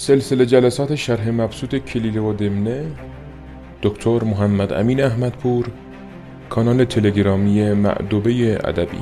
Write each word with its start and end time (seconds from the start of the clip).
سلسله 0.00 0.44
جلسات 0.44 0.94
شرح 0.94 1.30
مبسوط 1.30 1.74
کلیله 1.74 2.20
و 2.20 2.32
دمنه 2.32 2.92
دکتر 3.82 4.24
محمد 4.24 4.72
امین 4.72 5.00
احمدپور 5.00 5.66
کانال 6.48 6.84
تلگرامی 6.84 7.72
معدوبه 7.72 8.58
ادبی. 8.64 8.98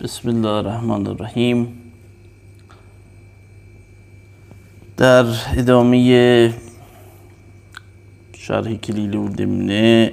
بسم 0.00 0.28
الله 0.28 0.48
الرحمن 0.48 1.06
الرحیم. 1.06 1.68
در 4.96 5.26
ادامه 5.56 6.54
شرح 8.32 8.74
کلیل 8.74 9.14
و 9.14 9.28
دمنه 9.28 10.12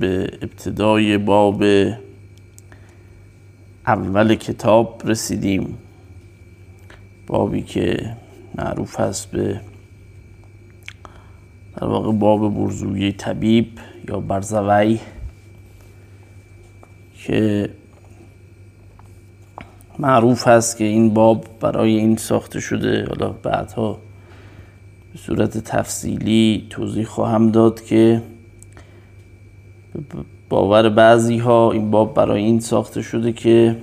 به 0.00 0.30
ابتدای 0.42 1.18
باب 1.18 1.64
اول 3.90 4.34
کتاب 4.34 5.02
رسیدیم. 5.04 5.78
بابی 7.26 7.62
که 7.62 8.16
معروف 8.58 9.00
هست 9.00 9.30
به 9.30 9.60
در 11.76 11.86
واقع 11.86 12.12
باب 12.12 12.54
برزوی 12.54 13.12
طبیب 13.12 13.78
یا 14.08 14.20
برزوی 14.20 14.98
که 17.18 17.70
معروف 19.98 20.48
هست 20.48 20.76
که 20.76 20.84
این 20.84 21.14
باب 21.14 21.44
برای 21.60 21.96
این 21.96 22.16
ساخته 22.16 22.60
شده. 22.60 23.06
حالا 23.08 23.28
بعدها 23.28 23.98
به 25.12 25.18
صورت 25.18 25.58
تفصیلی 25.58 26.66
توضیح 26.70 27.04
خواهم 27.04 27.50
داد 27.50 27.84
که 27.84 28.22
باور 30.50 30.88
بعضی 30.88 31.38
ها 31.38 31.72
این 31.72 31.90
باب 31.90 32.14
برای 32.14 32.42
این 32.42 32.60
ساخته 32.60 33.02
شده 33.02 33.32
که 33.32 33.76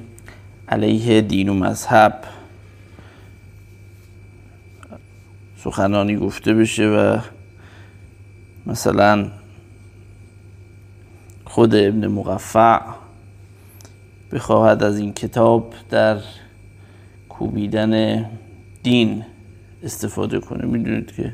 علیه 0.70 1.22
دین 1.22 1.50
و 1.50 1.54
مذهب 1.54 2.24
سخنانی 5.64 6.16
گفته 6.16 6.54
بشه 6.54 6.88
و 6.88 7.20
مثلا 8.66 9.28
خود 11.46 11.76
ابن 11.76 12.08
مقفع 12.08 12.80
بخواهد 14.32 14.84
از 14.84 14.98
این 15.00 15.14
کتاب 15.14 15.74
در 15.90 16.18
کوبیدن 17.30 18.26
دین 18.84 19.24
استفاده 19.84 20.40
کنه. 20.40 20.66
می‌دونید 20.66 21.12
که 21.16 21.34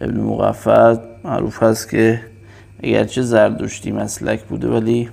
ابن 0.00 0.20
مقفع 0.20 0.96
معروف 1.24 1.62
هست 1.62 1.90
که 1.90 2.33
اگرچه 2.84 3.22
زردشتی 3.22 3.92
مسلک 3.92 4.42
بوده 4.42 4.68
ولی 4.68 5.08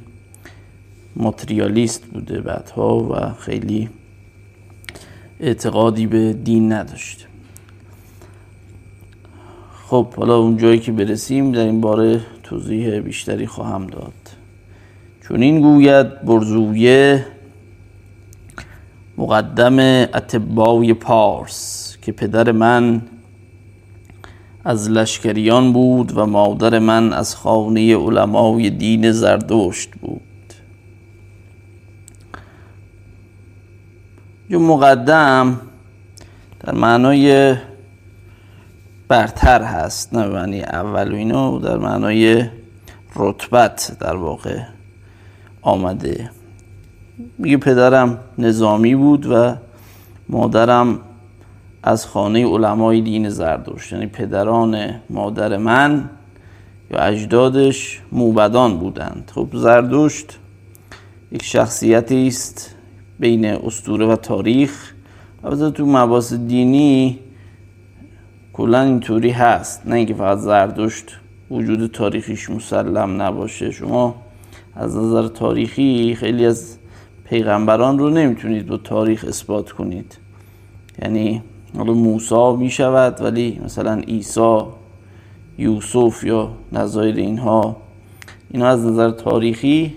ماتریالیست 1.15 2.05
بوده 2.05 2.41
بعدها 2.41 2.97
و 2.97 3.33
خیلی 3.39 3.89
اعتقادی 5.39 6.07
به 6.07 6.33
دین 6.33 6.71
نداشته. 6.71 7.25
خب 9.87 10.13
حالا 10.13 10.37
اون 10.37 10.57
جایی 10.57 10.79
که 10.79 10.91
برسیم 10.91 11.51
در 11.51 11.65
این 11.65 11.81
باره 11.81 12.21
توضیح 12.43 12.99
بیشتری 12.99 13.47
خواهم 13.47 13.87
داد. 13.87 14.13
چون 15.27 15.41
این 15.41 15.61
گوید 15.61 16.21
برزویه 16.21 17.25
مقدم 19.17 19.79
اتباوی 20.13 20.93
پارس 20.93 21.97
که 22.01 22.11
پدر 22.11 22.51
من 22.51 23.01
از 24.63 24.89
لشکریان 24.89 25.73
بود 25.73 26.17
و 26.17 26.25
مادر 26.25 26.79
من 26.79 27.13
از 27.13 27.35
خانه 27.35 27.97
علمای 27.97 28.69
دین 28.69 29.11
زردشت 29.11 29.89
بود. 30.01 30.21
یه 34.49 34.57
مقدم 34.57 35.59
در 36.59 36.73
معنای 36.73 37.55
برتر 39.07 39.63
هست 39.63 40.13
نه 40.13 40.27
معنی 40.27 40.61
اول 40.61 41.11
و 41.11 41.15
اینو 41.15 41.59
در 41.59 41.77
معنای 41.77 42.45
رتبت 43.15 43.97
در 43.99 44.15
واقع 44.15 44.59
آمده. 45.61 46.29
میگه 47.37 47.57
پدرم 47.57 48.17
نظامی 48.37 48.95
بود 48.95 49.25
و 49.25 49.55
مادرم 50.29 50.99
از 51.83 52.05
خانه 52.05 52.45
علمای 52.45 53.01
دین 53.01 53.29
زردشت 53.29 53.93
یعنی 53.93 54.07
پدران 54.07 54.89
مادر 55.09 55.57
من 55.57 56.09
یا 56.91 56.99
اجدادش 56.99 58.01
موبدان 58.11 58.77
بودند. 58.77 59.31
خب 59.35 59.47
زردشت 59.53 60.39
یک 61.31 61.43
شخصیتی 61.43 62.27
است 62.27 62.75
بین 63.19 63.45
اسطوره 63.45 64.05
و 64.05 64.15
تاریخ. 64.15 64.93
البته 65.43 65.71
تو 65.71 65.85
مباحث 65.85 66.33
دینی 66.33 67.19
کلا 68.53 68.81
اینطوری 68.81 69.29
هست. 69.29 69.87
نه 69.87 69.95
اینکه 69.95 70.13
فقط 70.13 70.37
زردشت 70.37 71.05
وجود 71.51 71.91
تاریخیش 71.91 72.49
مسلم 72.49 73.21
نباشه. 73.21 73.71
شما 73.71 74.15
از 74.75 74.97
نظر 74.97 75.27
تاریخی 75.27 76.15
خیلی 76.15 76.45
از 76.45 76.77
پیغمبران 77.25 77.99
رو 77.99 78.09
نمی‌تونید 78.09 78.67
با 78.67 78.77
تاریخ 78.77 79.25
اثبات 79.27 79.71
کنید. 79.71 80.17
یعنی 81.01 81.43
حالا 81.77 81.93
موسی 81.93 82.55
می 82.57 82.69
شود 82.69 83.21
ولی 83.21 83.61
مثلا 83.65 83.93
عیسی 83.93 84.61
یوسف 85.57 86.23
یا 86.23 86.51
نظایر 86.71 87.15
اینها 87.15 87.77
اینها 88.51 88.69
از 88.69 88.85
نظر 88.85 89.11
تاریخی 89.11 89.95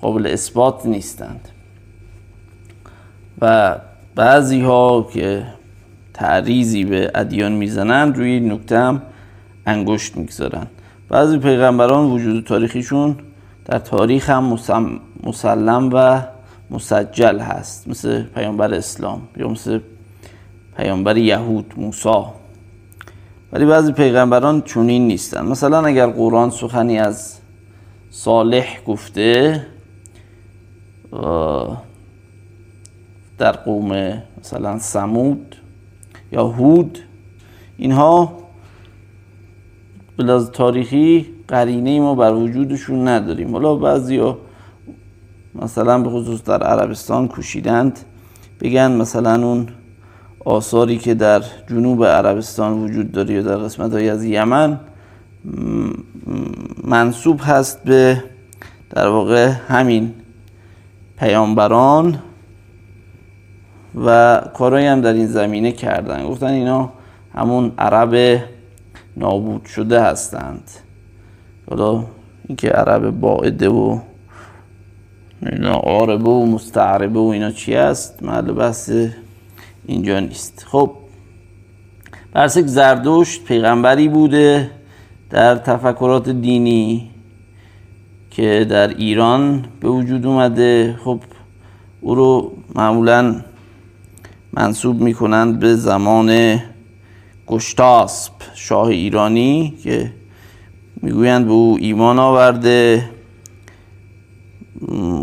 قابل 0.00 0.26
اثبات 0.26 0.86
نیستند. 0.86 1.48
و 3.40 3.76
بعضی 4.14 4.60
ها 4.60 5.08
که 5.12 5.46
تعریضی 6.14 6.84
به 6.84 7.10
ادیان 7.14 7.52
می‌زنند 7.52 8.16
روی 8.16 8.40
نکته 8.40 8.78
هم 8.78 9.02
انگشت 9.66 10.16
می‌گذارن 10.16 10.66
بعضی 11.08 11.38
پیغمبران 11.38 12.10
وجود 12.10 12.44
تاریخیشون 12.44 13.16
در 13.64 13.78
تاریخ 13.78 14.30
هم 14.30 14.58
مسلم 15.24 15.90
و 15.92 16.22
مسجل 16.70 17.38
هست 17.38 17.88
مثل 17.88 18.22
پیامبر 18.22 18.74
اسلام 18.74 19.22
یا 19.36 19.48
مثل 19.48 19.80
پیامبر 20.76 21.16
یهود 21.16 21.74
موسی. 21.76 22.24
ولی 23.52 23.66
بعضی 23.66 23.92
پیغمبران 23.92 24.62
چونین 24.62 25.06
نیستن. 25.06 25.46
مثلا 25.46 25.86
اگر 25.86 26.06
قرآن 26.06 26.50
سخنی 26.50 26.98
از 26.98 27.38
صالح 28.10 28.84
گفته 28.86 29.66
در 33.38 33.52
قوم 33.52 34.22
مثلا 34.40 34.78
سمود 34.78 35.56
یا 36.32 36.46
هود 36.46 36.98
اینها 37.76 38.32
بلاز 40.16 40.50
تاریخی 40.50 41.26
قرینه 41.48 42.00
ما 42.00 42.14
بر 42.14 42.32
وجودشون 42.32 43.08
نداریم. 43.08 43.52
حالا 43.52 43.74
بعضی 43.74 44.16
ها 44.16 44.38
مثلا 45.54 45.98
به 45.98 46.10
خصوص 46.10 46.42
در 46.42 46.62
عربستان 46.62 47.28
کوشیدند 47.28 47.98
بگن 48.60 48.92
مثلا 48.92 49.46
اون 49.46 49.68
آثاری 50.44 50.98
که 50.98 51.14
در 51.14 51.42
جنوب 51.68 52.04
عربستان 52.04 52.72
وجود 52.72 53.12
داره 53.12 53.34
یا 53.34 53.42
در 53.42 53.56
قسمت 53.56 53.92
های 53.92 54.08
از 54.08 54.24
یمن 54.24 54.80
منصوب 56.84 57.40
هست 57.42 57.84
به 57.84 58.24
در 58.90 59.08
واقع 59.08 59.46
همین 59.46 60.14
پیامبران 61.18 62.18
و 64.04 64.40
کارهایی 64.54 64.86
هم 64.86 65.00
در 65.00 65.12
این 65.12 65.26
زمینه 65.26 65.72
کردن. 65.72 66.28
گفتن 66.28 66.46
اینا 66.46 66.92
همون 67.34 67.72
عرب 67.78 68.40
نابود 69.16 69.64
شده 69.64 70.02
هستند. 70.02 70.70
حالا 71.70 72.04
اینکه 72.48 72.68
عرب 72.68 73.10
باعده 73.10 73.68
و 73.68 73.98
اینا 75.42 75.72
عاربه 75.72 76.30
و 76.30 76.46
مستعربه 76.46 77.18
و 77.18 77.26
اینا 77.26 77.50
چی 77.50 77.74
است 77.74 78.22
محل 78.22 78.52
بحث 78.52 78.90
اینجا 79.86 80.20
نیست. 80.20 80.66
خب 80.68 80.90
برسک 82.32 82.66
زردشت 82.66 83.44
پیغمبری 83.44 84.08
بوده 84.08 84.70
در 85.30 85.56
تفکرات 85.56 86.28
دینی 86.28 87.10
که 88.30 88.66
در 88.70 88.88
ایران 88.88 89.64
به 89.80 89.88
وجود 89.88 90.26
اومده. 90.26 90.98
خب 91.04 91.20
او 92.00 92.14
رو 92.14 92.52
معمولا 92.74 93.40
منصوب 94.52 95.00
می‌کنند 95.00 95.60
به 95.60 95.74
زمان 95.74 96.60
گشتاسب 97.46 98.32
شاه 98.54 98.86
ایرانی 98.86 99.74
که 99.82 100.12
می‌گویند 101.02 101.46
به 101.46 101.52
او 101.52 101.78
ایمان 101.80 102.18
آورده. 102.18 103.10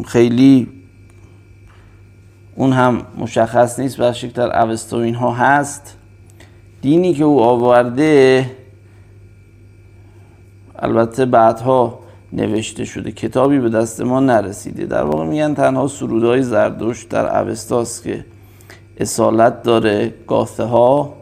خیلی 0.05 0.67
اون 2.59 2.73
هم 2.73 3.01
مشخص 3.17 3.79
نیست 3.79 3.99
و 3.99 4.13
در 4.33 4.61
اوستا 4.61 5.11
ها 5.11 5.33
هست. 5.33 5.97
دینی 6.81 7.13
که 7.13 7.23
او 7.23 7.41
آورده 7.41 8.51
البته 10.79 11.25
بعدها 11.25 11.99
نوشته 12.33 12.85
شده 12.85 13.11
کتابی 13.11 13.59
به 13.59 13.69
دست 13.69 14.01
ما 14.01 14.19
نرسیده. 14.19 14.85
در 14.85 15.03
واقع 15.03 15.25
میگن 15.25 15.53
تنها 15.53 15.87
سرودهای 15.87 16.43
زردشت 16.43 17.09
در 17.09 17.41
اوستاست 17.41 18.03
که 18.03 18.25
اصالت 18.97 19.63
داره 19.63 20.13
گاثه 20.27 20.63
ها 20.63 21.13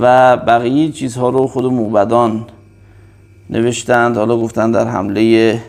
و 0.00 0.36
بقیه 0.36 0.92
چیزها 0.92 1.28
رو 1.28 1.46
خود 1.46 1.64
موبدان 1.64 2.46
نوشتند 3.50 4.16
حالا 4.16 4.36
گفتن 4.36 4.70
در 4.70 4.88
حمله 4.88 5.60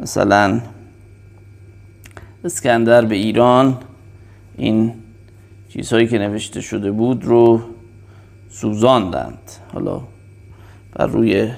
مثلا 0.00 0.60
اسکندر 2.44 3.04
به 3.04 3.14
ایران 3.14 3.78
این 4.56 4.94
چیزهایی 5.68 6.08
که 6.08 6.18
نوشته 6.18 6.60
شده 6.60 6.90
بود 6.90 7.24
رو 7.24 7.60
سوزاندند. 8.50 9.38
حالا 9.72 10.00
بر 10.92 11.06
روی 11.06 11.50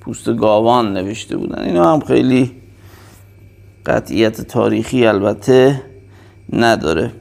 پوست 0.00 0.34
گاوان 0.36 0.92
نوشته 0.92 1.36
بودن. 1.36 1.62
اینا 1.62 1.92
هم 1.92 2.00
خیلی 2.00 2.50
قطعیت 3.86 4.40
تاریخی 4.40 5.06
البته 5.06 5.82
نداره. 6.52 7.12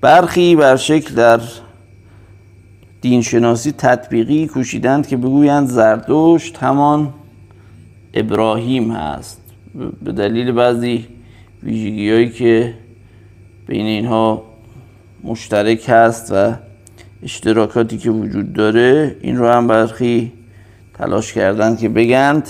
برخی 0.00 0.56
بر 0.56 0.76
شکل 0.76 1.14
در 1.14 1.40
دینشناسی 3.00 3.72
تطبیقی 3.72 4.46
کوشیدند 4.46 5.06
که 5.06 5.16
بگویند 5.16 5.68
زردشت 5.68 6.56
همان 6.56 7.14
ابراهیم 8.14 8.92
هست. 8.92 9.40
به 10.02 10.12
دلیل 10.12 10.52
بعضی 10.52 11.06
ویژگی 11.62 12.10
هایی 12.10 12.30
که 12.30 12.74
بین 13.66 13.86
اینها 13.86 14.42
مشترک 15.24 15.84
هست 15.88 16.32
و 16.32 16.54
اشتراکاتی 17.22 17.98
که 17.98 18.10
وجود 18.10 18.52
داره 18.52 19.16
این 19.20 19.36
رو 19.36 19.48
هم 19.48 19.66
برخی 19.66 20.32
تلاش 20.94 21.32
کردند 21.32 21.78
که 21.78 21.88
بگند. 21.88 22.48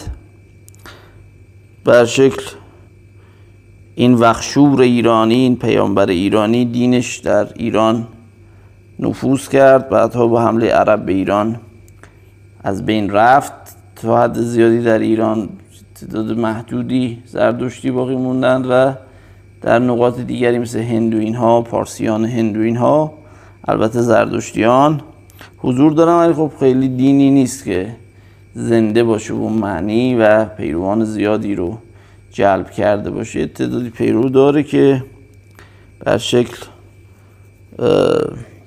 بر 1.85 2.05
شکل 2.05 2.43
این 3.95 4.15
وخشور 4.15 4.81
ایرانی 4.81 5.35
این 5.35 5.57
پیامبر 5.57 6.07
ایرانی 6.07 6.65
دینش 6.65 7.17
در 7.17 7.53
ایران 7.55 8.07
نفوذ 8.99 9.49
کرد. 9.49 9.89
بعدها 9.89 10.27
با 10.27 10.43
حمله 10.43 10.69
عرب 10.69 11.07
به 11.07 11.13
ایران 11.13 11.61
از 12.65 12.87
بین 12.87 13.11
رفت. 13.11 13.81
تا 13.97 14.23
حد 14.23 14.41
زیادی 14.41 14.83
در 14.83 14.99
ایران 14.99 15.49
تعداد 16.01 16.39
محدودی 16.39 17.23
زردشتی 17.27 17.91
باقی 17.91 18.17
موندند 18.17 18.67
و 18.71 18.93
در 19.63 19.79
نقاط 19.79 20.21
دیگری 20.21 20.59
مثل 20.59 20.79
هندوین 20.79 21.35
ها 21.35 21.63
پارسیان 21.63 22.25
هندوین 22.25 22.77
ها 22.77 23.13
البته 23.69 24.01
زردشتیان 24.01 25.01
حضور 25.59 25.93
دارن 25.93 26.15
ولی 26.15 26.33
خب 26.33 26.53
خیلی 26.61 26.89
دینی 26.89 27.31
نیست 27.31 27.65
که 27.65 27.97
زنده 28.55 29.05
باشه 29.05 29.35
و 29.35 29.49
معنی 29.49 30.15
و 30.15 30.45
پیروان 30.45 31.05
زیادی 31.05 31.55
رو 31.55 31.79
جلب 32.31 32.71
کرده 32.71 33.11
باشه. 33.11 33.47
تعدادی 33.47 33.91
پیرو 33.91 34.29
داره 34.29 34.63
که 34.63 35.05
بر 36.05 36.19
شکل 36.19 36.67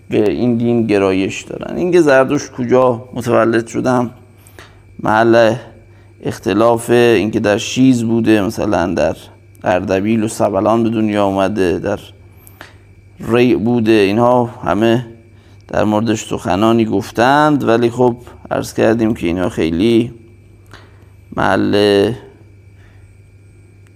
به 0.09 0.31
این 0.31 0.57
دین 0.57 0.87
گرایش 0.87 1.41
دارن. 1.41 1.77
اینکه 1.77 2.01
زردوش 2.01 2.51
کجا 2.51 3.09
متولد 3.13 3.67
شدم 3.67 4.11
محل 4.99 5.55
اختلاف 6.23 6.89
اینکه 6.89 7.39
در 7.39 7.57
شیز 7.57 8.03
بوده 8.03 8.41
مثلا 8.41 8.93
در 8.93 9.15
اردبیل 9.63 10.23
و 10.23 10.27
سبلان 10.27 10.83
به 10.83 10.89
دنیا 10.89 11.25
اومده 11.25 11.79
در 11.79 11.99
ری 13.19 13.55
بوده 13.55 13.91
اینها 13.91 14.45
همه 14.45 15.05
در 15.67 15.83
موردش 15.83 16.25
سخنانی 16.25 16.85
گفتند. 16.85 17.63
ولی 17.63 17.89
خب 17.89 18.17
عرض 18.51 18.73
کردیم 18.73 19.13
که 19.13 19.27
اینها 19.27 19.49
خیلی 19.49 20.13
محل 21.37 22.11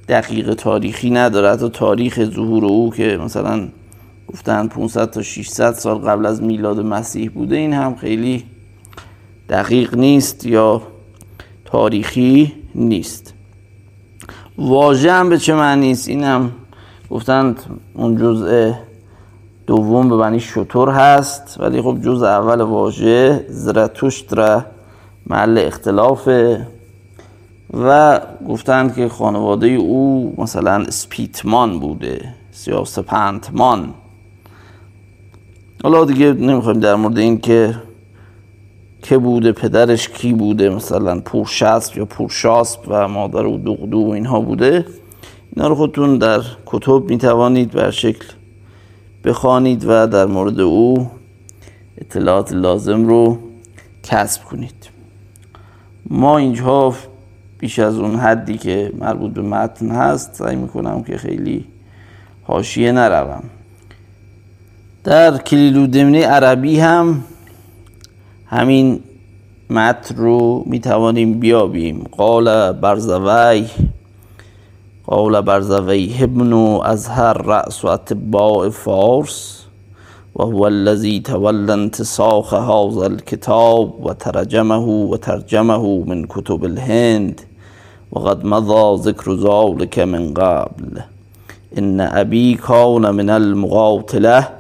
دقیق 0.10 0.54
تاریخی 0.54 1.10
نداره. 1.10 1.52
حتی 1.52 1.70
تاریخ 1.70 2.24
ظهور 2.24 2.66
او 2.66 2.92
که 2.92 3.20
مثلا 3.24 3.68
گفتن 4.28 4.68
500 4.68 5.10
تا 5.12 5.22
600 5.22 5.74
سال 5.74 5.98
قبل 5.98 6.26
از 6.26 6.44
میلاد 6.44 6.80
مسیح 6.80 7.30
بوده 7.30 7.56
این 7.56 7.74
هم 7.74 7.96
خیلی 7.96 8.44
دقیق 9.50 9.96
نیست. 9.96 10.46
یا 10.46 10.82
تاریخی 11.72 12.54
نیست. 12.76 13.34
واژه 14.58 15.12
هم 15.12 15.30
به 15.30 15.38
چه 15.38 15.56
معنی 15.56 15.92
است؟ 15.92 16.10
این 16.10 16.24
هم 16.24 16.52
گفتند 17.10 17.60
اون 17.94 18.18
جزء 18.18 18.72
دوم 19.68 20.10
به 20.10 20.16
معنی 20.16 20.40
شطور 20.40 20.90
هست 20.90 21.58
ولی 21.60 21.82
خب 21.82 21.98
جزء 22.02 22.26
اول 22.26 22.62
واژه 22.62 23.46
زرتوشتر 23.50 24.62
محل 25.28 25.58
اختلافه 25.58 26.68
و 27.74 28.22
گفتند 28.48 28.96
که 28.96 29.10
خانواده 29.10 29.68
او 29.68 30.34
مثلا 30.38 30.90
سپیتمان 30.90 31.80
بوده 31.80 32.34
سیاسپنتمان 32.52 33.94
حالا 35.84 36.06
دیگه 36.06 36.34
نمی‌خوایم 36.34 36.80
در 36.80 36.96
مورد 36.96 37.18
این 37.18 37.40
که 37.40 37.76
که 39.08 39.18
بوده 39.18 39.52
پدرش 39.52 40.10
کی 40.10 40.34
بوده 40.34 40.70
مثلا 40.70 41.20
پورشسب 41.20 41.98
یا 41.98 42.06
پورشاسب 42.06 42.80
و 42.88 43.08
مادر 43.08 43.46
او 43.46 43.58
دقدو 43.58 43.98
و 43.98 44.10
اینها 44.10 44.40
بوده 44.40 44.86
اینا 45.56 45.68
رو 45.68 45.76
خودتون 45.76 46.18
در 46.18 46.42
کتب 46.66 47.04
می‌توانید 47.10 47.72
بر 47.72 47.92
شکل 47.92 48.26
بخوانید 49.24 49.84
و 49.88 50.08
در 50.08 50.26
مورد 50.26 50.60
او 50.60 51.12
اطلاعات 51.98 52.54
لازم 52.54 53.08
رو 53.08 53.40
کسب 54.04 54.44
کنید. 54.44 54.90
ما 56.10 56.38
اینجا 56.38 56.94
بیش 57.60 57.80
از 57.80 57.98
اون 57.98 58.16
حدی 58.16 58.58
که 58.58 58.92
مربوط 59.00 59.34
به 59.34 59.42
متن 59.42 59.92
هست 59.92 60.34
سعی 60.34 60.56
می‌کنم 60.56 61.04
که 61.04 61.18
خیلی 61.18 61.66
حاشیه 62.44 62.92
نروم. 62.92 63.44
در 65.04 65.38
کلیلو 65.38 65.88
دمنه 65.88 66.26
عربی 66.26 66.80
هم 66.80 67.24
همین 68.50 69.00
متن 69.70 70.16
رو 70.16 70.64
می‌توانیم 70.66 71.40
بیابیم. 71.40 72.04
قال 72.18 72.72
برزوی 72.72 73.66
قال 75.08 75.42
برزوی 75.42 76.16
ابن 76.20 76.54
ازهر 76.84 77.34
رأس 77.34 77.86
و 77.86 77.88
اتباع 77.88 78.70
فارس 78.70 79.64
و 80.36 80.44
هو 80.44 80.66
الذي 80.66 81.20
تولى 81.20 81.74
انتساخ 81.74 82.54
هذا 82.54 83.06
الكتاب 83.06 84.06
و 84.06 84.14
ترجمه 84.14 84.86
و 85.12 85.18
ترجمه 85.18 86.04
من 86.08 86.26
كتب 86.26 86.66
الهند 86.66 87.42
وقد 88.12 88.46
مضى 88.46 89.10
ذكر 89.10 89.34
ذلك 89.34 90.00
من 90.00 90.34
قبل. 90.34 91.02
إن 91.78 92.02
أبي 92.02 92.56
كان 92.56 93.16
من 93.16 93.30
المقاتلة 93.30 94.57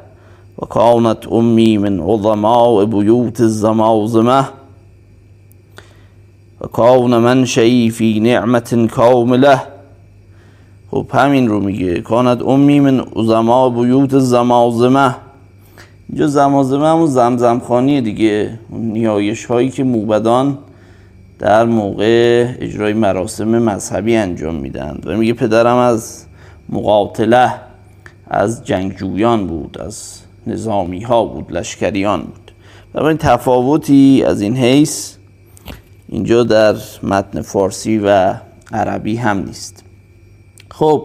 وكانت 0.57 1.27
أمي 1.27 1.77
من 1.77 2.01
عظماء 2.01 2.85
بيوت 2.85 3.41
الزمازمة 3.41 4.45
وكان 6.61 7.21
منشئی 7.21 7.89
في 7.89 8.19
نعمة 8.19 8.87
كاملة 8.95 9.77
خب 10.91 11.05
همین 11.13 11.47
رو 11.47 11.59
میگه. 11.59 12.01
کانت 12.01 12.41
امی 12.41 12.79
من 12.79 12.99
عظماء 12.99 13.69
بیوت 13.69 14.19
زمازمه 14.19 15.15
اینجا 16.09 16.27
زمازمه 16.27 16.87
همون 16.87 17.05
زمزم 17.05 17.59
خانی 17.59 18.01
دیگه 18.01 18.59
نیایش 18.69 19.45
هایی 19.45 19.69
که 19.69 19.83
موبدان 19.83 20.57
در 21.39 21.65
موقع 21.65 22.45
اجرای 22.59 22.93
مراسم 22.93 23.47
مذهبی 23.47 24.15
انجام 24.15 24.55
میدن. 24.55 24.99
و 25.05 25.17
میگه 25.17 25.33
پدرم 25.33 25.77
از 25.77 26.25
مقاتله 26.69 27.53
از 28.27 28.65
جنگجویان 28.65 29.47
بود 29.47 29.77
از 29.81 30.19
نظامی 30.47 31.01
ها 31.01 31.25
بود 31.25 31.51
لشکریان 31.51 32.21
بود. 32.21 32.51
این 32.95 33.17
تفاوتی 33.17 34.23
از 34.27 34.41
این 34.41 34.57
حیث 34.57 35.13
اینجا 36.09 36.43
در 36.43 36.75
متن 37.03 37.41
فارسی 37.41 37.97
و 37.97 38.33
عربی 38.71 39.15
هم 39.15 39.37
نیست. 39.37 39.83
خب 40.71 41.03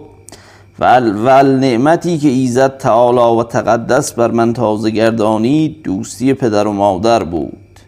ول, 0.78 1.14
ول 1.24 1.58
نعمتی 1.58 2.18
که 2.18 2.28
ایزد 2.28 2.76
تعالی 2.76 3.40
و 3.40 3.42
تقدس 3.42 4.12
بر 4.12 4.30
من 4.30 4.52
تازه 4.52 4.90
گردانی 4.90 5.68
دوستی 5.84 6.34
پدر 6.34 6.66
و 6.66 6.72
مادر 6.72 7.24
بود 7.24 7.80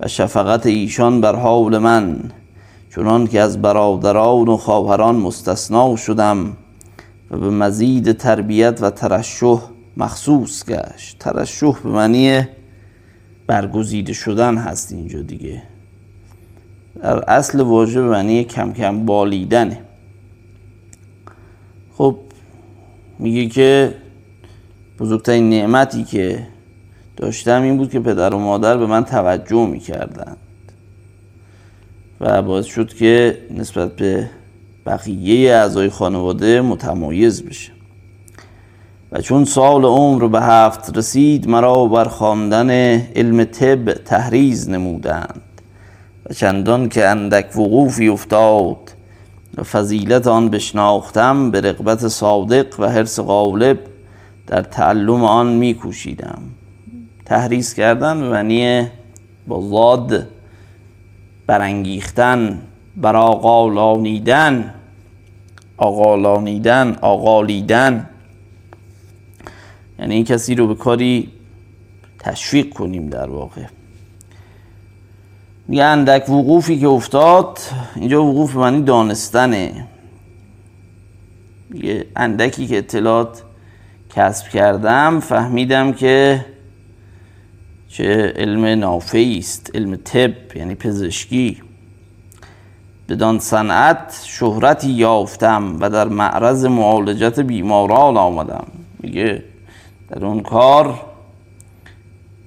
و 0.00 0.08
شفقت 0.08 0.66
ایشان 0.66 1.20
بر 1.20 1.36
حال 1.36 1.78
من. 1.78 2.20
چنان 2.94 3.26
که 3.26 3.40
از 3.40 3.62
برادران 3.62 4.48
و 4.48 4.56
خواهران 4.56 5.16
مستثنا 5.16 5.96
شدم 5.96 6.56
و 7.30 7.36
به 7.36 7.50
مزید 7.50 8.12
تربیت 8.12 8.78
و 8.82 8.90
ترشح 8.90 9.60
مخصوص 9.96 10.64
گشت. 10.64 11.18
ترشح 11.18 11.80
به 11.84 11.88
معنی 11.90 12.42
برگزیده 13.46 14.12
شدن 14.12 14.56
هست 14.56 14.92
اینجا 14.92 15.22
دیگه. 15.22 15.62
در 17.02 17.30
اصل 17.30 17.60
واژه 17.60 18.00
به 18.00 18.08
معنی 18.08 18.44
کم 18.44 18.72
کم 18.72 19.04
بالیدنه. 19.06 19.78
خب 21.94 22.16
میگه 23.18 23.46
که 23.46 23.94
بزرگترین 24.98 25.50
نعمتی 25.50 26.04
که 26.04 26.46
داشتم 27.16 27.62
این 27.62 27.76
بود 27.76 27.90
که 27.90 28.00
پدر 28.00 28.34
و 28.34 28.38
مادر 28.38 28.76
به 28.76 28.86
من 28.86 29.04
توجه 29.04 29.66
می‌کردند. 29.66 30.36
و 32.20 32.42
باعث 32.42 32.66
شد 32.66 32.94
که 32.94 33.38
نسبت 33.50 33.96
به 33.96 34.30
بقیه 34.86 35.52
اعضای 35.52 35.88
خانواده 35.88 36.60
متمایز 36.60 37.42
بشه. 37.42 37.72
و 39.12 39.20
چون 39.20 39.44
سال 39.44 39.84
عمر 39.84 40.26
به 40.26 40.40
هفت 40.40 40.96
رسید 40.96 41.48
مرا 41.48 41.86
بر 41.86 42.04
خواندن 42.04 42.70
علم 43.16 43.44
طب 43.44 43.92
تحریز 43.92 44.70
نمودند 44.70 45.42
و 46.26 46.34
چندان 46.34 46.88
که 46.88 47.08
اندک 47.08 47.56
وقوفی 47.56 48.08
افتاد 48.08 48.76
و 49.58 49.62
فضیلت 49.62 50.26
آن 50.26 50.48
بشناختم 50.48 51.50
به 51.50 51.60
رغبت 51.60 52.08
صادق 52.08 52.80
و 52.80 52.88
حرس 52.88 53.20
غالب 53.20 53.78
در 54.46 54.62
تعلم 54.62 55.24
آن 55.24 55.46
میکوشیدم. 55.46 56.38
تحریز 57.26 57.74
کردن 57.74 58.20
به 58.20 58.28
معنی 58.28 58.86
با 59.46 59.60
زاد 59.60 60.26
برانگیختن 61.46 62.58
براغالانیدن 62.96 64.74
آقالانیدن 65.76 66.96
آقالیدن 67.00 68.08
یعنی 70.02 70.14
این 70.14 70.24
کسی 70.24 70.54
رو 70.54 70.66
به 70.66 70.74
کاری 70.74 71.28
تشویق 72.18 72.74
کنیم 72.74 73.08
در 73.08 73.30
واقع. 73.30 73.62
میگه 75.68 75.84
اندک 75.84 76.28
وقوفی 76.28 76.78
که 76.78 76.88
افتاد 76.88 77.58
اینجا 77.96 78.24
وقوف 78.24 78.56
معنی 78.56 78.82
دانستنه. 78.82 79.86
میگه 81.70 82.06
اندکی 82.16 82.66
که 82.66 82.78
اطلاعات 82.78 83.42
کسب 84.16 84.48
کردم 84.48 85.20
فهمیدم 85.20 85.92
که 85.92 86.44
چه 87.88 88.32
علم 88.36 88.64
نافعی 88.64 89.38
است 89.38 89.70
علم 89.74 89.96
طب 89.96 90.56
یعنی 90.56 90.74
پزشکی. 90.74 91.62
بدان 93.08 93.38
صنعت 93.38 94.22
شهرتی 94.24 94.90
یافتم 94.90 95.76
و 95.80 95.90
در 95.90 96.08
معرض 96.08 96.64
معالجت 96.64 97.40
بیماران 97.40 98.16
آمدم. 98.16 98.66
میگه 99.00 99.51
در 100.12 100.24
اون 100.24 100.40
کار 100.40 101.00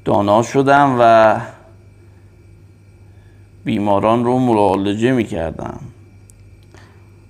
دانا 0.06 0.42
شدم 0.42 0.98
و 1.00 1.36
بیماران 3.64 4.26
رو 4.26 4.40
معالجه 4.40 5.12
می‌کردم. 5.12 5.80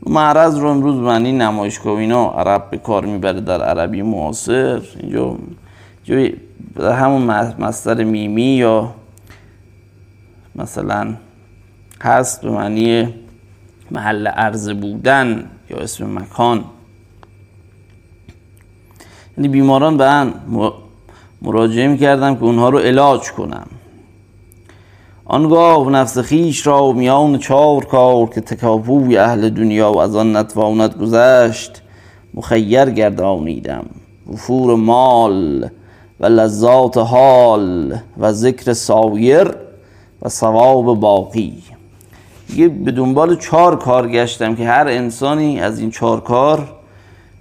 معرض 0.08 0.60
رو 0.60 0.68
امروز 0.70 0.96
معنی 0.96 1.32
نمایشگاه 1.32 1.98
اینا 1.98 2.30
عرب 2.30 2.70
به 2.70 2.78
کار 2.78 3.06
می‌بره 3.06 3.42
در 3.42 3.62
عربی 3.62 4.02
معاصر. 4.02 4.82
اینجا 5.00 5.38
در 6.76 6.92
همون 6.92 7.22
مصدر 7.60 8.04
میمی 8.04 8.44
یا 8.44 8.94
مثلا 10.56 11.16
هست 12.02 12.42
به 12.42 12.52
معنی 12.52 13.14
محل 13.92 14.28
عرض 14.28 14.70
بودن 14.70 15.50
یا 15.70 15.78
اسم 15.78 16.20
مکان. 16.20 16.66
یعنی 19.38 19.48
بیماران 19.48 19.98
به 19.98 20.06
من 20.06 20.34
مراجعه 21.42 21.88
می‌کردم 21.88 22.36
که 22.36 22.44
اونها 22.44 22.70
رو 22.70 22.80
علاج 22.80 23.32
کنم. 23.32 23.68
آنگاه 25.26 25.90
نفس 25.90 26.18
خیش 26.18 26.68
را 26.68 26.92
میان 26.92 27.38
چار 27.38 27.86
کار 27.86 28.30
که 28.30 28.42
تکاپوی 28.42 29.18
اهل 29.18 29.50
دنیا 29.50 29.92
و 29.92 30.00
از 30.00 30.16
آن 30.16 30.36
نتواند 30.36 30.94
گذشت 30.98 31.82
مخیر 32.34 32.86
گردانیدم. 32.86 33.86
وفور 34.34 34.76
مال 34.76 35.70
و 36.20 36.26
لذات 36.26 36.98
حال 36.98 37.98
و 38.18 38.32
ذکر 38.32 38.74
سایر 38.74 39.48
و 40.22 40.30
ثواب 40.30 41.00
باقی. 41.00 41.54
یه 42.56 42.68
به 42.68 42.92
دنبال 42.92 43.36
چهار 43.36 43.80
کار 43.80 44.10
گشتم 44.10 44.56
که 44.56 44.68
هر 44.68 44.88
انسانی 44.88 45.60
از 45.60 45.80
این 45.80 45.92
چهار 45.92 46.22
کار 46.22 46.68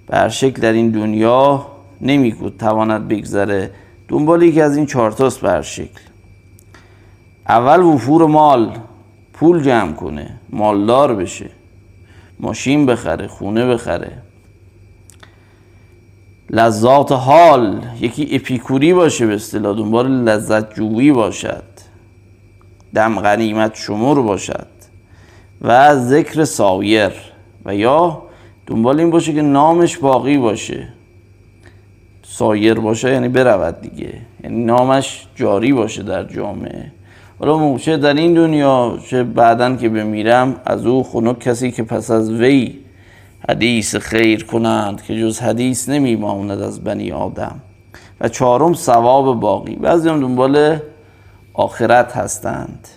به 0.07 0.29
شکل 0.29 0.61
در 0.61 0.71
این 0.71 0.89
دنیا 0.89 1.65
نمیکود 2.01 2.57
تواند 2.57 3.07
بگذره. 3.07 3.71
دنبال 4.07 4.43
یکی 4.43 4.61
از 4.61 4.77
این 4.77 4.85
چهار 4.85 5.11
تاست 5.11 5.41
به 5.41 5.61
شکل. 5.61 6.01
اول 7.49 7.81
وفور 7.81 8.25
مال 8.25 8.77
پول 9.33 9.63
جمع 9.63 9.93
کنه 9.93 10.39
مالدار 10.49 11.15
بشه. 11.15 11.49
ماشین 12.39 12.85
بخره 12.85 13.27
خونه 13.27 13.65
بخره. 13.65 14.11
لذات 16.49 17.11
حال 17.11 17.81
یکی 17.99 18.35
اپیکوری 18.35 18.93
باشه 18.93 19.27
به 19.27 19.35
اصطلاح 19.35 19.77
دنبال 19.77 20.11
لذت 20.11 20.73
جویی 20.75 21.11
باشد. 21.11 21.63
دم 22.93 23.19
غنیمت 23.19 23.75
شمور 23.75 24.21
باشد. 24.21 24.67
و 25.61 25.95
ذکر 25.95 26.45
سایر. 26.45 27.11
و 27.65 27.75
یا 27.75 28.21
دنبال 28.67 28.99
این 28.99 29.09
باشه 29.09 29.33
که 29.33 29.41
نامش 29.41 29.97
باقی 29.97 30.37
باشه. 30.37 30.94
سایر 32.37 32.73
باشه 32.73 33.11
یعنی 33.11 33.27
برود 33.29 33.81
دیگه. 33.81 34.13
یعنی 34.43 34.63
نامش 34.63 35.27
جاری 35.35 35.73
باشه 35.73 36.03
در 36.03 36.23
جامعه. 36.23 36.91
حالا 37.39 37.57
موچه 37.57 37.97
در 37.97 38.13
این 38.13 38.33
دنیا 38.33 38.97
چه 39.09 39.23
بعدا 39.23 39.75
که 39.75 39.89
بمیرم 39.89 40.55
از 40.65 40.85
او 40.85 41.03
خنک 41.03 41.39
کسی 41.39 41.71
که 41.71 41.83
پس 41.83 42.11
از 42.11 42.31
وی 42.31 42.75
حدیث 43.49 43.95
خیر 43.95 44.45
کنند 44.45 45.03
که 45.03 45.19
جز 45.19 45.39
حدیث 45.39 45.89
نمیماند 45.89 46.61
از 46.61 46.83
بنی 46.83 47.11
آدم. 47.11 47.59
و 48.21 48.27
چهارم 48.27 48.73
ثواب 48.73 49.39
باقی. 49.39 49.75
بعضی 49.75 50.09
هم 50.09 50.19
دنبال 50.19 50.77
آخرت 51.53 52.17
هستند. 52.17 52.87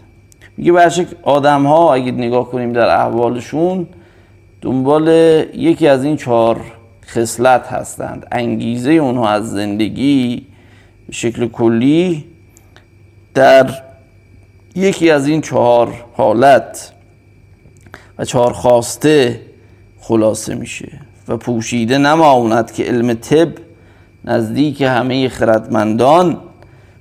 میگه 0.56 0.72
برشک 0.72 1.06
آدم 1.22 1.66
ها 1.66 1.94
اگه 1.94 2.12
نگاه 2.12 2.50
کنیم 2.50 2.72
در 2.72 2.88
احوالشون 2.88 3.86
دنبال 4.60 5.08
یکی 5.54 5.88
از 5.88 6.04
این 6.04 6.16
چهار 6.16 6.60
خصلت 7.08 7.66
هستند. 7.66 8.26
انگیزه 8.32 8.90
اونها 8.90 9.28
از 9.28 9.50
زندگی 9.50 10.46
به 11.06 11.12
شکل 11.12 11.48
کلی 11.48 12.24
در 13.34 13.74
یکی 14.74 15.10
از 15.10 15.26
این 15.26 15.40
چهار 15.40 16.04
حالت 16.16 16.92
و 18.18 18.24
چهار 18.24 18.52
خواسته 18.52 19.40
خلاصه 20.00 20.54
میشه 20.54 21.00
و 21.28 21.36
پوشیده 21.36 21.98
نماند 21.98 22.72
که 22.72 22.84
علم 22.84 23.14
طب 23.14 23.48
نزدیک 24.24 24.80
همه 24.80 25.28
خردمندان 25.28 26.38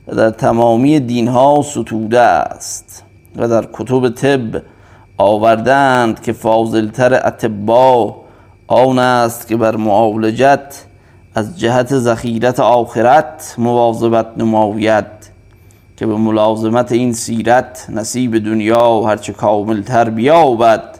و 0.07 0.15
در 0.15 0.29
تمامی 0.29 0.99
دینها 0.99 1.61
ستوده 1.65 2.19
است 2.19 3.03
و 3.35 3.47
در 3.47 3.67
کتب 3.73 4.09
طب 4.09 4.61
آوردند 5.17 6.21
که 6.21 6.33
فاضلتر 6.33 7.27
اتبا 7.27 8.26
آن 8.67 8.99
است 8.99 9.47
که 9.47 9.57
بر 9.57 9.75
معالجت 9.75 10.85
از 11.35 11.59
جهت 11.59 11.97
ذخیرت 11.97 12.59
آخرت 12.59 13.55
مواظبت 13.57 14.27
نماید 14.37 15.05
که 15.97 16.05
به 16.05 16.15
ملازمت 16.15 16.91
این 16.91 17.13
سیرت 17.13 17.85
نصیب 17.89 18.37
دنیا 18.37 19.01
هرچه 19.01 19.33
کاملتر 19.33 20.09
بیابد 20.09 20.99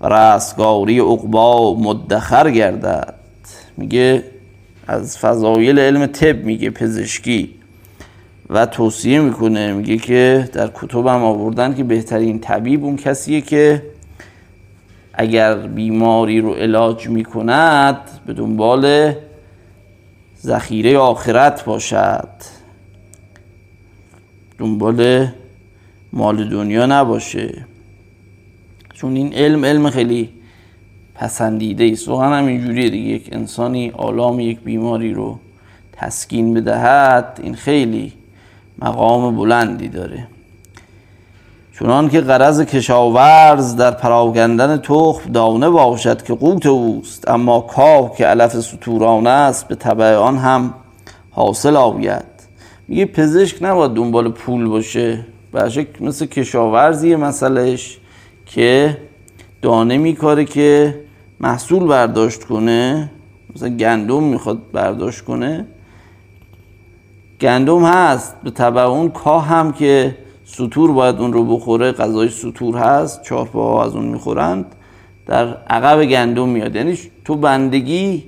و 0.00 0.08
رستگاری 0.08 0.98
عقبا 0.98 1.74
مدخر 1.74 2.50
گردد. 2.50 3.14
میگه 3.76 4.24
از 4.86 5.18
فضایل 5.18 5.78
علم 5.78 6.06
طب 6.06 6.44
میگه 6.44 6.70
پزشکی 6.70 7.50
و 8.50 8.66
توصیه 8.66 9.20
می‌کنه 9.20 9.72
میگه 9.72 9.96
که 9.96 10.50
در 10.52 10.70
کتبم 10.74 11.24
آوردن 11.24 11.74
که 11.74 11.84
بهترین 11.84 12.38
طبیب 12.38 12.84
اون 12.84 12.96
کسیه 12.96 13.40
که 13.40 13.82
اگر 15.16 15.54
بیماری 15.54 16.40
رو 16.40 16.54
علاج 16.54 17.08
می‌کند 17.08 17.98
به 18.26 18.32
دنبال 18.32 19.12
ذخیره 20.42 20.98
آخرت 20.98 21.64
باشد. 21.64 22.28
دنبال 24.58 25.28
مال 26.12 26.48
دنیا 26.48 26.86
نباشه. 26.86 27.64
چون 28.94 29.16
این 29.16 29.32
علم 29.32 29.64
علم 29.64 29.90
خیلی 29.90 30.28
پسندیده 31.14 31.90
است. 31.92 32.08
واقعا 32.08 32.36
هم 32.36 32.46
اینجوریه 32.46 32.90
دیگه. 32.90 33.10
یک 33.10 33.28
انسانی 33.32 33.90
آلام 33.90 34.40
یک 34.40 34.60
بیماری 34.60 35.14
رو 35.14 35.38
تسکین 35.92 36.54
بدهد 36.54 37.40
این 37.42 37.54
خیلی 37.54 38.12
مقام 38.78 39.36
بلندی 39.36 39.88
داره. 39.88 40.28
چونان 41.78 42.08
که 42.08 42.20
قرض 42.20 42.60
کشاورز 42.60 43.76
در 43.76 43.90
پراگندن 43.90 44.76
تخم 44.76 45.32
دانه 45.32 45.70
باشد 45.70 46.22
که 46.22 46.34
قوت 46.34 46.66
اوست 46.66 47.28
اما 47.28 47.60
کاه 47.60 48.16
که 48.16 48.26
علف 48.26 48.60
ستورانه 48.60 49.30
است 49.30 49.68
به 49.68 49.74
طبع 49.74 50.14
آن 50.14 50.38
هم 50.38 50.74
حاصل 51.30 51.76
آوید 51.76 52.24
میگه 52.88 53.06
پزشک 53.06 53.56
نباید 53.60 53.92
دنبال 53.92 54.28
پول 54.28 54.68
باشه 54.68 55.26
برشک 55.52 56.02
مثل 56.02 56.26
کشاورزی 56.26 57.16
مسئلهش 57.16 57.98
که 58.46 58.98
دانه 59.62 59.98
میکاره 59.98 60.44
که 60.44 61.00
محصول 61.40 61.86
برداشت 61.86 62.44
کنه 62.44 63.10
مثلا 63.54 63.68
گندم 63.68 64.22
می‌خواد 64.22 64.58
برداشت 64.72 65.24
کنه. 65.24 65.66
گندم 67.40 67.84
هست 67.84 68.36
به 68.44 68.50
طبع 68.50 68.82
اون 68.82 69.10
کاه 69.10 69.46
هم 69.46 69.72
که 69.72 70.25
سطور 70.48 70.92
باید 70.92 71.16
اون 71.16 71.32
رو 71.32 71.56
بخوره 71.56 71.92
غذای 71.92 72.28
سطور 72.28 72.76
هست 72.76 73.22
چهار 73.22 73.46
پاها 73.46 73.84
از 73.84 73.94
اون 73.96 74.04
می‌خورند 74.04 74.64
در 75.26 75.56
عقب 75.56 76.04
گندم 76.04 76.48
میاد. 76.48 76.76
یعنی 76.76 76.98
تو 77.24 77.34
بندگی 77.34 78.24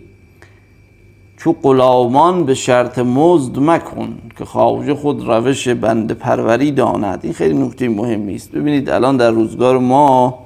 چو 1.37 1.52
غلامان 1.62 2.44
به 2.44 2.54
شرط 2.54 2.98
مزد 2.98 3.58
مکن 3.58 4.18
که 4.38 4.44
خواجه 4.44 4.94
خود 4.94 5.28
روش 5.28 5.68
بند 5.68 6.12
پروری 6.12 6.70
داند. 6.70 7.20
این 7.22 7.32
خیلی 7.32 7.58
نکته 7.58 7.88
مهمی 7.88 8.34
است. 8.34 8.52
ببینید 8.52 8.90
الان 8.90 9.16
در 9.16 9.30
روزگار 9.30 9.78
ما 9.78 10.38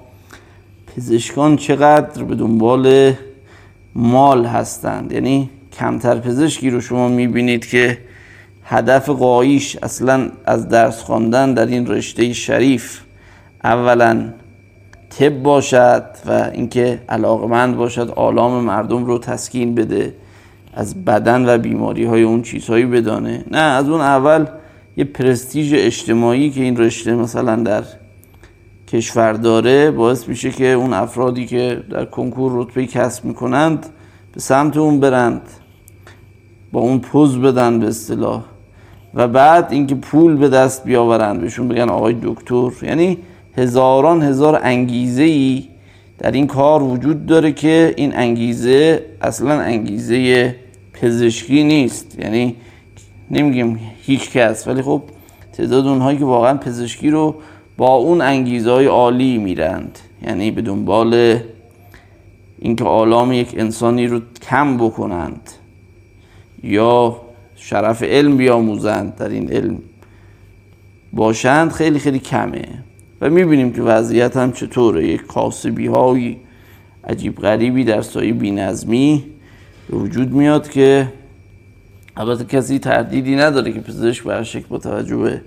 پزشکان 0.97 1.57
چقدر 1.57 2.23
به 2.23 2.35
دنبال 2.35 3.13
مال 3.95 4.45
هستند. 4.45 5.13
یعنی 5.13 5.51
کمتر 5.79 6.19
پزشکی 6.19 6.71
رو 6.71 6.81
شما 6.81 7.09
می‌بینید 7.09 7.67
که 7.67 7.99
هدف 8.73 9.09
قایش 9.09 9.77
اصلا 9.83 10.31
از 10.47 10.69
درس 10.69 11.03
خواندن 11.03 11.55
در 11.55 11.67
این 11.67 11.87
رشته 11.87 12.33
شریف 12.33 13.01
اولا 13.65 14.33
طب 15.19 15.43
باشد 15.43 16.05
و 16.27 16.51
اینکه 16.53 17.03
علاقمند 17.09 17.77
باشد 17.77 18.11
آلام 18.17 18.65
مردم 18.65 19.05
رو 19.05 19.19
تسکین 19.19 19.75
بده 19.75 20.15
از 20.75 21.05
بدن 21.05 21.49
و 21.49 21.59
بیماری 21.59 22.05
های 22.05 22.23
اون 22.23 22.43
چیزهایی 22.43 22.85
بدانه. 22.85 23.45
نه 23.51 23.59
از 23.59 23.89
اون 23.89 24.01
اول 24.01 24.47
یه 24.97 25.05
پرستیژ 25.05 25.75
اجتماعی 25.77 26.51
که 26.51 26.61
این 26.61 26.77
رشته 26.77 27.15
مثلا 27.15 27.57
در 27.57 27.83
کشور 28.89 29.33
داره 29.33 29.91
باعث 29.91 30.29
میشه 30.29 30.51
که 30.51 30.67
اون 30.67 30.93
افرادی 30.93 31.47
که 31.47 31.83
در 31.91 32.05
کنکور 32.05 32.53
رتبه 32.55 32.87
کسب 32.87 33.25
می‌کنند 33.25 33.87
به 34.35 34.41
سمت 34.41 34.77
اون 34.77 35.01
برند 35.01 35.43
با 36.73 36.81
اون 36.81 36.99
پوز 36.99 37.39
بدن 37.39 37.81
به 37.81 37.87
اصطلاح. 37.87 38.52
و 39.15 39.29
بعد 39.29 39.73
اینکه 39.73 39.95
پول 39.95 40.37
به 40.37 40.49
دست 40.49 40.85
بیاورند 40.85 41.41
بهشون 41.41 41.69
بگن 41.69 41.89
آقای 41.89 42.17
دکتر. 42.23 42.71
یعنی 42.83 43.19
هزاران 43.57 44.23
هزار 44.23 44.61
انگیزه 44.63 45.23
ای 45.23 45.69
در 46.19 46.31
این 46.31 46.47
کار 46.47 46.83
وجود 46.83 47.27
داره 47.27 47.53
که 47.53 47.95
این 47.97 48.17
انگیزه 48.17 49.07
اصلا 49.21 49.61
انگیزه 49.61 50.55
پزشکی 50.93 51.65
نیست. 51.65 52.19
یعنی 52.19 52.57
نمیگیم 53.31 53.81
هیچ 54.03 54.31
کس 54.31 54.69
ولی 54.69 54.83
خب 54.83 55.03
تعداد 55.53 55.87
اونهایی 55.87 56.19
که 56.19 56.25
واقعا 56.25 56.59
پزشکی 56.59 57.11
رو 57.11 57.35
با 57.77 57.95
اون 57.95 58.21
انگیزه 58.21 58.71
های 58.71 58.87
عالی 58.87 59.39
میرند. 59.39 59.99
یعنی 60.27 60.51
به 60.51 60.63
دنبال 60.63 61.39
اینکه 62.59 62.85
آلام 62.85 63.33
یک 63.33 63.55
انسانی 63.57 64.07
رو 64.07 64.21
کم 64.49 64.77
بکنند 64.77 65.51
یا 66.63 67.17
شرف 67.65 68.03
علم 68.03 68.37
بیاموزند 68.37 69.17
در 69.17 69.29
این 69.29 69.53
علم. 69.53 69.79
باشند 71.13 71.73
خیلی 71.73 71.99
خیلی 71.99 72.19
کمه. 72.19 72.69
و 73.21 73.31
می‌بینیم 73.31 73.73
که 73.73 73.83
وضعیت 73.83 74.37
هم 74.37 74.53
چطوره. 74.53 75.07
یک 75.09 75.27
کاسبی 75.27 75.87
های 75.87 76.37
عجیب 77.05 77.37
غریبی 77.37 77.85
در 77.85 78.03
سایه 78.03 78.33
بینظمی 78.33 79.25
به 79.91 79.97
وجود 79.97 80.33
میاد 80.33 80.71
که 80.71 81.09
البته 82.17 82.45
کسی 82.45 82.79
تردیدی 82.79 83.37
نداره 83.37 83.73
که 83.73 83.81
پزشک 83.81 84.25
به 84.25 84.45
شکل 84.45 84.67
با 84.69 84.79
توجه 84.79 85.17
به 85.17 85.41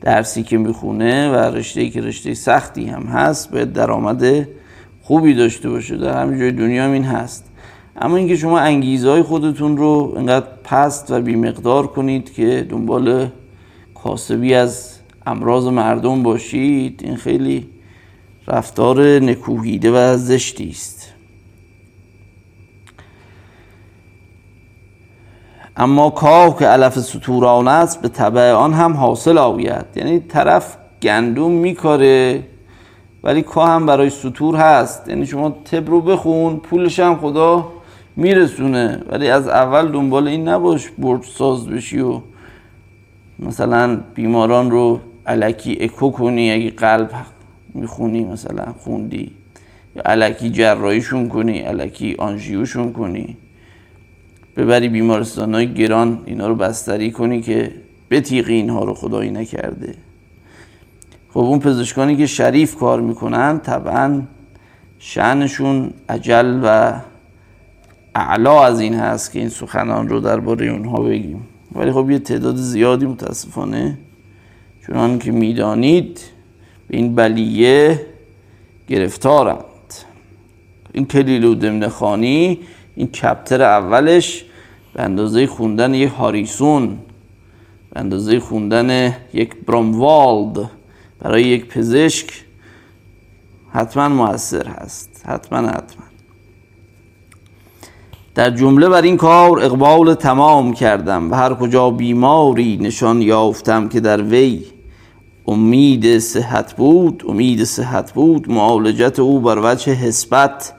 درسی 0.00 0.42
که 0.42 0.58
می‌خونه 0.58 1.30
و 1.30 1.34
رشته 1.34 1.90
که 1.90 2.00
رشته 2.00 2.34
سختی 2.34 2.86
هم 2.86 3.02
هست 3.02 3.50
باید 3.50 3.72
درآمد 3.72 4.48
خوبی 5.02 5.34
داشته 5.34 5.70
باشه. 5.70 5.96
در 5.96 6.22
همه 6.22 6.38
جای 6.38 6.52
دنیا 6.52 6.92
این 6.92 7.04
هست. 7.04 7.44
اما 7.98 8.16
اینکه 8.16 8.36
شما 8.36 8.58
انگیزه 8.58 9.10
های 9.10 9.22
خودتون 9.22 9.76
رو 9.76 10.14
انقدر 10.16 10.46
پست 10.64 11.10
و 11.10 11.20
بیمقدار 11.20 11.86
کنید 11.86 12.34
که 12.34 12.66
دنبال 12.70 13.28
کاسبی 13.94 14.54
از 14.54 14.98
امراض 15.26 15.66
مردم 15.66 16.22
باشید 16.22 17.00
این 17.04 17.16
خیلی 17.16 17.68
رفتار 18.46 19.18
نکوهیده 19.18 19.90
و 19.90 20.16
زشتی 20.16 20.68
است. 20.68 21.12
اما 25.76 26.10
کاه 26.10 26.58
که 26.58 26.66
علف 26.66 26.98
سطوران 26.98 27.68
است 27.68 28.02
به 28.02 28.08
طبع 28.08 28.52
آن 28.52 28.72
هم 28.72 28.92
حاصل 28.92 29.38
آوید 29.38 29.86
یعنی 29.96 30.20
طرف 30.20 30.76
گندم 31.02 31.50
میکاره 31.50 32.42
ولی 33.22 33.42
کاه 33.42 33.68
هم 33.68 33.86
برای 33.86 34.10
سطور 34.10 34.56
هست. 34.56 35.08
یعنی 35.08 35.26
شما 35.26 35.50
تب 35.50 35.90
رو 35.90 36.00
بخون 36.00 36.56
پولش 36.56 37.00
هم 37.00 37.16
خدا 37.16 37.75
میرسونه. 38.16 39.02
ولی 39.08 39.28
از 39.28 39.48
اول 39.48 39.92
دنبال 39.92 40.28
این 40.28 40.48
نباش 40.48 40.90
برد 40.98 41.22
ساز 41.22 41.68
بشی 41.68 42.00
و 42.00 42.20
مثلا 43.38 44.00
بیماران 44.14 44.70
رو 44.70 45.00
علکی 45.26 45.78
اکو 45.80 46.10
کنی. 46.10 46.52
اگه 46.52 46.70
قلب 46.70 47.10
می‌خونی 47.74 48.24
مثلا 48.24 48.72
خوندی 48.78 49.30
یا 49.96 50.02
علکی 50.04 50.50
جرایشون 50.50 51.28
کنی 51.28 51.58
علکی 51.58 52.14
آنژیوشون 52.18 52.92
کنی. 52.92 53.36
ببری 54.56 54.88
بیمارستان 54.88 55.54
های 55.54 55.74
گران 55.74 56.22
اینا 56.26 56.48
رو 56.48 56.54
بستری 56.54 57.10
کنی 57.10 57.42
که 57.42 57.72
بتیقی 58.10 58.54
اینها 58.54 58.84
رو 58.84 58.94
خدایی 58.94 59.30
نکرده. 59.30 59.94
خب 61.30 61.40
اون 61.40 61.58
پزشکانی 61.58 62.16
که 62.16 62.26
شریف 62.26 62.76
کار 62.76 63.00
می‌کنن 63.00 63.58
طبعا 63.58 64.22
شعنشون 64.98 65.90
عجل 66.08 66.60
و 66.62 66.92
اعلا 68.16 68.64
از 68.64 68.80
این 68.80 68.94
هست 68.94 69.32
که 69.32 69.38
این 69.38 69.48
سخنان 69.48 70.08
رو 70.08 70.20
درباره 70.20 70.66
اونها 70.66 71.02
بگیم. 71.02 71.46
ولی 71.72 71.92
خب 71.92 72.10
یه 72.10 72.18
تعداد 72.18 72.56
زیادی 72.56 73.06
متاسفانه 73.06 73.98
چون 74.86 75.18
که 75.18 75.32
می‌دانید 75.32 76.20
به 76.88 76.96
این 76.96 77.14
بلیه 77.14 78.06
گرفتارند. 78.88 79.64
این 80.92 81.06
کلیل 81.06 81.44
و 81.44 81.54
دمن 81.54 81.88
خانی 81.88 82.58
این 82.94 83.08
چپتر 83.12 83.62
اولش 83.62 84.44
به 84.94 85.02
اندازه 85.02 85.46
خوندن 85.46 85.94
یک 85.94 86.10
هاریسون 86.10 86.86
به 87.90 88.00
اندازه 88.00 88.40
خوندن 88.40 89.16
یک 89.34 89.54
براموالد 89.66 90.70
برای 91.20 91.42
یک 91.42 91.66
پزشک 91.66 92.30
حتما 93.72 94.08
موثر 94.08 94.66
هست. 94.66 95.22
حتما 95.26 95.58
حتما. 95.58 95.95
در 98.36 98.50
جمله 98.50 98.88
بر 98.88 99.02
این 99.02 99.16
کار 99.16 99.64
اقبال 99.64 100.14
تمام 100.14 100.72
کردم 100.74 101.30
و 101.30 101.34
هر 101.34 101.54
کجا 101.54 101.90
بیماری 101.90 102.76
نشان 102.76 103.22
یافتم 103.22 103.88
که 103.88 104.00
در 104.00 104.22
وی 104.22 104.62
امید 105.46 106.18
صحت 106.18 106.76
بود 106.76 107.24
امید 107.28 107.64
صحت 107.64 108.12
بود 108.12 108.50
معالجت 108.50 109.18
او 109.18 109.40
بر 109.40 109.58
وجه 109.62 109.92
حسبت 109.92 110.72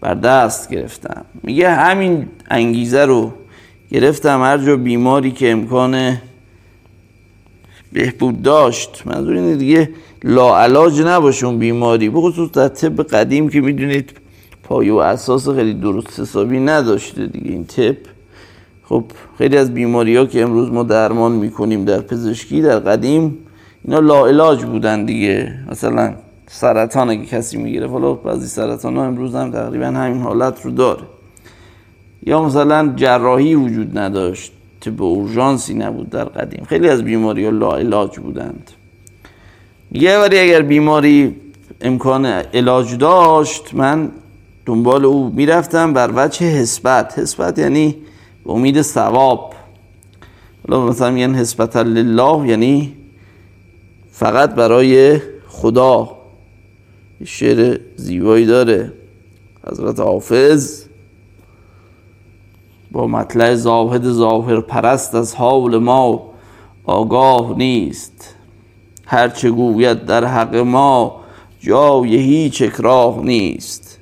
بر 0.00 0.14
دست 0.14 0.70
گرفتم. 0.70 1.24
میگه 1.42 1.70
همین 1.70 2.28
انگیزه 2.50 3.04
رو 3.04 3.32
گرفتم 3.90 4.42
هر 4.42 4.58
جا 4.58 4.76
بیماری 4.76 5.30
که 5.30 5.52
امکان 5.52 6.16
بهبود 7.92 8.42
داشت. 8.42 9.02
منظور 9.06 9.36
اینه 9.36 9.56
دیگه 9.56 9.90
لاعلاج 10.24 11.00
نباشه 11.02 11.46
اون 11.46 11.58
بیماری 11.58 12.10
بخصوص 12.10 12.50
در 12.50 12.68
طب 12.68 13.02
قدیم 13.02 13.48
که 13.48 13.60
می‌دونید 13.60 14.19
پایه 14.70 14.92
و 14.92 14.96
اساس 14.96 15.48
خیلی 15.48 15.74
درست 15.74 16.20
حسابی 16.20 16.60
نداشته 16.60 17.26
دیگه 17.26 17.50
این 17.50 17.64
تپ. 17.64 17.96
خب 18.84 19.04
خیلی 19.38 19.56
از 19.56 19.74
بیماری 19.74 20.16
ها 20.16 20.26
که 20.26 20.42
امروز 20.42 20.70
ما 20.70 20.82
درمان 20.82 21.32
می‌کنیم 21.32 21.84
در 21.84 22.00
پزشکی 22.00 22.62
در 22.62 22.78
قدیم 22.78 23.38
اینا 23.84 23.98
لاعلاج 23.98 24.64
بودن 24.64 25.04
دیگه. 25.04 25.54
مثلا 25.70 26.14
سرطان 26.46 27.10
اگه 27.10 27.26
کسی 27.26 27.56
می‌گیره 27.56 27.88
حالا 27.88 28.12
بعضی 28.12 28.46
سرطان 28.46 28.96
ها 28.96 29.04
امروز 29.04 29.34
هم 29.34 29.50
تقریبا 29.50 29.86
همین 29.86 30.22
حالت 30.22 30.64
رو 30.64 30.70
داره. 30.70 31.02
یا 32.26 32.42
مثلا 32.42 32.92
جراحی 32.96 33.54
وجود 33.54 33.98
نداشت 33.98 34.52
به 34.96 35.04
اورژانسی 35.04 35.74
نبود 35.74 36.10
در 36.10 36.24
قدیم. 36.24 36.64
خیلی 36.68 36.88
از 36.88 37.02
بیماری 37.02 37.44
ها 37.44 37.50
لاعلاج 37.50 38.18
بودند. 38.18 38.70
یه 39.92 40.18
ولی 40.18 40.38
اگر 40.38 40.62
بیماری 40.62 41.36
امکان 41.80 42.26
علاج 42.26 42.98
داشت 42.98 43.74
من 43.74 44.10
دنبال 44.70 45.04
او 45.04 45.32
می‌رفتم. 45.34 45.92
بر 45.92 46.10
وجه 46.14 46.46
حسبت. 46.46 47.18
حسبت 47.18 47.58
یعنی 47.58 47.96
امید 48.46 48.82
ثواب. 48.82 49.54
حالا 50.68 50.86
مثلا 50.86 51.10
میگن 51.10 51.34
حسبت 51.34 51.76
لله 51.76 52.48
یعنی 52.48 52.96
فقط 54.12 54.54
برای 54.54 55.20
خدا. 55.48 56.10
شعر 57.24 57.80
زیبایی 57.96 58.46
داره. 58.46 58.92
حضرت 59.70 60.00
حافظ 60.00 60.84
با 62.92 63.06
مطلع 63.06 63.54
زاهد 63.54 64.10
ظاهر 64.10 64.60
پرست 64.60 65.14
از 65.14 65.34
حال 65.34 65.78
ما 65.78 66.30
آگاه 66.84 67.58
نیست. 67.58 68.34
هرچه 69.06 69.50
گوید 69.50 70.04
در 70.04 70.24
حق 70.24 70.56
ما 70.56 71.20
جای 71.60 72.16
هیچ 72.16 72.62
اکراه 72.62 73.20
نیست. 73.22 73.99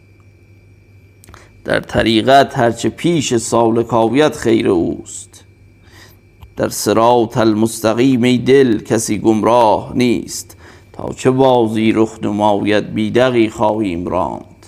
در 1.69 1.81
طریقت 1.81 2.59
هرچه 2.59 2.89
پیش 2.89 3.37
سالکاویت 3.37 4.37
خیر 4.37 4.69
اوست. 4.69 5.45
در 6.57 6.69
سرات 6.69 7.37
المستقیم 7.37 8.23
ای 8.23 8.39
دل 8.39 8.79
کسی 8.79 9.19
گمراه 9.19 9.93
نیست 9.95 10.57
تا 10.93 11.13
چه 11.17 11.31
بازی 11.31 11.93
رخ 11.93 12.19
نماید 12.23 12.95
بیدقی 12.95 13.49
خواهیم 13.49 14.07
راند. 14.07 14.67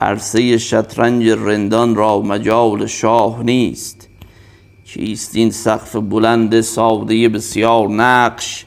عرصه 0.00 0.58
شطرنج 0.58 1.28
رندان 1.28 1.94
را 1.94 2.20
مجال 2.20 2.86
شاه 2.86 3.42
نیست. 3.42 4.08
چیست 4.84 5.36
این 5.36 5.50
سقف 5.50 5.96
بلند 5.96 6.60
ساده 6.60 7.28
بسیار 7.28 7.88
نقش؟ 7.88 8.66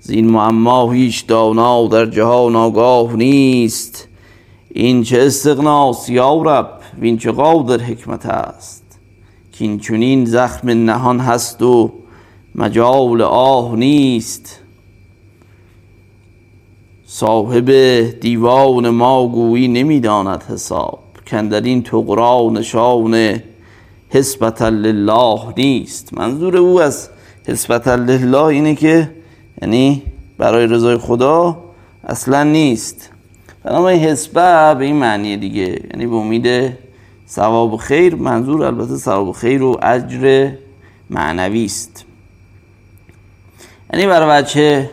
زین 0.00 0.30
معما 0.30 0.92
هیچ 0.92 1.26
دانا 1.26 1.86
در 1.86 2.06
جهان 2.06 2.56
آگاه 2.56 3.16
نیست. 3.16 4.08
این 4.76 5.02
چه 5.02 5.22
استغناست 5.22 6.10
یا 6.10 6.42
رب؟ 6.42 6.70
وین 6.98 7.18
چه 7.18 7.32
قادر 7.32 7.84
حکمت 7.84 8.26
است؟ 8.26 8.82
کین 9.52 9.78
چنین 9.78 10.24
زخم 10.24 10.70
نهان 10.70 11.20
هست 11.20 11.62
و 11.62 11.92
مجال 12.54 13.22
آه 13.22 13.76
نیست. 13.76 14.60
صاحب 17.06 17.70
دیوان 18.20 18.88
ما 18.88 19.28
گویی 19.28 19.68
نمی‌داند 19.68 20.42
حساب. 20.42 20.98
کاندر 21.30 21.60
این 21.60 21.82
طغرا 21.82 22.50
نشان 22.52 23.40
حسبة 24.08 24.70
لله 24.70 25.40
نیست. 25.56 26.14
منظور 26.18 26.56
او 26.56 26.80
از 26.80 27.08
حسبة 27.48 27.96
لله 27.96 28.42
اینه 28.42 28.74
که 28.74 29.10
یعنی 29.62 30.02
برای 30.38 30.66
رضای 30.66 30.98
خدا 30.98 31.56
اصلا 32.04 32.42
نیست. 32.42 33.13
بنابراین 33.64 34.00
حسبه 34.00 34.74
به 34.74 34.84
این 34.84 34.96
معنی 34.96 35.36
دیگه. 35.36 35.82
یعنی 35.92 36.06
به 36.06 36.16
امید 36.16 36.72
ثواب 37.28 37.76
خیر 37.76 38.14
منظور 38.14 38.64
البته 38.64 38.96
ثواب 38.96 39.32
خیر 39.32 39.62
و 39.62 39.78
اجر 39.82 40.50
معنوی 41.10 41.64
است. 41.64 42.04
یعنی 43.92 44.06
برای 44.06 44.28
بچه 44.28 44.90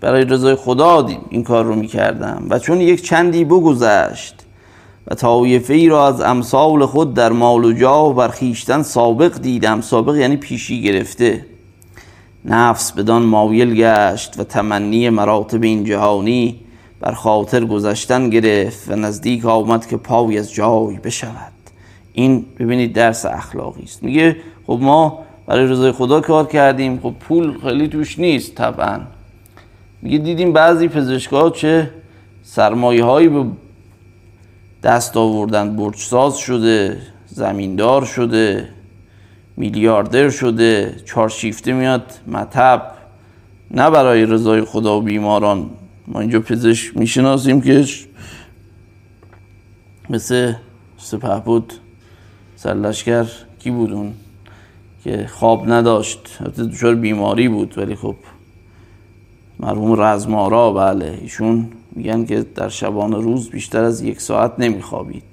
برای 0.00 0.24
رضای 0.24 0.54
خدا 0.54 1.08
این 1.30 1.42
کار 1.42 1.64
رو 1.64 1.74
می‌کردم 1.74 2.46
و 2.50 2.58
چون 2.58 2.80
یک 2.80 3.02
چندی 3.02 3.44
بگذشت 3.44 4.34
و 5.06 5.14
طایفه 5.14 5.74
ای 5.74 5.88
را 5.88 6.08
از 6.08 6.20
امثال 6.20 6.86
خود 6.86 7.14
در 7.14 7.32
مال 7.32 7.64
و 7.64 7.72
جاه 7.72 8.14
بر 8.14 8.28
خویشتن 8.28 8.82
سابق 8.82 9.38
دیدم 9.38 9.80
سابق 9.80 10.16
یعنی 10.16 10.36
پیشی 10.36 10.82
گرفته. 10.82 11.46
نفس 12.44 12.92
بدان 12.92 13.22
مایل 13.22 13.74
گشت 13.74 14.40
و 14.40 14.44
تمنی 14.44 15.10
مراتب 15.10 15.62
این 15.62 15.84
جهانی 15.84 16.60
بر 17.00 17.12
خاطر 17.12 17.64
گذشتن 17.64 18.30
گرفت 18.30 18.90
و 18.90 18.96
نزدیک 18.96 19.46
آمد 19.46 19.86
که 19.86 19.96
پای 19.96 20.38
از 20.38 20.52
جای 20.52 20.96
بشود. 20.96 21.52
این 22.12 22.44
ببینید 22.58 22.92
درس 22.92 23.26
اخلاقی 23.26 23.82
است. 23.82 24.02
میگه 24.02 24.36
خب 24.66 24.78
ما 24.82 25.18
برای 25.46 25.66
رضای 25.66 25.92
خدا 25.92 26.20
کار 26.20 26.46
کردیم. 26.46 27.00
خب 27.02 27.14
پول 27.20 27.58
خیلی 27.62 27.88
توش 27.88 28.18
نیست 28.18 28.54
طبعا. 28.54 29.00
میگه 30.02 30.18
دیدیم 30.18 30.52
بعضی 30.52 30.88
پزشکا 30.88 31.50
چه 31.50 31.90
سرمایه 32.42 33.04
هایی 33.04 33.28
به 33.28 33.44
دست 34.82 35.16
آوردن. 35.16 35.76
برجساز 35.76 36.36
شده 36.36 36.98
زمیندار 37.26 38.04
شده. 38.04 38.68
میلیاردر 39.56 40.30
شده 40.30 40.96
چارشیفته 41.04 41.72
میاد 41.72 42.12
مطب. 42.26 42.92
نه 43.70 43.90
برای 43.90 44.26
رضای 44.26 44.60
خدا 44.64 44.98
و 44.98 45.02
بیماران. 45.02 45.70
ما 46.08 46.20
اینجا 46.20 46.40
پزشک 46.40 46.96
می‌شناسیم 46.96 47.60
که 47.60 47.84
مثل 50.10 50.52
سپه 50.98 51.40
بود 51.44 51.72
سرلشکر 52.56 53.26
کی 53.58 53.70
بود 53.70 53.92
اون؟ 53.92 54.14
که 55.04 55.26
خواب 55.32 55.72
نداشت. 55.72 56.42
دچار 56.58 56.94
بیماری 56.94 57.48
بود 57.48 57.78
ولی 57.78 57.94
خب 57.94 58.16
مرحوم 59.60 60.00
رزمارا 60.00 60.72
بله 60.72 61.18
ایشون 61.20 61.68
میگن 61.92 62.24
که 62.24 62.46
در 62.54 62.68
شبان 62.68 63.12
روز 63.12 63.50
بیشتر 63.50 63.84
از 63.84 64.02
یک 64.02 64.20
ساعت 64.20 64.52
نمیخوابید. 64.58 65.24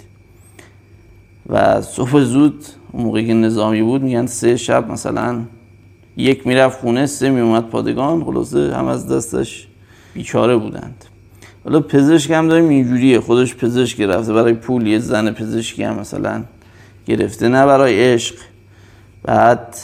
و 1.48 1.80
صبح 1.80 2.20
زود 2.20 2.64
اون 2.92 3.04
موقعی 3.04 3.26
که 3.26 3.34
نظامی 3.34 3.82
بود 3.82 4.02
میگن 4.02 4.26
سه 4.26 4.56
شب 4.56 4.90
مثلا 4.90 5.40
یک 6.16 6.46
می‌رفت 6.46 6.80
خونه 6.80 7.06
سه 7.06 7.30
میومد 7.30 7.68
پادگان. 7.68 8.24
خلاصه 8.24 8.76
هم 8.76 8.86
از 8.86 9.08
دستش 9.08 9.66
بیچاره 10.14 10.56
بودند. 10.56 11.04
حالا 11.64 11.80
پزشک 11.80 12.30
هم 12.30 12.48
داریم 12.48 12.68
اینجوریه. 12.68 13.20
خودش 13.20 13.56
پزشک 13.56 13.96
گرفته 13.96 14.32
برای 14.32 14.52
پول 14.52 14.86
یه 14.86 14.98
زن 14.98 15.32
پزشکی 15.32 15.82
هم 15.82 15.98
مثلا 16.00 16.44
گرفته 17.06 17.48
نه 17.48 17.66
برای 17.66 18.12
عشق. 18.12 18.34
بعد 19.22 19.76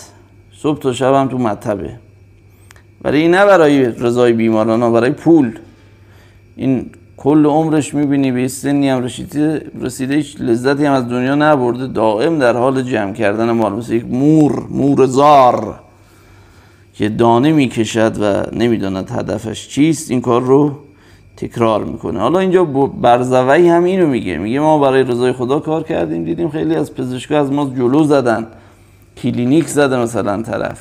صبح 0.59 0.79
تا 0.79 0.93
شب 0.93 1.15
هم 1.15 1.29
تو 1.29 1.39
مطبه. 1.39 1.99
برای 3.03 3.29
نه 3.29 3.47
برای 3.47 3.85
رضای 3.85 4.33
بیماران 4.33 4.93
برای 4.93 5.11
پول. 5.11 5.59
این 6.57 6.91
کل 7.19 7.47
عمرش 7.47 7.95
می‌بینی 7.95 8.33
به 8.33 8.49
سنی 8.49 8.89
هم 8.89 9.03
رسیده 9.03 9.71
رسیده 9.81 10.15
هیچ 10.15 10.37
لذتی 10.41 10.85
هم 10.85 10.93
از 10.93 11.09
دنیا 11.09 11.35
نبرده 11.35 11.87
دائم 11.87 12.39
در 12.39 12.57
حال 12.57 12.83
جمع 12.83 13.13
کردن 13.13 13.51
مال. 13.51 13.73
مثل 13.73 13.93
یک 13.93 14.05
مور 14.05 14.67
مور 14.71 15.07
زار 15.07 15.81
که 16.95 17.09
دانه 17.09 17.53
می‌کشد 17.53 18.17
و 18.21 18.57
نمی‌داند 18.57 19.11
هدفش 19.11 19.69
چیست 19.69 20.11
این 20.11 20.21
کار 20.21 20.43
رو 20.43 20.79
تکرار 21.37 21.85
می‌کنه. 21.85 22.21
حالا 22.21 22.39
اینجا 22.39 22.65
برزوی 22.65 23.69
هم 23.69 23.85
اینو 23.85 24.07
میگه. 24.07 24.39
میگه 24.39 24.61
ما 24.61 24.79
برای 24.79 25.03
رضای 25.03 25.33
خدا 25.33 25.59
کار 25.61 25.83
کردیم 25.83 26.25
دیدیم 26.25 26.49
خیلی 26.49 26.75
از 26.75 26.95
پزشکا 26.95 27.41
از 27.41 27.53
ما 27.53 27.65
جلو 27.65 28.05
زدن. 28.05 28.47
کلینیک 29.23 29.67
زده 29.67 29.97
مثلا 29.99 30.43
طرف. 30.43 30.81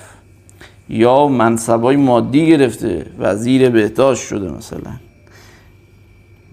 یا 0.89 1.27
منصبای 1.27 1.95
مادی 1.95 2.47
گرفته 2.47 3.05
وزیر 3.19 3.69
بهداشت 3.69 4.27
شده 4.27 4.51
مثلا. 4.51 5.06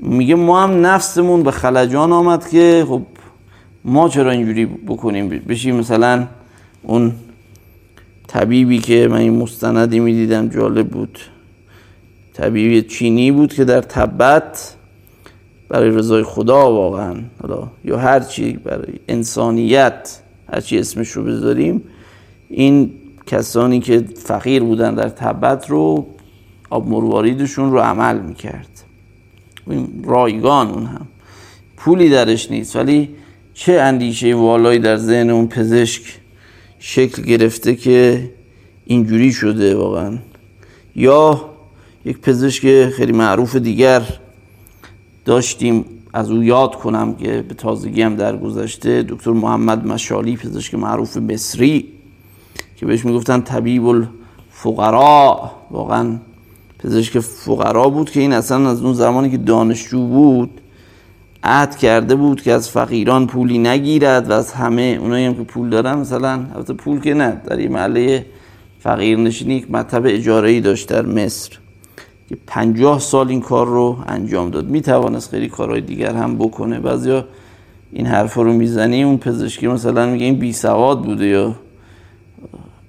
میگه 0.04 0.34
ما 0.34 0.62
هم 0.62 0.86
نفسمون 0.86 1.42
به 1.42 1.50
خلجان 1.50 2.12
آمد 2.12 2.48
که 2.48 2.84
خب 2.88 3.02
ما 3.84 4.08
چرا 4.08 4.30
اینجوری 4.30 4.66
بکنیم؟ 4.66 5.28
بشیم 5.28 5.76
مثلا 5.76 6.26
اون 6.82 7.12
طبیبی 8.26 8.78
که 8.78 9.08
من 9.08 9.18
این 9.18 9.36
مستندی 9.36 10.00
می‌دیدم 10.00 10.48
جالب 10.48 10.88
بود. 10.88 11.18
طبیبی 12.34 12.82
چینی 12.82 13.32
بود 13.32 13.54
که 13.54 13.64
در 13.64 13.80
تبت 13.80 14.74
برای 15.68 15.90
رضای 15.90 16.22
خدا 16.22 16.72
واقعا 16.72 17.14
یا 17.84 17.98
هر 17.98 18.20
چی 18.20 18.52
برای 18.52 18.92
انسانیت 19.08 20.20
هر 20.52 20.60
چی 20.60 20.78
اسمش 20.78 21.10
رو 21.10 21.24
بذاریم 21.24 21.82
این 22.48 22.90
کسانی 23.26 23.80
که 23.80 24.04
فقیر 24.16 24.62
بودن 24.62 24.94
در 24.94 25.08
تبت 25.08 25.70
رو 25.70 26.06
آب 26.70 26.88
مرواریدشون 26.88 27.72
رو 27.72 27.78
عمل 27.78 28.18
می‌کرد. 28.18 28.73
رایگان 30.04 30.70
اون 30.70 30.86
هم. 30.86 31.06
پولی 31.76 32.10
درش 32.10 32.50
نیست. 32.50 32.76
ولی 32.76 33.08
چه 33.54 33.72
اندیشه 33.72 34.34
والایی 34.34 34.78
در 34.78 34.96
ذهن 34.96 35.30
اون 35.30 35.46
پزشک 35.46 36.02
شکل 36.78 37.22
گرفته 37.22 37.74
که 37.74 38.30
اینجوری 38.84 39.32
شده 39.32 39.76
واقعا؟ 39.76 40.18
یا 40.96 41.50
یک 42.04 42.18
پزشک 42.18 42.88
خیلی 42.88 43.12
معروف 43.12 43.56
دیگر 43.56 44.02
داشتیم 45.24 45.84
از 46.12 46.30
او 46.30 46.42
یاد 46.42 46.74
کنم 46.74 47.14
که 47.14 47.44
به 47.48 47.54
تازگی 47.54 48.02
هم 48.02 48.16
در 48.16 48.36
گذشته 48.36 49.02
دکتر 49.02 49.30
محمد 49.30 49.86
مشالی 49.86 50.36
پزشک 50.36 50.74
معروف 50.74 51.16
مصری 51.16 51.88
که 52.76 52.86
بهش 52.86 53.04
می‌گفتن 53.04 53.40
طبیب 53.40 53.86
الفقراء. 53.86 55.50
واقعا 55.70 56.16
پزشک 56.84 57.18
فقرا 57.18 57.88
بود 57.88 58.10
که 58.10 58.20
این 58.20 58.32
اصلا 58.32 58.70
از 58.70 58.82
اون 58.82 58.94
زمانی 58.94 59.30
که 59.30 59.36
دانشجو 59.36 60.06
بود 60.06 60.50
عهد 61.44 61.76
کرده 61.76 62.14
بود 62.14 62.42
که 62.42 62.52
از 62.52 62.70
فقیران 62.70 63.26
پولی 63.26 63.58
نگیرد 63.58 64.30
و 64.30 64.32
از 64.32 64.52
همه 64.52 64.98
اونایی 65.00 65.24
هم 65.26 65.34
که 65.34 65.42
پول 65.42 65.70
دارن 65.70 65.98
مثلا 65.98 66.46
البته 66.54 66.72
پول 66.74 67.00
که 67.00 67.14
نه 67.14 67.40
در 67.46 67.60
یه 67.60 67.68
محله 67.68 68.26
فقیر 68.80 69.18
نشینی 69.18 69.54
یک 69.54 69.70
مطب 69.70 70.02
اجاره 70.06 70.50
ای 70.50 70.60
داشت 70.60 70.88
در 70.88 71.06
مصر 71.06 71.58
که 72.28 72.36
پنجاه 72.46 72.98
سال 72.98 73.28
این 73.28 73.40
کار 73.40 73.66
رو 73.66 73.98
انجام 74.06 74.50
داد. 74.50 74.68
می 74.68 74.80
توانست 74.80 75.30
خیلی 75.30 75.48
کارهای 75.48 75.80
دیگر 75.80 76.14
هم 76.14 76.38
بکنه. 76.38 76.80
بعضیا 76.80 77.24
این 77.92 78.06
حرف 78.06 78.34
رو 78.34 78.52
می‌زنی 78.52 79.02
اون 79.02 79.18
پزشکی 79.18 79.66
مثلا 79.66 80.06
میگه 80.06 80.24
این 80.24 80.38
بی 80.38 80.52
سواد 80.52 81.02
بوده 81.02 81.26
یا 81.26 81.54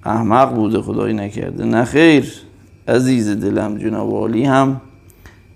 احمق 0.04 0.54
بوده 0.54 0.82
خدایی 0.82 1.14
نکرده. 1.14 1.64
نه 1.64 1.84
خیر. 1.84 2.45
عزیز 2.88 3.28
دلم 3.28 3.78
جناب 3.78 4.10
عالی 4.10 4.44
هم. 4.44 4.80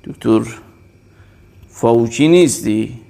دکتر 0.05 0.41
فاوچی 1.69 2.29
نیستی؟ 2.29 3.01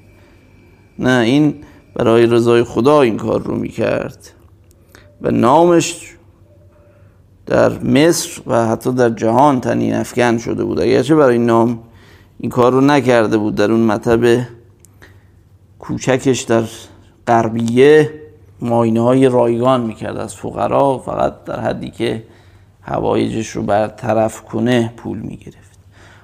نه 0.98 1.20
این 1.24 1.54
برای 1.94 2.26
رضای 2.26 2.64
خدا 2.64 3.00
این 3.00 3.16
کار 3.16 3.42
رو 3.42 3.56
می‌کرد. 3.56 4.30
و 5.22 5.30
نامش 5.30 6.14
در 7.46 7.78
مصر 7.78 8.40
و 8.46 8.66
حتی 8.66 8.92
در 8.92 9.10
جهان 9.10 9.60
تنین 9.60 9.94
افکن 9.94 10.38
شده 10.38 10.64
بود. 10.64 10.80
اگرچه 10.80 11.14
برای 11.14 11.38
نام 11.38 11.78
این 12.38 12.50
کار 12.50 12.72
رو 12.72 12.80
نکرده 12.80 13.38
بود 13.38 13.54
در 13.54 13.72
اون 13.72 13.80
مطب 13.80 14.46
کوچکش 15.78 16.40
در 16.40 16.64
غربیه 17.26 18.10
ماینه 18.60 19.00
های 19.00 19.28
رایگان 19.28 19.80
می‌کرد. 19.80 20.16
از 20.16 20.36
فقرا 20.36 20.98
فقط 20.98 21.44
در 21.44 21.60
حدی 21.60 21.90
که 21.90 22.22
هوایجش 22.82 23.48
رو 23.48 23.62
برطرف 23.62 24.40
کنه 24.40 24.92
پول 24.96 25.18
می‌گرفت. 25.18 25.78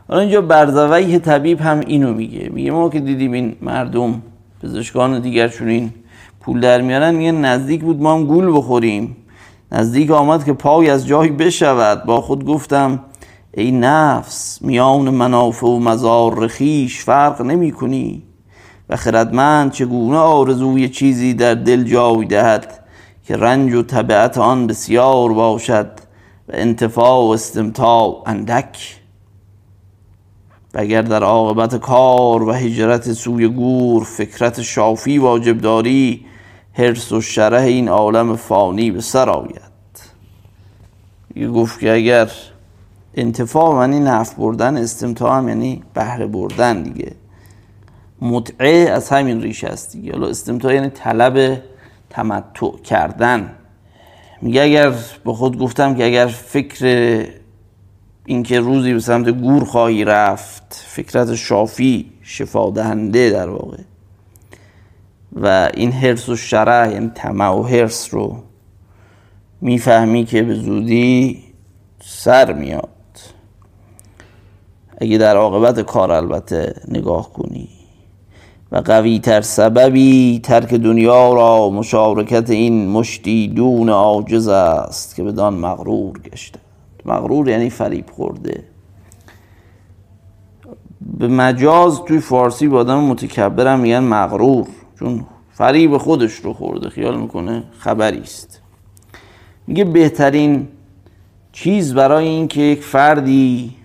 حالا 0.09 0.21
اینجا 0.21 0.41
برزوی 0.41 1.19
طبیب 1.19 1.61
هم 1.61 1.81
اینو 1.81 2.15
میگه. 2.15 2.49
میگه 2.53 2.71
ما 2.71 2.89
که 2.89 3.01
دیدیم 3.01 3.33
این 3.33 3.57
مردم 3.61 4.23
پزشکان 4.63 5.21
دیگرشون 5.21 5.69
این 5.69 5.93
پول 6.41 6.61
در 6.61 6.81
میارن 6.81 7.15
میگه 7.15 7.33
نزدیک 7.33 7.81
بود 7.81 8.03
ما 8.03 8.15
هم 8.15 8.27
گول 8.27 8.57
بخوریم. 8.57 9.17
نزدیک 9.73 10.11
آمد 10.11 10.45
که 10.45 10.53
پای 10.53 10.91
از 10.91 11.07
جایی 11.07 11.31
بشود. 11.31 12.05
با 12.05 12.21
خود 12.21 12.45
گفتم 12.45 13.01
ای 13.55 13.71
نفس 13.71 14.63
میان 14.63 15.11
منافع 15.11 15.67
و 15.67 15.79
مزار 15.79 16.39
رخیش 16.39 17.01
فرق 17.01 17.43
نمی 17.43 17.73
کنی 17.73 18.23
و 18.89 18.97
خردمند 18.97 19.73
چگونه 19.73 20.17
آرزوی 20.17 20.89
چیزی 20.89 21.35
در 21.35 21.55
دل 21.55 21.83
جای 21.85 22.25
دهد 22.25 22.85
که 23.27 23.37
رنج 23.37 23.75
و 23.75 23.83
طبعت 23.83 24.39
آن 24.39 24.67
بسیار 24.67 25.33
باشد. 25.33 26.06
و 26.49 26.53
انتفاع 26.55 27.27
و 27.27 27.31
استمتاع 27.31 28.23
اندک. 28.27 29.01
و 30.75 30.81
اگر 30.81 31.03
در 31.03 31.23
عاقبت 31.23 31.77
کار 31.77 32.43
و 32.43 32.53
هجرت 32.53 33.13
سوی 33.13 33.49
گور 33.49 34.05
فکرت 34.05 34.63
شافی 34.63 35.19
واجب 35.19 35.59
داری 35.59 36.27
حرس 36.73 37.13
و 37.13 37.21
شره 37.21 37.63
این 37.63 37.89
عالم 37.89 38.37
فانی 38.37 38.91
به 38.91 39.01
سر 39.01 39.31
آید. 39.31 39.67
یه 41.37 41.49
گفت 41.49 41.81
که 41.81 41.95
اگر 41.95 42.31
انتفاع 43.15 43.81
یعنی 43.81 44.01
نفع 44.01 44.37
بردن 44.37 44.77
استمتاع 44.77 45.37
هم 45.37 45.49
یعنی 45.49 45.83
بهره 45.95 46.27
بردن 46.27 46.83
دیگه. 46.83 47.13
متعه 48.21 48.91
از 48.91 49.09
همین 49.09 49.43
ریشه 49.43 49.67
است 49.67 49.93
دیگه. 49.93 50.13
حالا 50.13 50.27
استمتاع 50.27 50.75
یعنی 50.75 50.91
طلب 50.91 51.63
تمتع 52.11 52.79
کردن. 52.85 53.55
میگه 54.43 54.63
اگر 54.63 54.95
به 55.25 55.33
خود 55.33 55.59
گفتم 55.59 55.95
که 55.95 56.07
اگر 56.07 56.27
فکر 56.27 57.25
اینکه 58.27 58.61
روزی 58.61 58.93
به 58.93 59.01
سمت 59.01 59.29
گور 59.29 59.65
خواهی 59.65 60.05
رفت 60.05 60.85
فکرت 60.87 61.35
شافی 61.35 62.13
شفا 62.23 62.71
دهنده 62.71 63.31
در 63.31 63.49
واقع. 63.49 63.79
و 65.33 65.71
این 65.75 65.93
حرس 65.93 66.29
و 66.29 66.37
شرع 66.37 66.93
یعنی 66.93 67.11
طمع 67.15 67.49
و 67.49 67.63
حرس 67.63 68.15
رو 68.15 68.43
می‌فهمی 69.61 70.25
که 70.25 70.43
به 70.43 70.55
زودی 70.55 71.45
سر 72.01 72.53
میاد. 72.53 72.89
اگه 74.99 75.19
در 75.19 75.37
عاقبت 75.37 75.81
کار 75.81 76.13
البته 76.13 76.75
نگاه 76.89 77.33
کنی. 77.33 77.76
و 78.73 78.77
قوی 78.77 79.19
تر 79.19 79.41
سببی 79.41 80.41
ترک 80.43 80.75
دنیا 80.75 81.35
را 81.35 81.71
مشارکت 81.71 82.51
این 82.51 82.89
مشتی 82.89 83.49
دون 83.49 83.89
عاجز 83.89 84.49
است 84.49 85.17
که 85.17 85.23
بدان 85.23 85.55
مغرور 85.55 86.19
گشته. 86.19 86.59
مغرور 87.05 87.49
یعنی 87.49 87.71
فریب 87.71 88.11
خورده. 88.11 88.65
به 91.19 91.29
مجاز 91.29 92.05
توی 92.05 92.19
فارسی 92.19 92.69
با 92.69 92.79
آدم 92.79 92.99
متکبرم 92.99 93.81
میگن 93.81 93.99
مغرور 93.99 94.67
چون 94.99 95.27
فریب 95.53 95.99
خودش 95.99 96.33
رو 96.33 96.53
خورده 96.53 96.89
خیال 96.89 97.21
می‌کنه 97.21 97.63
خبری 97.79 98.21
است. 98.21 98.61
میگه 99.67 99.85
بهترین 99.85 100.69
چیز 101.53 101.95
برای 101.95 102.29
اینکه 102.29 102.61
یک 102.61 102.83
فردی 102.83 103.76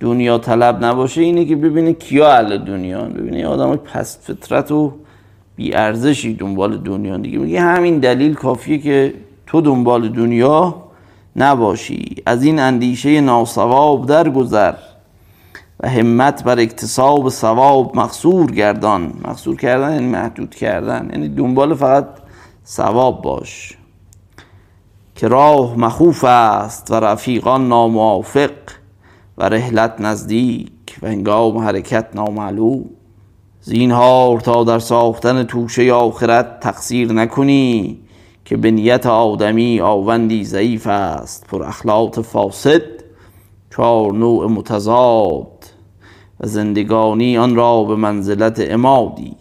دنیا 0.00 0.38
طلب 0.38 0.84
نباشه 0.84 1.20
اینه 1.20 1.44
که 1.44 1.56
ببینه 1.56 1.92
کیا 1.92 2.32
اهل 2.32 2.58
دنیا 2.58 3.00
ببینه 3.00 3.46
آدم 3.46 3.76
پست 3.76 4.20
فطرت 4.22 4.72
و 4.72 4.92
بی 5.56 5.74
ارزشی 5.74 6.34
دنبال 6.34 6.76
دنیا 6.78 7.16
دیگه 7.16 7.38
میگه 7.38 7.60
همین 7.60 7.98
دلیل 7.98 8.34
کافیه 8.34 8.78
که 8.78 9.14
تو 9.46 9.60
دنبال 9.60 10.08
دنیا 10.08 10.74
نباشی. 11.36 12.16
از 12.26 12.42
این 12.42 12.58
اندیشه 12.58 13.20
ناسواب 13.20 14.06
درگذر 14.06 14.74
و 15.80 15.88
همت 15.88 16.44
بر 16.44 16.58
اکتساب 16.58 17.28
ثواب 17.28 17.96
مقصور 17.96 18.50
گردان. 18.50 19.12
مقصور 19.24 19.56
کردن 19.56 19.92
یعنی 19.92 20.06
محدود 20.06 20.54
کردن. 20.54 21.08
یعنی 21.12 21.28
دنبال 21.28 21.74
فقط 21.74 22.06
ثواب 22.66 23.22
باش. 23.22 23.78
که 25.14 25.28
راه 25.28 25.78
مخوف 25.78 26.24
است 26.24 26.90
و 26.90 26.94
رفیقان 26.94 27.68
ناموافق. 27.68 28.50
و 29.40 29.42
رحلت 29.42 30.00
نزدیک 30.00 30.98
و 31.02 31.08
هنگام 31.08 31.58
حرکت 31.58 32.06
نامعلوم. 32.14 32.84
زینهار 33.60 34.40
تا 34.40 34.64
در 34.64 34.78
ساختن 34.78 35.42
توشه 35.42 35.92
آخرت 35.92 36.60
تقصیر 36.60 37.12
نکنی 37.12 37.98
که 38.44 38.56
به 38.56 38.70
نیت 38.70 39.06
آدمی 39.06 39.80
آوندی 39.80 40.44
ضعیف 40.44 40.86
است 40.86 41.46
پر 41.46 41.62
اخلاق 41.62 42.20
فاسد 42.20 42.82
چهار 43.76 44.12
نوع 44.12 44.46
متضاد 44.46 45.64
و 46.40 46.46
زندگانی 46.46 47.38
آن 47.38 47.54
را 47.54 47.84
به 47.84 47.96
منزلت 47.96 48.70
امادی 48.70 49.36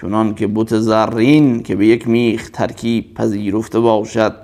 چنان 0.00 0.34
که 0.34 0.46
بوت 0.46 0.78
زرین 0.78 1.62
که 1.62 1.76
به 1.76 1.86
یک 1.86 2.08
میخ 2.08 2.50
ترکیب 2.50 3.14
پذیرفته 3.14 3.80
باشد 3.80 4.36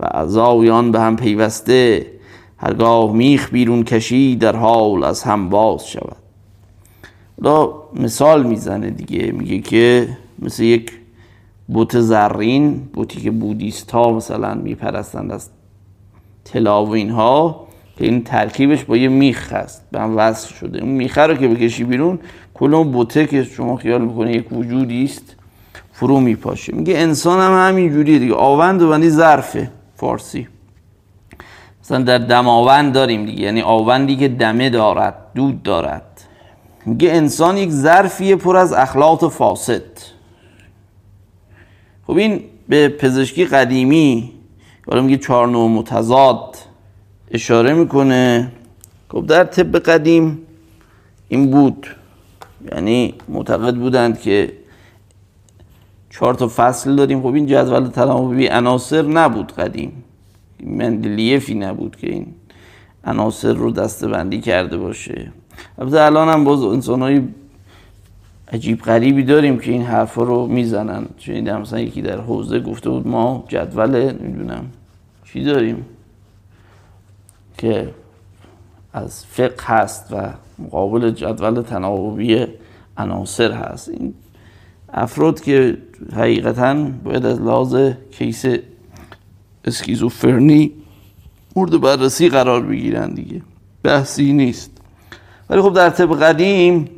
و 0.00 0.04
اعضای 0.04 0.70
آن 0.70 0.92
به 0.92 1.00
هم 1.00 1.16
پیوسته 1.16 2.15
هرگاه 2.58 3.12
میخ 3.12 3.50
بیرون 3.50 3.84
کشی 3.84 4.36
در 4.36 4.56
حال 4.56 5.04
از 5.04 5.22
هم 5.22 5.48
باز 5.48 5.86
شود. 5.88 6.16
دا 7.42 7.82
مثال 7.94 8.46
می‌زنه 8.46 8.90
دیگه 8.90 9.32
میگه 9.32 9.58
که 9.58 10.08
مثل 10.38 10.62
یک 10.62 10.92
بوت 11.68 12.00
زرین 12.00 12.88
بوتی 12.92 13.20
که 13.20 13.30
بودیست 13.30 13.90
ها 13.90 14.10
مثلا 14.10 14.54
میپرستند 14.54 15.32
از 15.32 15.48
طلا 16.44 16.84
و 16.84 16.90
اینها 16.90 17.66
که 17.98 18.04
این 18.04 18.24
ترکیبش 18.24 18.84
با 18.84 18.96
یه 18.96 19.08
میخ 19.08 19.52
هست. 19.52 19.82
به 19.90 20.00
هم 20.00 20.16
وصل 20.16 20.54
شده. 20.54 20.82
اون 20.82 20.90
میخه 20.90 21.22
رو 21.22 21.34
که 21.34 21.48
بکشی 21.48 21.84
بیرون 21.84 22.18
کل 22.54 22.74
اون 22.74 22.92
بوته 22.92 23.26
که 23.26 23.44
شما 23.44 23.76
خیال 23.76 24.02
می‌کنه 24.02 24.32
یک 24.32 24.52
وجودی 24.52 25.04
است 25.04 25.36
فرو 25.92 26.20
میپاشه. 26.20 26.74
میگه 26.74 26.98
انسان 26.98 27.40
هم 27.40 27.68
همین 27.68 27.92
جوریه 27.92 28.18
دیگه. 28.18 28.34
آوند 28.34 28.82
و 28.82 28.90
بندی 28.90 29.10
ظرفه. 29.10 29.70
فارسی. 29.96 30.48
مثلا 31.86 32.02
در 32.02 32.18
دماوند 32.18 32.94
داریم 32.94 33.26
دیگه. 33.26 33.42
یعنی 33.42 33.62
آوندی 33.62 34.16
که 34.16 34.28
دمه 34.28 34.70
دارد 34.70 35.14
دود 35.34 35.62
دارد. 35.62 36.20
میگه 36.86 37.12
انسان 37.12 37.56
یک 37.56 37.70
ظرفیه 37.70 38.36
پر 38.36 38.56
از 38.56 38.72
اخلاق 38.72 39.28
فاسد. 39.28 39.82
خب 42.06 42.16
این 42.16 42.44
به 42.68 42.88
پزشکی 42.88 43.44
قدیمی 43.44 44.32
حالا 44.88 45.02
میگه 45.02 45.16
چهار 45.16 45.48
نوع 45.48 45.70
متضاد 45.70 46.56
اشاره 47.30 47.74
می‌کنه. 47.74 48.52
خب 49.08 49.26
در 49.26 49.44
طب 49.44 49.78
قدیم 49.78 50.38
این 51.28 51.50
بود. 51.50 51.86
یعنی 52.72 53.14
معتقد 53.28 53.74
بودند 53.74 54.20
که 54.20 54.52
چهار 56.10 56.34
تا 56.34 56.48
فصل 56.56 56.96
داریم. 56.96 57.22
خب 57.22 57.34
این 57.34 57.46
جدول 57.46 57.88
تناوبی 57.88 58.48
عناصر 58.48 59.02
نبود 59.02 59.52
قدیم. 59.52 60.02
مندلیفی 60.64 61.54
نبود 61.54 61.96
که 61.96 62.12
این 62.12 62.26
عناصر 63.04 63.52
رو 63.52 63.70
دسته 63.70 64.40
کرده 64.40 64.76
باشه. 64.78 65.32
البته 65.78 66.00
الان 66.00 66.28
هم 66.28 66.44
باز 66.44 66.62
انسان 66.62 67.02
های 67.02 67.22
عجیب 68.52 68.80
غریبی 68.80 69.22
داریم 69.22 69.58
که 69.58 69.72
این 69.72 69.82
حرفا 69.82 70.22
رو 70.22 70.46
می‌زنن. 70.46 71.06
چون 71.18 71.60
مثلا 71.60 71.80
یکی 71.80 72.02
در 72.02 72.20
حوزه 72.20 72.60
گفته 72.60 72.90
بود 72.90 73.08
ما 73.08 73.44
جدول 73.48 74.12
نمی‌دونم 74.12 74.64
چی 75.24 75.44
داریم 75.44 75.86
که 77.58 77.88
از 78.92 79.24
فقه 79.24 79.64
هست 79.64 80.08
و 80.12 80.32
مقابل 80.58 81.10
جدول 81.10 81.62
تناوبی 81.62 82.46
عناصر 82.96 83.52
هست. 83.52 83.88
این 83.88 84.14
افراد 84.92 85.40
که 85.40 85.78
حقیقتا 86.12 86.74
باید 87.04 87.26
از 87.26 87.40
لحاظ 87.40 87.92
کیس 88.10 88.44
اسکیزوفرنی 89.66 90.72
مورد 91.56 91.80
بررسی 91.80 92.28
قرار 92.28 92.62
بگیرن 92.62 93.14
دیگه. 93.14 93.42
بحثی 93.82 94.32
نیست. 94.32 94.70
ولی 95.50 95.60
خب 95.60 95.72
در 95.72 95.90
طب 95.90 96.22
قدیم 96.22 96.90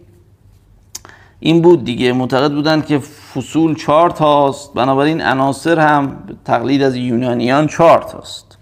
این 1.40 1.62
بود 1.62 1.84
دیگه. 1.84 2.12
معتقد 2.12 2.52
بودن 2.52 2.80
که 2.80 2.98
فصول 2.98 3.74
چهار 3.74 4.10
تاست. 4.10 4.74
بنابراین 4.74 5.20
عناصر 5.22 5.78
هم 5.78 6.16
تقلید 6.44 6.82
از 6.82 6.96
یونانیان 6.96 7.66
چهار 7.66 8.02
تاست. 8.02 8.58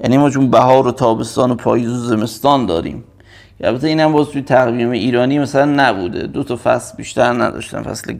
یعنی 0.00 0.18
ما 0.18 0.30
چون 0.30 0.50
بهار 0.50 0.86
و 0.86 0.92
تابستان 0.92 1.50
و 1.50 1.54
پاییز 1.54 1.88
و 1.88 1.96
زمستان 1.96 2.66
داریم. 2.66 3.04
البته 3.60 3.88
این 3.88 4.00
هم 4.00 4.12
باز 4.12 4.28
توی 4.28 4.42
تقویم 4.42 4.90
ایرانی 4.90 5.38
مثلا 5.38 5.64
نبوده. 5.64 6.26
دو 6.26 6.44
تا 6.44 6.58
فصل 6.64 6.96
بیشتر 6.96 7.32
نداشتن. 7.32 7.82
فصل 7.82 8.16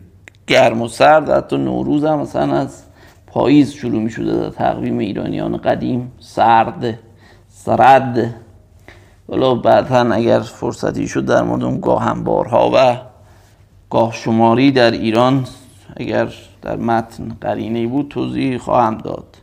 گرم 0.47 0.83
و 0.83 0.89
سرد 0.89 1.31
حتی 1.31 1.57
نوروز 1.57 2.05
هم 2.05 2.19
مثلا 2.19 2.57
از 2.57 2.83
پاییز 3.33 3.73
شروع 3.73 4.03
می 4.03 4.11
شده 4.11 4.37
در 4.37 4.51
تقویم 4.51 4.99
ایرانیان 4.99 5.57
قدیم 5.57 6.13
سرد 6.19 6.99
سرد. 7.49 8.35
ولی 9.29 9.55
بعدا 9.55 10.13
اگر 10.13 10.41
فرصتی 10.41 11.09
شد 11.09 11.25
در 11.25 11.43
مورد 11.43 11.65
اون 11.65 11.81
گاهنبارها 11.81 12.71
و 12.75 12.97
گاه 13.91 14.13
شماری 14.13 14.71
در 14.71 14.91
ایران 14.91 15.45
اگر 15.97 16.29
در 16.63 16.77
متن 16.77 17.37
قرینه 17.41 17.87
بود 17.87 18.09
توضیح 18.09 18.59
خواهم 18.59 18.99
داد. 18.99 19.37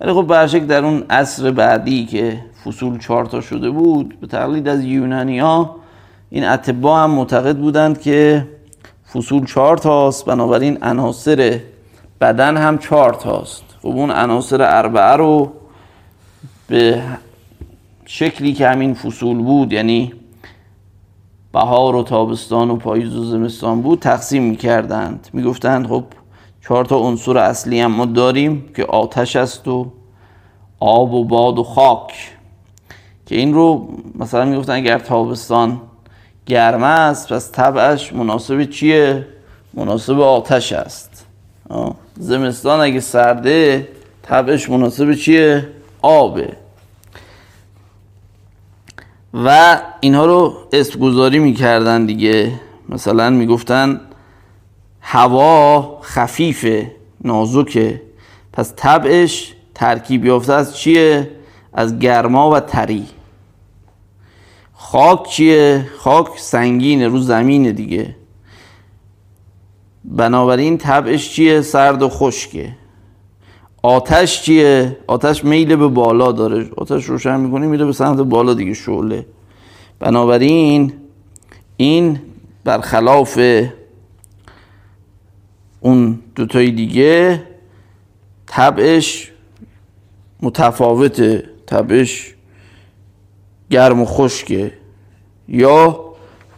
ولی 0.00 0.12
خب 0.12 0.22
برشک 0.22 0.62
در 0.62 0.84
اون 0.84 1.04
عصر 1.10 1.50
بعدی 1.50 2.06
که 2.06 2.38
فصول 2.64 2.98
چهارتا 2.98 3.40
شده 3.40 3.70
بود 3.70 4.20
به 4.20 4.26
تقلید 4.26 4.68
از 4.68 4.84
یونانی 4.84 5.38
ها 5.38 5.76
این 6.30 6.44
اتبا 6.44 6.98
هم 6.98 7.10
معتقد 7.10 7.56
بودند 7.56 8.00
که 8.00 8.48
فصول 9.12 9.46
چهار 9.46 9.76
تاست. 9.76 10.24
بنابراین 10.24 10.78
عناصر 10.82 11.60
بدن 12.22 12.56
هم 12.56 12.78
چهار 12.78 13.14
تاست. 13.14 13.64
خب 13.82 13.88
اون 13.88 14.10
عناصر 14.10 14.62
اربعه 14.62 15.16
رو 15.16 15.52
به 16.66 17.02
شکلی 18.06 18.52
که 18.52 18.68
همین 18.68 18.94
فصول 18.94 19.38
بود 19.38 19.72
یعنی 19.72 20.12
بهار 21.52 21.96
و 21.96 22.02
تابستان 22.02 22.70
و 22.70 22.76
پاییز 22.76 23.16
و 23.16 23.24
زمستان 23.24 23.82
بود 23.82 23.98
تقسیم 23.98 24.42
می‌کردند. 24.42 25.28
می‌گفتند 25.32 25.86
خب 25.86 26.04
چهار 26.60 26.84
تا 26.84 26.96
عنصر 26.96 27.38
اصلی 27.38 27.80
هم 27.80 27.92
ما 27.92 28.04
داریم 28.04 28.68
که 28.76 28.84
آتش 28.84 29.36
است 29.36 29.68
و 29.68 29.92
آب 30.80 31.14
و 31.14 31.24
باد 31.24 31.58
و 31.58 31.62
خاک. 31.62 32.36
که 33.26 33.36
این 33.36 33.54
رو 33.54 33.88
مثلا 34.14 34.44
می‌گفتن 34.44 34.72
اگر 34.72 34.98
تابستان 34.98 35.80
گرمه 36.46 36.86
است 36.86 37.32
پس 37.32 37.52
طبعش 37.52 38.12
مناسب 38.12 38.64
چیه؟ 38.64 39.26
مناسب 39.74 40.20
آتش 40.20 40.72
است. 40.72 41.26
زمستان 42.18 42.80
اگه 42.80 43.00
سرده 43.00 43.88
طبعش 44.22 44.70
مناسب 44.70 45.14
چیه؟ 45.14 45.68
آبه 46.02 46.56
و 49.34 49.80
اینها 50.00 50.26
رو 50.26 50.54
اسمگذاری 50.72 51.38
می‌کردن 51.38 52.06
دیگه 52.06 52.52
مثلا 52.88 53.30
می‌گفتن 53.30 54.00
هوا 55.00 55.98
خفیفه 56.02 56.92
نازکه 57.20 58.02
پس 58.52 58.72
طبعش 58.76 59.54
ترکیب 59.74 60.24
یافته 60.24 60.52
از 60.52 60.76
چیه؟ 60.76 61.30
از 61.72 61.98
گرما 61.98 62.50
و 62.50 62.60
تری 62.60 63.06
خاک 64.74 65.28
چیه؟ 65.28 65.86
خاک 65.98 66.38
سنگینه 66.38 67.08
رو 67.08 67.18
زمینه 67.18 67.72
دیگه 67.72 68.16
بنابراین 70.04 70.78
طبعش 70.78 71.30
چیه؟ 71.30 71.60
سرد 71.60 72.02
و 72.02 72.08
خشکه. 72.08 72.76
آتش 73.82 74.42
چیه؟ 74.42 74.98
آتش 75.06 75.44
میل 75.44 75.76
به 75.76 75.88
بالا 75.88 76.32
داره. 76.32 76.70
آتش 76.76 77.04
روشن 77.04 77.40
می‌کنه 77.40 77.66
میره 77.66 77.84
به 77.84 77.92
سمت 77.92 78.20
بالا 78.20 78.54
دیگه 78.54 78.74
شعله. 78.74 79.26
بنابراین 79.98 80.92
این 81.76 82.20
برخلاف 82.64 83.40
اون 85.80 86.18
دوتای 86.34 86.70
دیگه 86.70 87.42
طبعش 88.46 89.32
متفاوته. 90.42 91.48
طبعش 91.66 92.34
گرم 93.70 94.00
و 94.00 94.04
خشکه. 94.04 94.72
یا 95.48 96.04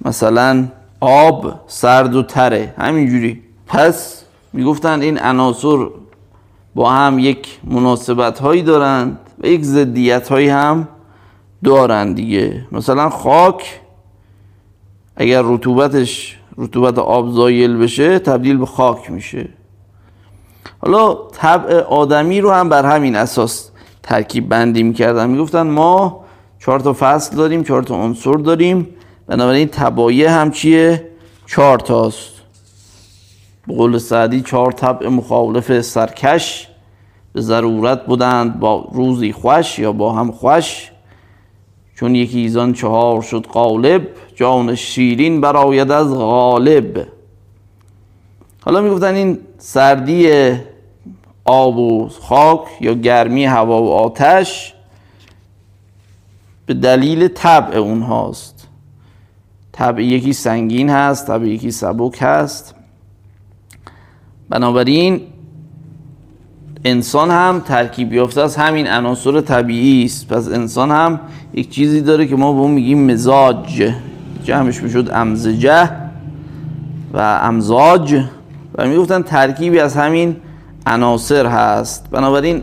مثلا 0.04 0.68
آب 1.04 1.60
سرد 1.66 2.14
و 2.14 2.22
تره 2.22 2.74
همینجوری. 2.78 3.42
پس 3.66 4.24
می‌گفتن 4.52 5.00
این 5.00 5.18
عناصر 5.18 5.86
با 6.74 6.90
هم 6.90 7.18
یک 7.18 7.58
مناسبت 7.64 8.38
هایی 8.38 8.62
دارند 8.62 9.18
و 9.42 9.46
یک 9.46 9.64
زدیت 9.64 10.28
هایی 10.28 10.48
هم 10.48 10.88
دارند 11.64 12.16
دیگه. 12.16 12.66
مثلا 12.72 13.10
خاک 13.10 13.80
اگر 15.16 15.42
رطوبتش 15.44 16.38
رطوبت 16.58 16.98
آب 16.98 17.30
زایل 17.30 17.76
بشه 17.76 18.18
تبدیل 18.18 18.56
به 18.56 18.66
خاک 18.66 19.10
میشه. 19.10 19.48
حالا 20.82 21.14
طبع 21.32 21.80
آدمی 21.80 22.40
رو 22.40 22.50
هم 22.50 22.68
بر 22.68 22.86
همین 22.86 23.16
اساس 23.16 23.70
ترکیب 24.02 24.48
بندی 24.48 24.82
می‌کردن. 24.82 25.30
می‌گفتن 25.30 25.62
ما 25.66 26.24
چهار 26.58 26.80
تا 26.80 26.96
فصل 26.98 27.36
داریم 27.36 27.62
چهار 27.62 27.82
تا 27.82 27.94
عنصر 27.94 28.32
داریم. 28.32 28.88
بنابراین 29.26 29.68
تبایه 29.68 30.30
هم 30.30 30.50
چیه؟ 30.50 31.08
چهار 31.46 31.78
تاست. 31.78 32.32
به 33.66 33.74
قول 33.74 33.98
سعدی 33.98 34.40
چهار 34.40 34.72
طبع 34.72 35.08
مخالف 35.08 35.80
سرکش 35.80 36.68
به 37.32 37.40
ضرورت 37.40 38.06
بودند 38.06 38.60
با 38.60 38.88
روزی 38.92 39.32
خوش 39.32 39.78
یا 39.78 39.92
با 39.92 40.12
هم 40.12 40.32
خوش. 40.32 40.90
چون 41.94 42.14
یکی 42.14 42.38
ایزان 42.40 42.72
چهار 42.72 43.22
شد 43.22 43.46
قالب 43.46 44.08
جان 44.34 44.74
شیرین 44.74 45.40
براید 45.40 45.90
از 45.90 46.14
غالب. 46.14 47.06
حالا 48.64 48.80
می‌گفتن 48.80 49.14
این 49.14 49.38
سردی 49.58 50.52
آب 51.44 51.78
و 51.78 52.08
خاک 52.08 52.60
یا 52.80 52.94
گرمی 52.94 53.44
هوا 53.44 53.82
و 53.82 53.92
آتش 53.92 54.74
به 56.66 56.74
دلیل 56.74 57.28
طبع 57.28 57.76
اونهاست. 57.76 58.53
طبع 59.76 60.02
یکی 60.02 60.32
سنگین 60.32 60.90
هست 60.90 61.26
طبع 61.26 61.46
یکی 61.46 61.70
سبک 61.70 62.18
هست. 62.20 62.74
بنابراین 64.48 65.20
انسان 66.84 67.30
هم 67.30 67.62
ترکیب 67.66 68.12
یافته 68.12 68.40
از 68.40 68.56
همین 68.56 68.86
عناصر 68.86 69.40
طبیعی 69.40 70.04
است. 70.04 70.28
پس 70.28 70.48
انسان 70.48 70.90
هم 70.90 71.20
یک 71.54 71.70
چیزی 71.70 72.00
داره 72.00 72.26
که 72.26 72.36
ما 72.36 72.52
به 72.52 72.58
اون 72.58 72.70
میگیم 72.70 73.12
مزاج. 73.12 73.92
جمعش 74.44 74.82
می‌شد 74.82 75.10
امزجه 75.12 75.90
و 77.12 77.18
امزاج. 77.42 78.22
و 78.74 78.88
می‌گفتن 78.88 79.22
ترکیبی 79.22 79.78
از 79.78 79.96
همین 79.96 80.36
عناصر 80.86 81.46
هست. 81.46 82.10
بنابراین 82.10 82.62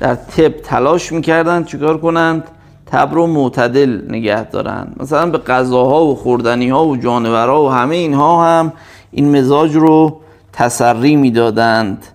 در 0.00 0.14
طب 0.14 0.48
تلاش 0.48 1.12
می‌کردن 1.12 1.64
چیکار 1.64 1.98
کنند؟ 1.98 2.44
تب 2.92 3.14
رو 3.14 3.26
معتدل 3.26 4.02
نگه 4.08 4.44
دارن. 4.44 4.92
مثلا 4.96 5.30
به 5.30 5.38
غذاها 5.38 6.04
و 6.04 6.14
خوردنی 6.14 6.68
ها 6.68 6.86
و 6.86 6.96
جانورها 6.96 7.64
و 7.64 7.68
همه 7.68 7.96
اینها 7.96 8.44
هم 8.46 8.72
این 9.10 9.36
مزاج 9.36 9.74
رو 9.74 10.20
تسری 10.52 11.16
می‌دادند. 11.16 12.06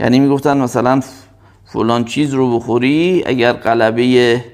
یعنی 0.00 0.20
می‌گفتن 0.20 0.58
مثلا 0.58 1.00
فلان 1.64 2.04
چیز 2.04 2.34
رو 2.34 2.56
بخوری 2.56 3.22
اگر 3.26 3.52
قلبه 3.52 4.44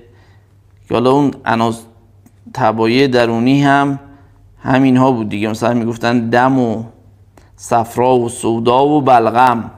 حالا 0.91 1.11
اون 1.11 1.31
عناصر 1.45 1.83
تبایع 2.55 3.07
درونی 3.07 3.63
هم 3.63 3.99
همین 4.63 4.97
ها 4.97 5.13
بود 5.13 5.29
دیگه. 5.29 5.49
مثلا 5.49 5.75
می‌گفتن 5.75 6.29
دم 6.29 6.59
و 6.59 6.83
صفرا 7.57 8.17
و 8.17 8.29
سودا 8.29 8.87
و 8.87 9.01
بلغم. 9.01 9.71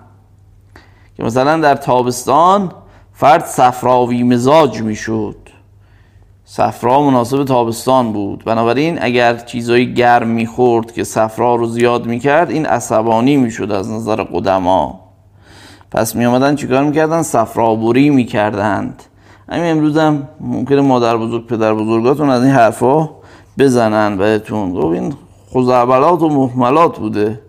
که 1.16 1.24
مثلا 1.24 1.60
در 1.60 1.74
تابستان 1.74 2.72
فرد 3.12 3.44
صفراوی 3.44 4.22
مزاج 4.22 4.82
می‌شد. 4.82 5.36
صفرا 6.52 7.02
مناسب 7.02 7.44
تابستان 7.44 8.12
بود. 8.12 8.44
بنابراین 8.44 8.98
اگر 9.02 9.36
چیزایی 9.36 9.94
گرم 9.94 10.28
می‌خورد 10.28 10.92
که 10.92 11.04
صفرا 11.04 11.54
رو 11.54 11.66
زیاد 11.66 12.06
می‌کرد 12.06 12.50
این 12.50 12.66
عصبانی 12.66 13.36
می‌شد 13.36 13.72
از 13.72 13.90
نظر 13.90 14.22
قدما. 14.22 15.00
پس 15.90 16.16
می 16.16 16.24
آمدن 16.24 16.54
چیکار 16.54 16.84
می‌کردن؟ 16.84 17.22
صفرابوری 17.22 18.10
می‌کردند. 18.10 19.02
همین 19.48 19.70
امروز 19.70 19.96
هم 19.96 20.28
ممکنه 20.40 20.80
مادر 20.80 21.16
بزرگ 21.16 21.46
پدر 21.46 21.74
بزرگاتون 21.74 22.30
از 22.30 22.42
این 22.42 22.52
حرفا 22.52 23.10
بزنن 23.58 24.16
بهتون. 24.16 24.80
خب 24.80 24.86
این 24.86 25.14
خزعبلات 25.54 26.22
و 26.22 26.28
محملات 26.28 26.98
بوده. 26.98 27.40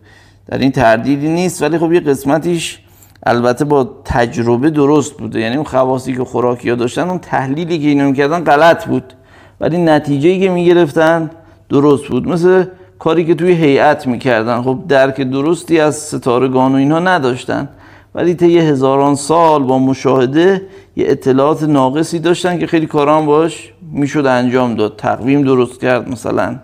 در 0.48 0.58
این 0.58 0.72
تردیدی 0.72 1.30
نیست 1.30 1.62
ولی 1.62 1.78
خب 1.78 1.94
یه 1.94 2.00
قسمتیش 2.00 2.80
البته 3.24 3.66
با 3.66 3.90
تجربه 4.06 4.70
درست 4.70 5.18
بوده. 5.18 5.40
یعنی 5.40 5.56
اون 5.56 5.66
خواصی 5.66 6.16
که 6.16 6.24
خوراکی 6.24 6.70
ها 6.70 6.76
داشتن 6.76 7.10
اون 7.10 7.20
تحلیلی 7.20 7.80
که 7.80 7.88
اینو 7.88 8.10
می‌کردن 8.10 8.44
غلط 8.44 8.86
بود. 8.86 9.14
ولی 9.60 9.78
نتیجه 9.78 10.40
که 10.40 10.50
می‌گرفتن 10.50 11.30
درست 11.70 12.08
بود. 12.08 12.28
مثل 12.28 12.66
کاری 13.00 13.26
که 13.26 13.36
توی 13.36 13.52
هیئت 13.52 14.08
می‌کردن. 14.08 14.62
خب 14.62 14.80
درک 14.88 15.22
درستی 15.22 15.80
از 15.80 15.96
ستارگان 15.96 16.72
و 16.72 16.76
اینها 16.76 17.00
نداشتن. 17.00 17.70
ولی 18.16 18.34
طی 18.36 18.60
هزاران 18.60 19.16
سال 19.16 19.64
با 19.64 19.80
مشاهده 19.80 20.68
یه 20.96 21.06
اطلاعات 21.08 21.64
ناقصی 21.64 22.20
داشتن 22.20 22.60
که 22.60 22.68
خیلی 22.68 22.86
کاران 22.86 23.26
باش 23.26 23.74
می‌شد 23.92 24.26
انجام 24.26 24.76
داد. 24.76 24.96
تقویم 24.96 25.42
درست 25.42 25.82
کرد 25.82 26.10
مثلا. 26.10 26.60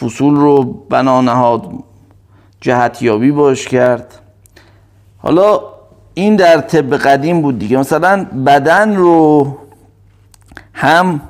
فصول 0.00 0.36
رو 0.36 0.64
بنا 0.90 1.20
نهاد. 1.20 1.68
جهتیابی 2.64 3.30
باش 3.30 3.68
کرد. 3.68 4.14
حالا 5.18 5.60
این 6.14 6.36
در 6.36 6.60
طب 6.60 6.96
قدیم 6.96 7.42
بود 7.42 7.58
دیگه. 7.58 7.76
مثلا 7.76 8.26
بدن 8.46 8.96
رو 8.96 9.56
هم 10.72 11.20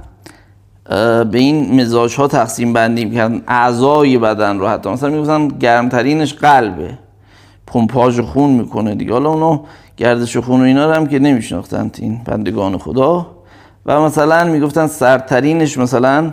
به 1.31 1.39
این 1.39 1.81
مزاج 1.81 2.15
ها 2.15 2.29
تقسیم 2.29 2.73
بندی 2.73 3.11
کردن 3.11 3.43
اعضای 3.49 4.19
بدن 4.19 4.59
رو 4.59 4.69
حتی. 4.69 4.91
مثلا 4.91 5.11
می‌گفتن 5.11 5.49
گرمترینش 5.49 6.35
قلبه. 6.35 6.99
پمپاژ 7.67 8.21
خون 8.21 8.51
می‌کنه 8.51 8.95
دیگه. 8.95 9.13
حالا 9.13 9.31
اونو 9.31 9.65
گردش 9.97 10.37
خون 10.37 10.61
و 10.61 10.65
اینا 10.65 10.87
رو 10.87 10.93
هم 10.93 11.07
که 11.07 11.19
نمیشناختند 11.19 11.97
این 12.01 12.21
بندگان 12.25 12.79
خدا. 12.79 13.27
و 13.87 14.01
مثلا 14.01 14.45
می‌گفتن 14.45 14.87
سرترینش 14.87 15.79
مثلا 15.79 16.33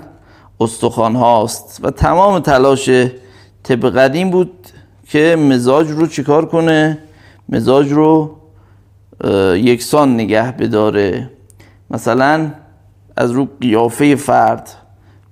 استخوان 0.59 1.15
هاست 1.15 1.79
و 1.83 1.89
تمام 1.89 2.39
تلاش 2.39 2.89
طب 3.63 3.89
قدیم 3.89 4.29
بود. 4.29 4.60
که 5.11 5.35
مزاج 5.35 5.89
رو 5.89 6.07
چیکار 6.07 6.45
کنه؟ 6.45 6.97
مزاج 7.49 7.91
رو 7.91 8.35
یکسان 9.55 10.13
نگه 10.13 10.51
بداره. 10.51 11.29
مثلا 11.89 12.51
از 13.17 13.31
رو 13.31 13.47
قیافه 13.61 14.15
فرد. 14.15 14.69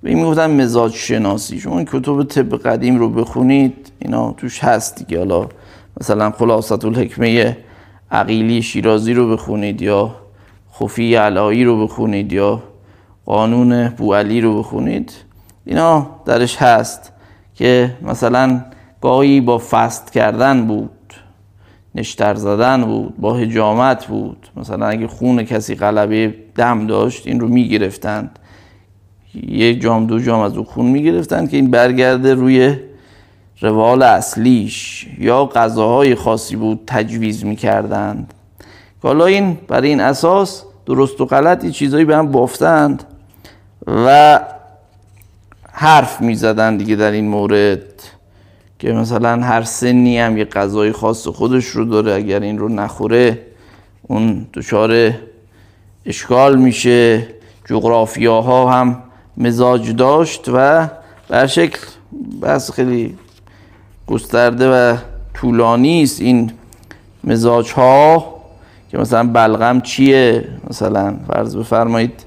به 0.02 0.10
این 0.10 0.18
می‌گفتن 0.18 0.62
مزاج 0.62 0.92
شناسی. 0.92 1.60
شما 1.60 1.78
این 1.78 1.88
کتب 1.92 2.22
طب 2.22 2.56
قدیم 2.56 2.98
رو 2.98 3.08
بخونید 3.08 3.92
اینا 3.98 4.32
توش 4.32 4.64
هست 4.64 4.96
دیگه. 4.96 5.18
حالا 5.18 5.48
مثلا 6.00 6.30
خلاصت 6.30 6.84
الحکمه 6.84 7.56
عقیلی 8.10 8.62
شیرازی 8.62 9.14
رو 9.14 9.32
بخونید 9.32 9.82
یا 9.82 10.14
خفی 10.74 11.14
علایی 11.14 11.64
رو 11.64 11.86
بخونید 11.86 12.32
یا 12.32 12.62
قانون 13.26 13.88
بوالی 13.88 14.40
رو 14.40 14.58
بخونید. 14.58 15.12
اینا 15.64 16.06
درش 16.24 16.56
هست 16.56 17.12
که 17.54 17.96
مثلا 18.02 18.60
گاهی 19.02 19.40
با 19.40 19.62
فست 19.70 20.12
کردن 20.12 20.66
بود 20.66 20.90
نشتر 21.94 22.34
زدن 22.34 22.84
بود 22.84 23.14
با 23.18 23.34
هجامت 23.34 24.06
بود. 24.06 24.46
مثلا 24.56 24.86
اگه 24.86 25.06
خون 25.06 25.42
کسی 25.42 25.74
غلبه 25.74 26.34
دم 26.54 26.86
داشت 26.86 27.26
این 27.26 27.40
رو 27.40 27.48
می‌گرفتند. 27.48 28.38
یک 29.34 29.80
جام 29.80 30.06
دو 30.06 30.18
جام 30.18 30.40
از 30.40 30.56
او 30.56 30.64
خون 30.64 30.86
می‌گرفتند 30.86 31.50
که 31.50 31.56
این 31.56 31.70
برگرده 31.70 32.34
روی 32.34 32.76
روال 33.60 34.02
اصلیش. 34.02 35.06
یا 35.18 35.46
غذاهای 35.46 36.14
خاصی 36.14 36.56
بود 36.56 36.80
تجویز 36.86 37.44
می‌کردند. 37.44 38.34
حالا 39.02 39.26
این 39.26 39.58
برای 39.68 39.88
این 39.88 40.00
اساس 40.00 40.64
درست 40.86 41.20
و 41.20 41.26
غلطی 41.26 41.70
چیزایی 41.70 42.04
به 42.04 42.16
هم 42.16 42.32
بافتند 42.32 43.04
و 43.86 44.40
حرف 45.72 46.20
می‌زدن 46.20 46.76
دیگه 46.76 46.96
در 46.96 47.10
این 47.10 47.28
مورد. 47.28 47.80
که 48.80 48.92
مثلا 48.92 49.42
هر 49.42 49.62
سنی 49.62 50.18
هم 50.18 50.38
یه 50.38 50.44
غذای 50.44 50.92
خاص 50.92 51.28
خودش 51.28 51.64
رو 51.64 51.84
داره 51.84 52.12
اگر 52.12 52.40
این 52.40 52.58
رو 52.58 52.68
نخوره 52.68 53.38
اون 54.02 54.46
دچار 54.54 55.12
اشکال 56.06 56.58
میشه. 56.58 57.26
جغرافیاها 57.66 58.72
هم 58.72 59.02
مزاج 59.36 59.96
داشت 59.96 60.50
و 60.54 60.88
به 61.28 61.46
شکل 61.46 61.78
بس 62.42 62.70
خیلی 62.70 63.14
گسترده 64.06 64.70
و 64.70 64.96
طولانی 65.34 66.02
است 66.02 66.20
این 66.20 66.52
مزاج 67.24 67.72
ها 67.72 68.34
که 68.90 68.98
مثلا 68.98 69.28
بلغم 69.28 69.80
چیه؟ 69.80 70.44
مثلا 70.70 71.14
فرض 71.28 71.56
بفرمایید. 71.56 72.24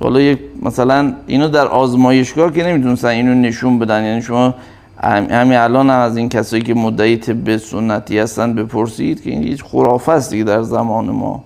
حالا 0.00 0.20
یک 0.20 0.38
مثلا 0.62 1.14
اینو 1.26 1.48
در 1.48 1.66
آزمایشگاه 1.66 2.52
که 2.52 2.64
نمی‌تونستن 2.64 3.08
اینو 3.08 3.34
نشون 3.34 3.78
بدن 3.78 4.04
یعنی 4.04 4.22
شما 4.22 4.54
همین 5.02 5.56
الان 5.56 5.90
هم 5.90 5.98
از 5.98 6.16
این 6.16 6.28
کسایی 6.28 6.62
که 6.62 6.74
مدعی 6.74 7.16
طب 7.16 7.56
سنتی 7.56 8.18
هستن 8.18 8.54
بپرسید 8.54 9.22
که 9.22 9.30
این 9.30 9.42
هیچ 9.42 9.64
خرافه 9.64 10.12
است 10.12 10.30
دیگه 10.30 10.44
در 10.44 10.62
زمان 10.62 11.10
ما. 11.10 11.44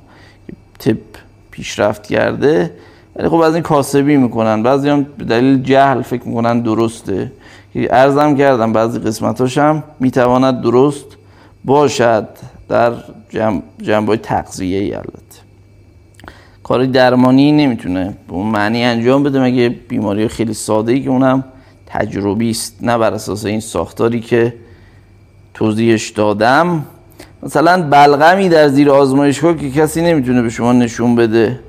طب 0.79 0.97
پیشرفت 1.51 2.07
کرده 2.07 2.71
ولی 3.17 3.29
خب 3.29 3.37
از 3.37 3.55
این 3.55 3.63
کاسبی 3.63 4.17
می‌کنن 4.17 4.63
بعضی 4.63 4.89
هم 4.89 5.07
به 5.19 5.25
دلیل 5.25 5.63
جهل 5.63 6.03
فکر 6.03 6.29
می‌کنن 6.29 6.61
درسته. 6.61 7.33
ارزم 7.75 8.37
کردم 8.37 8.73
بعضی 8.73 8.99
قسمتاش 8.99 9.59
هم 9.59 9.83
می‌تواند 10.01 10.61
درست 10.61 11.07
باشد 11.65 12.29
در 12.69 12.93
جنب, 13.31 13.63
جنب 13.83 14.09
های 14.09 14.19
تقضیه 14.19 14.79
ای 14.79 14.95
البته. 14.95 15.39
کار 16.63 16.85
درمانی 16.85 17.53
نمی‌تونه 17.53 18.15
به 18.29 18.35
اون 18.35 18.47
معنی 18.47 18.85
انجام 18.85 19.23
بده 19.23 19.41
مگه 19.41 19.69
بیماری 19.69 20.29
خیلی 20.29 20.55
ساده 20.55 20.93
ای 20.93 21.01
که 21.01 21.11
اونم 21.11 21.45
تجربی 21.93 22.51
است 22.51 22.77
نه 22.81 22.99
بر 22.99 23.15
اساس 23.15 23.45
این 23.45 23.61
ساختاری 23.61 24.21
که 24.21 24.55
توضیحش 25.55 26.09
دادم. 26.11 26.85
مثلا 27.43 27.83
بلغمی 27.83 28.49
در 28.49 28.69
زیر 28.69 28.91
آزمایشگاه 28.91 29.57
که 29.57 29.71
کسی 29.71 30.03
نمی‌تونه 30.03 30.43
به 30.43 30.51
شما 30.51 30.73
نشون 30.73 31.15
بده. 31.17 31.61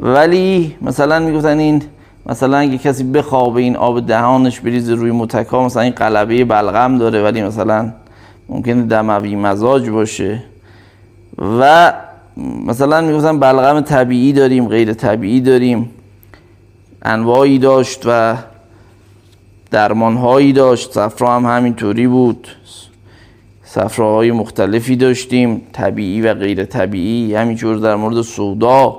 ولی 0.00 0.76
مثلا 0.82 1.18
می‌گفتن 1.18 1.58
این 1.58 1.82
مثلا 2.26 2.56
اگه 2.56 2.78
کسی 2.78 3.04
بخوابه 3.04 3.60
این 3.60 3.76
آب 3.76 4.06
دهانش 4.06 4.60
بریزه 4.60 4.94
روی 4.94 5.10
متکا 5.10 5.64
مثلا 5.64 5.82
این 5.82 5.92
قلبه 5.92 6.44
بلغم 6.44 6.98
داره 6.98 7.22
ولی 7.22 7.42
مثلا 7.42 7.92
ممکنه 8.48 8.82
دموی 8.82 9.36
مزاج 9.36 9.88
باشه. 9.88 10.42
و 11.60 11.92
مثلا 12.66 13.00
می‌گفتن 13.00 13.40
بلغم 13.40 13.80
طبیعی 13.80 14.32
داریم 14.32 14.68
غیر 14.68 14.92
طبیعی 14.92 15.40
داریم. 15.40 15.90
انواعی 17.02 17.58
داشت 17.58 18.02
و 18.06 18.36
درمانهایی 19.70 20.52
داشت. 20.52 20.92
صفرا 20.92 21.36
هم 21.36 21.56
همینطوری 21.56 22.06
بود. 22.06 22.48
صفراهای 23.64 24.32
مختلفی 24.32 24.96
داشتیم 24.96 25.62
طبیعی 25.72 26.20
و 26.20 26.34
غیر 26.34 26.64
طبیعی 26.64 27.34
همینطور 27.34 27.76
در 27.76 27.96
مورد 27.96 28.22
سودا 28.22 28.96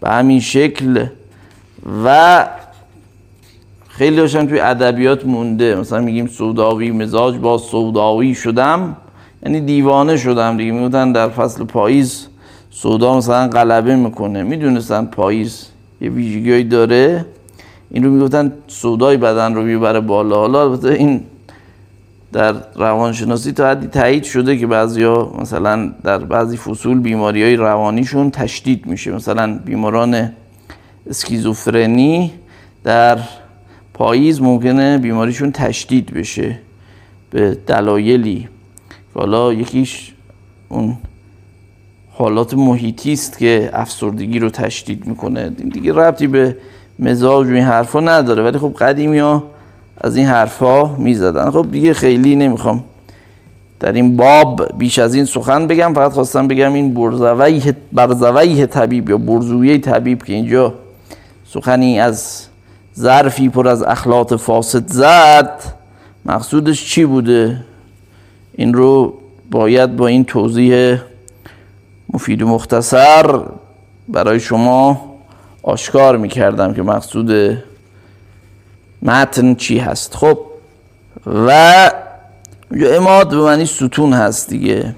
به 0.00 0.08
همین 0.08 0.40
شکل. 0.40 1.06
و 2.04 2.46
خیلی 3.88 4.16
داشتن 4.16 4.46
توی 4.46 4.60
ادبیات 4.60 5.26
مونده. 5.26 5.74
مثلا 5.74 6.00
میگیم 6.00 6.26
سوداوی 6.26 6.90
مزاج 6.90 7.36
با 7.36 7.58
سوداوی 7.58 8.34
شدم. 8.34 8.96
یعنی 9.42 9.60
دیوانه 9.60 10.16
شدم 10.16 10.56
دیگه. 10.56 10.72
می‌گفتن 10.72 11.12
در 11.12 11.28
فصل 11.28 11.64
پاییز 11.64 12.26
سودا 12.70 13.16
مثلا 13.16 13.48
غلبه 13.48 13.96
می‌کنه. 13.96 14.42
می‌دونستن 14.42 15.04
پاییز 15.04 15.66
یه 16.00 16.10
ویژگی 16.10 16.64
داره. 16.64 17.26
این 17.90 18.04
رو 18.04 18.10
می‌گفتن 18.10 18.52
سودای 18.66 19.16
بدن 19.16 19.54
رو 19.54 19.62
می‌بره 19.62 20.00
بالا. 20.00 20.36
حالا 20.36 20.62
البته 20.62 20.88
این 20.88 21.20
در 22.32 22.54
روانشناسی 22.74 23.52
تا 23.52 23.70
حدی 23.70 23.86
تایید 23.86 24.24
شده 24.24 24.58
که 24.58 24.66
بعضیا 24.66 25.32
مثلا 25.40 25.92
در 26.04 26.18
بعضی 26.18 26.56
فصول 26.56 27.00
بیماری 27.00 27.42
های 27.42 27.56
روانیشون 27.56 28.30
تشدید 28.30 28.86
میشه. 28.86 29.12
مثلا 29.12 29.58
بیماران 29.64 30.32
اسکیزوفرنی 31.10 32.32
در 32.84 33.18
پاییز 33.94 34.42
ممکنه 34.42 34.98
بیماریشون 34.98 35.52
تشدید 35.52 36.14
بشه 36.14 36.58
به 37.30 37.58
دلایلی. 37.66 38.48
حالا 39.14 39.52
یکیش 39.52 40.12
اون 40.68 40.96
حالات 42.12 42.54
محیطی 42.54 43.12
است 43.12 43.38
که 43.38 43.70
افسردگی 43.72 44.38
رو 44.38 44.50
تشدید 44.50 45.06
می‌کنه. 45.06 45.50
دیگه 45.50 45.92
ربطی 45.92 46.26
به 46.26 46.56
مزاج 46.98 47.46
و 47.46 47.50
این 47.50 47.64
حرفا 47.64 48.00
نداره 48.00 48.42
ولی 48.42 48.58
خب 48.58 48.74
قدیمی 48.78 49.18
ها 49.18 49.42
از 50.00 50.16
این 50.16 50.26
حرفا 50.26 50.96
می‌زدن. 50.96 51.50
خب 51.50 51.66
دیگه 51.70 51.94
خیلی 51.94 52.36
نمی‌خوام 52.36 52.84
در 53.80 53.92
این 53.92 54.16
باب 54.16 54.78
بیش 54.78 54.98
از 54.98 55.14
این 55.14 55.24
سخن 55.24 55.66
بگم 55.66 55.92
فقط 55.94 56.12
خواستم 56.12 56.48
بگم 56.48 56.72
این 56.72 56.94
برزویه 56.94 57.76
برزویه 57.92 58.66
طبیب 58.66 59.10
یا 59.10 59.18
برزویه 59.18 59.78
طبیب 59.78 60.22
که 60.22 60.32
اینجا 60.32 60.74
سخنی 61.46 62.00
از 62.00 62.46
ظرفی 62.98 63.48
پر 63.48 63.68
از 63.68 63.82
اخلاط 63.82 64.34
فاسد 64.34 64.88
زد 64.88 65.60
مقصودش 66.26 66.84
چی 66.84 67.04
بوده؟ 67.04 67.64
این 68.54 68.74
رو 68.74 69.14
باید 69.50 69.96
با 69.96 70.06
این 70.06 70.24
توضیح 70.24 70.98
مفید 72.12 72.42
و 72.42 72.48
مختصر 72.48 73.40
برای 74.08 74.40
شما 74.40 75.07
آشکار 75.68 76.16
می‌کردم 76.16 76.74
که 76.74 76.82
مقصود 76.82 77.58
متن 79.02 79.54
چی 79.54 79.78
هست. 79.78 80.14
خب 80.14 80.38
و 81.26 81.90
اماد 82.72 83.30
به 83.30 83.36
معنی 83.36 83.66
ستون 83.66 84.12
هست 84.12 84.50
دیگه. 84.50 84.94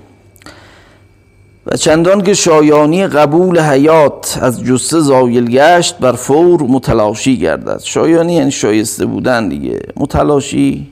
و 1.66 1.76
چندان 1.76 2.22
که 2.22 2.34
شایانی 2.34 3.06
قبول 3.06 3.60
حیات 3.60 4.38
از 4.42 4.64
جسه 4.64 5.00
زایل 5.00 5.50
گشت 5.50 5.98
بر 5.98 6.12
فور 6.12 6.62
متلاشی 6.62 7.38
گردد. 7.38 7.80
شایانی 7.80 8.32
یعنی 8.32 8.50
شایسته 8.50 9.06
بودن 9.06 9.48
دیگه. 9.48 9.80
متلاشی 9.96 10.90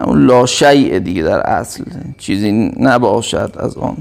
همون 0.00 0.26
لاشیعه 0.26 0.98
دیگه 1.00 1.22
در 1.22 1.40
اصل. 1.40 1.84
چیزی 2.18 2.72
نباشد 2.80 3.52
از 3.58 3.76
آن. 3.76 3.96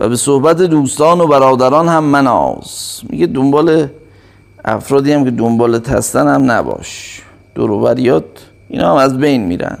و 0.00 0.08
به 0.08 0.16
صحبت 0.16 0.56
دوستان 0.56 1.20
و 1.20 1.26
برادران 1.26 1.88
هم 1.88 2.04
مناز. 2.04 3.00
میگه 3.08 3.26
دنبال 3.26 3.86
افرادی 4.64 5.12
هم 5.12 5.24
که 5.24 5.30
دنبال 5.30 5.82
هستن 5.88 6.34
هم 6.34 6.50
نباش. 6.50 7.22
دوروبریات 7.54 8.24
اینا 8.68 8.90
هم 8.90 8.96
از 8.96 9.18
بین 9.18 9.44
میرن. 9.44 9.78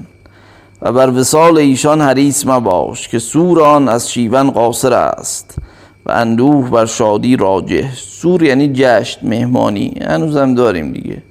و 0.82 0.92
بر 0.92 1.10
وسال 1.10 1.58
ایشان 1.58 2.00
حریص 2.00 2.46
مباش 2.46 3.08
که 3.08 3.18
سوران 3.18 3.88
از 3.88 4.10
شیون 4.10 4.50
قاصر 4.50 4.92
است 4.92 5.58
و 6.06 6.12
اندوه 6.12 6.70
بر 6.70 6.86
شادی 6.86 7.36
راجه 7.36 7.92
سور 7.94 8.42
یعنی 8.42 8.70
جشن 8.74 9.28
مهمانی. 9.28 10.00
هنوزم 10.06 10.54
داریم 10.54 10.92
دیگه. 10.92 11.22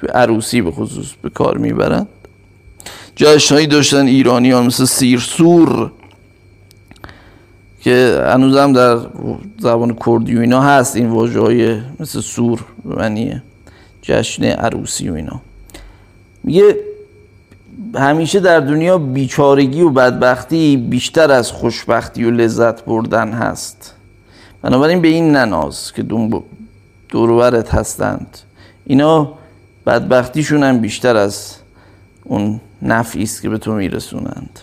تو 0.00 0.06
عروسی 0.14 0.62
به 0.62 0.70
خصوص 0.70 1.06
به 1.22 1.30
کار 1.30 1.58
می‌برن. 1.58 2.06
جشنهایی 3.16 3.66
داشتن 3.66 4.06
ایرانی 4.06 4.50
ها 4.50 4.62
مثل 4.62 4.84
سیر 4.84 5.18
سور. 5.18 5.90
که 7.82 8.24
هنوزم 8.26 8.72
در 8.72 8.98
زبان 9.58 9.96
کردی 10.06 10.36
و 10.36 10.40
اینا 10.40 10.60
هست. 10.60 10.96
این 10.96 11.10
واژه 11.10 11.40
های 11.40 11.80
مثل 12.00 12.20
سور 12.20 12.64
معنی 12.84 13.42
جشن 14.02 14.44
عروسی 14.44 15.10
و 15.10 15.14
اینا. 15.14 15.40
میگه 16.44 16.76
همیشه 17.94 18.40
در 18.40 18.60
دنیا 18.60 18.98
بیچارگی 18.98 19.82
و 19.82 19.90
بدبختی 19.90 20.76
بیشتر 20.76 21.30
از 21.30 21.52
خوشبختی 21.52 22.24
و 22.24 22.30
لذت 22.30 22.84
بردن 22.84 23.32
هست. 23.32 23.94
بنابراین 24.62 25.00
به 25.00 25.08
این 25.08 25.36
نناز 25.36 25.92
که 25.92 26.02
دوروبرت 27.08 27.74
هستند. 27.74 28.38
اینا 28.84 29.32
بدبختیشون 29.86 30.62
هم 30.62 30.78
بیشتر 30.78 31.16
از 31.16 31.56
اون 32.24 32.60
نفعی 32.82 33.22
است 33.22 33.42
که 33.42 33.48
به 33.48 33.58
تو 33.58 33.72
میرسونند. 33.72 34.60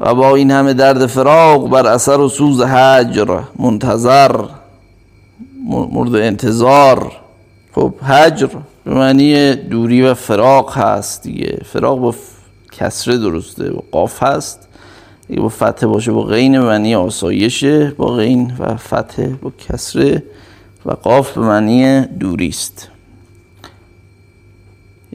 و 0.00 0.14
با 0.14 0.34
این 0.34 0.50
همه 0.50 0.74
درد 0.74 1.06
فراق 1.06 1.68
بر 1.68 1.86
اثر 1.86 2.20
و 2.20 2.28
سوز 2.28 2.62
حجر 2.62 3.40
منتظر 3.58 4.36
مورد 5.68 6.14
انتظار. 6.14 7.12
خب 7.74 7.94
حجر 7.98 8.48
به 8.84 8.94
معنی 8.94 9.54
دوری 9.54 10.02
و 10.02 10.14
فراق 10.14 10.78
هست 10.78 11.22
دیگه. 11.22 11.58
فراق 11.64 11.98
با 11.98 12.14
کسره 12.72 13.18
درسته 13.18 13.70
و 13.70 13.78
قاف 13.92 14.22
هست. 14.22 14.68
دیگه 15.28 15.40
با 15.40 15.48
فتح 15.48 15.86
باشه 15.86 16.12
با 16.12 16.22
غین 16.22 16.52
به 16.52 16.66
معنی 16.66 16.94
آسایشه 16.94 17.90
با 17.90 18.06
غین 18.06 18.52
و 18.58 18.76
فتح 18.76 19.26
با 19.26 19.52
کسره 19.68 20.22
و 20.86 20.92
قاف 20.92 21.38
به 21.38 21.40
معنی 21.40 22.00
دوری 22.00 22.48
است. 22.48 22.88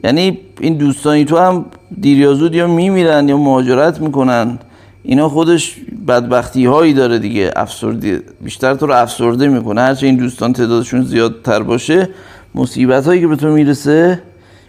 یعنی 0.04 0.38
این 0.60 0.74
دوستانی 0.74 1.24
تو 1.24 1.38
هم 1.38 1.64
دیر 2.00 2.18
یا 2.18 2.34
زود 2.34 2.54
یا 2.54 2.66
میمیرن 2.66 3.28
یا 3.28 3.36
مهاجرت 3.36 4.00
می‌کنن 4.00 4.58
اینا 5.02 5.28
خودش 5.28 5.76
بدبختی 6.08 6.64
هایی 6.66 6.94
داره 6.94 7.18
دیگه 7.18 7.52
افسردی 7.56 8.18
بیشتر 8.40 8.74
تو 8.74 8.86
رو 8.86 8.94
افسرده 8.94 9.48
می‌کنه. 9.48 9.80
هرچه 9.80 10.06
این 10.06 10.16
دوستان 10.16 10.52
تعدادشون 10.52 11.02
زیادتر 11.02 11.62
باشه 11.62 12.08
مصیبت 12.54 13.06
هایی 13.06 13.20
که 13.20 13.26
به 13.26 13.36
تو 13.36 13.48
می‌رسه 13.48 14.22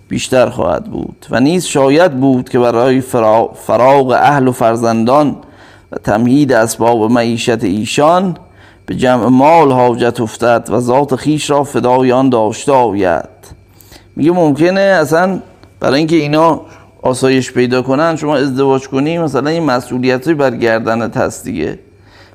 بیشتر 0.09 0.49
خواهد 0.49 0.83
بود. 0.83 1.25
و 1.29 1.39
نیز 1.39 1.65
شاید 1.65 2.19
بود 2.19 2.49
که 2.49 2.59
برای 2.59 3.01
فراغ 3.55 4.11
اهل 4.11 4.47
و 4.47 4.51
فرزندان 4.51 5.35
و 5.91 5.97
تمهید 5.97 6.53
اسباب 6.53 7.11
معیشت 7.11 7.63
ایشان 7.63 8.37
به 8.85 8.95
جمع 8.95 9.27
مال 9.27 9.71
حاجت 9.71 10.21
افتد 10.21 10.67
و 10.71 10.79
ذات 10.79 11.15
خیش 11.15 11.49
را 11.49 11.63
فدای 11.63 12.11
آن 12.11 12.29
داشته 12.29 12.71
آید. 12.71 13.29
میگه 14.15 14.31
ممکنه 14.31 14.79
اصلا 14.79 15.39
برای 15.79 15.97
اینکه 15.97 16.15
اینا 16.15 16.61
آسایش 17.01 17.51
پیدا 17.51 17.81
کنن 17.81 18.15
شما 18.15 18.35
ازدواج 18.35 18.87
کنی 18.87 19.17
مثلا 19.17 19.49
این 19.49 19.63
مسئولیت 19.63 20.29
بر 20.29 20.55
گردنت 20.55 21.17
هست 21.17 21.43
دیگه. 21.43 21.79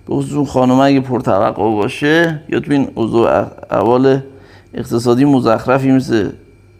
به 0.08 0.14
خصوص 0.14 0.48
خانم 0.48 0.80
اگه 0.80 1.00
پرتوقع 1.00 1.52
باشه 1.52 2.40
یا 2.48 2.60
تو 2.60 2.72
این 2.72 2.88
اوضاع 2.94 3.46
اول 3.70 4.18
اقتصادی 4.74 5.24
مزخرفی 5.24 5.90
مثل 5.90 6.30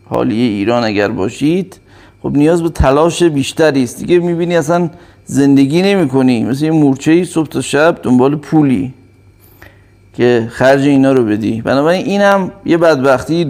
حالیه 0.04 0.50
ایران 0.50 0.84
اگر 0.84 1.08
باشید 1.08 1.80
خب 2.22 2.36
نیاز 2.36 2.62
به 2.62 2.68
تلاش 2.68 3.22
بیشتری 3.22 3.82
است. 3.82 3.98
دیگه 3.98 4.18
می‌بینی 4.18 4.56
اصلا 4.56 4.90
زندگی 5.24 5.82
نمی 5.82 6.08
کنی 6.08 6.44
مثل 6.44 6.64
یه 6.64 6.70
مورچه 6.70 7.24
صبح 7.24 7.48
تا 7.48 7.60
شب 7.60 7.98
دنبال 8.02 8.36
پولی 8.36 8.94
که 10.14 10.48
خرج 10.50 10.86
اینا 10.86 11.12
رو 11.12 11.24
بدی. 11.24 11.62
بنابراین 11.62 12.06
این 12.06 12.20
هم 12.20 12.52
یه 12.64 12.76
بدبختی 12.76 13.44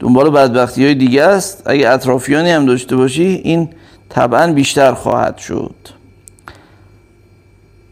دنبال 0.00 0.30
بدبختی 0.30 0.84
های 0.84 0.94
دیگه 0.94 1.22
است. 1.22 1.62
اگه 1.66 1.90
اطرافیانی 1.90 2.50
هم 2.50 2.66
داشته 2.66 2.96
باشی 2.96 3.40
این 3.44 3.68
طبعا 4.08 4.52
بیشتر 4.52 4.94
خواهد 4.94 5.38
شد. 5.38 5.74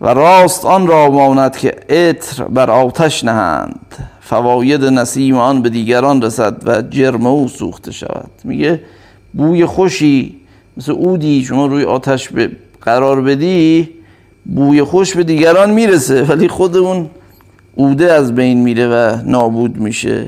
و 0.01 0.07
راست 0.07 0.65
آن 0.65 0.87
را 0.87 1.11
ماند 1.11 1.57
که 1.57 1.77
عطر 1.89 2.45
بر 2.45 2.71
آتش 2.71 3.25
نهند. 3.25 3.97
فواید 4.21 4.85
نسیم 4.85 5.37
آن 5.37 5.63
به 5.63 5.69
دیگران 5.69 6.23
رسد 6.23 6.57
و 6.67 6.83
جرم 6.83 7.27
او 7.27 7.49
سوخته 7.49 7.93
شود. 7.93 8.31
میگه 8.45 8.81
بوی 9.33 9.67
خوشی 9.67 10.37
مثل 10.77 10.93
اودی 10.93 11.45
شما 11.45 11.67
روی 11.67 11.85
آتش 11.85 12.29
قرار 12.81 13.21
بدی 13.21 13.89
بوی 14.45 14.83
خوش 14.83 15.17
به 15.17 15.25
دیگران 15.25 15.71
می‌رسه 15.71 16.23
ولی 16.23 16.49
خود 16.49 16.77
اون 16.77 17.11
اوده 17.75 18.13
از 18.13 18.35
بین 18.35 18.59
میره 18.59 18.89
و 18.89 19.17
نابود 19.25 19.77
میشه. 19.77 20.27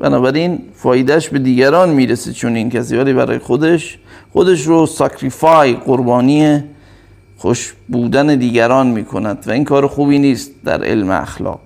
بنابراین 0.00 0.58
فایدهش 0.74 1.28
به 1.28 1.38
دیگران 1.38 1.90
می‌رسه 1.90 2.32
چون 2.32 2.56
این 2.56 2.70
کسی 2.70 2.96
ولی 2.96 3.12
برای 3.12 3.38
خودش 3.38 3.98
خودش 4.32 4.66
رو 4.66 4.86
ساکریفای 4.86 5.74
قربانی 5.74 6.64
خوش 7.36 7.74
بودن 7.88 8.26
دیگران 8.26 8.86
می‌کند 8.86 9.44
و 9.46 9.50
این 9.50 9.64
کار 9.64 9.86
خوبی 9.86 10.18
نیست 10.18 10.50
در 10.64 10.84
علم 10.84 11.10
اخلاق. 11.10 11.60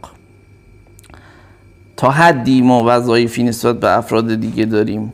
تا 1.96 2.10
حدی 2.10 2.62
ما 2.62 2.82
وظایفی 2.86 3.42
نسبت 3.42 3.80
به 3.80 3.98
افراد 3.98 4.34
دیگه 4.34 4.64
داریم. 4.64 5.12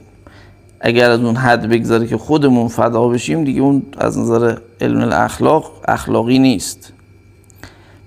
اگر 0.81 1.11
از 1.11 1.21
اون 1.21 1.37
حد 1.37 1.68
بگذاره 1.68 2.07
که 2.07 2.16
خودمون 2.16 2.68
فدا 2.68 3.09
بشیم 3.09 3.45
دیگه 3.45 3.61
اون 3.61 3.83
از 3.99 4.18
نظر 4.18 4.57
علم 4.81 5.01
الاخلاق 5.01 5.73
اخلاقی 5.89 6.39
نیست. 6.39 6.93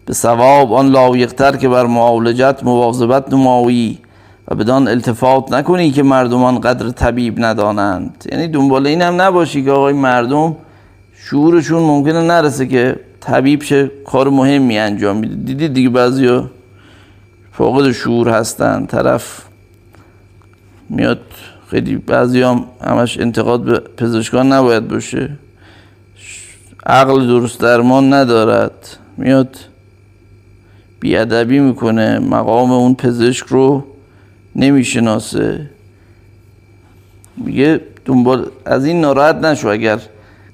به 0.05 0.13
ثواب 0.13 0.73
آن 0.73 0.87
لایقتر 0.87 1.57
که 1.57 1.69
بر 1.69 1.85
معالجت 1.85 2.59
مواظبت 2.63 3.33
نمایی. 3.33 3.99
بدان 4.55 4.87
التفات 4.87 5.51
نکنی 5.51 5.91
که 5.91 6.03
مردمان 6.03 6.61
قدر 6.61 6.89
طبیب 6.89 7.45
ندانند. 7.45 8.25
یعنی 8.31 8.47
دنبال 8.47 8.87
این 8.87 9.01
هم 9.01 9.21
نباشی 9.21 9.63
که 9.63 9.71
آقای 9.71 9.93
مردم 9.93 10.55
شعورشون 11.29 11.83
ممکنه 11.83 12.21
نرسه 12.21 12.67
که 12.67 12.99
طبیب 13.19 13.63
شه 13.63 13.91
کار 14.05 14.29
مهمی 14.29 14.77
انجام 14.77 15.17
میده. 15.17 15.35
دیدید 15.35 15.73
دیگه 15.73 15.89
بعضیا 15.89 16.49
فاقد 17.51 17.91
شعور 17.91 18.29
هستن. 18.29 18.85
طرف 18.85 19.41
میاد 20.89 21.21
خیلی 21.67 21.95
بعضی 21.95 22.41
هم 22.41 22.63
همش 22.85 23.19
انتقاد 23.19 23.63
به 23.63 23.79
پزشکان 23.97 24.53
نباید 24.53 24.87
باشه. 24.87 25.29
عقل 26.85 27.27
درست 27.27 27.59
درمان 27.59 28.13
ندارد. 28.13 28.97
میاد 29.17 29.57
بیادبی 30.99 31.59
می‌کنه. 31.59 32.19
مقام 32.19 32.71
اون 32.71 32.95
پزشک 32.95 33.47
رو 33.47 33.85
نمی‌شناسه. 34.55 35.69
میگه 37.37 37.81
دنبال 38.05 38.47
از 38.65 38.85
این 38.85 39.01
ناراحت 39.01 39.35
نشو 39.35 39.67
اگر 39.67 39.99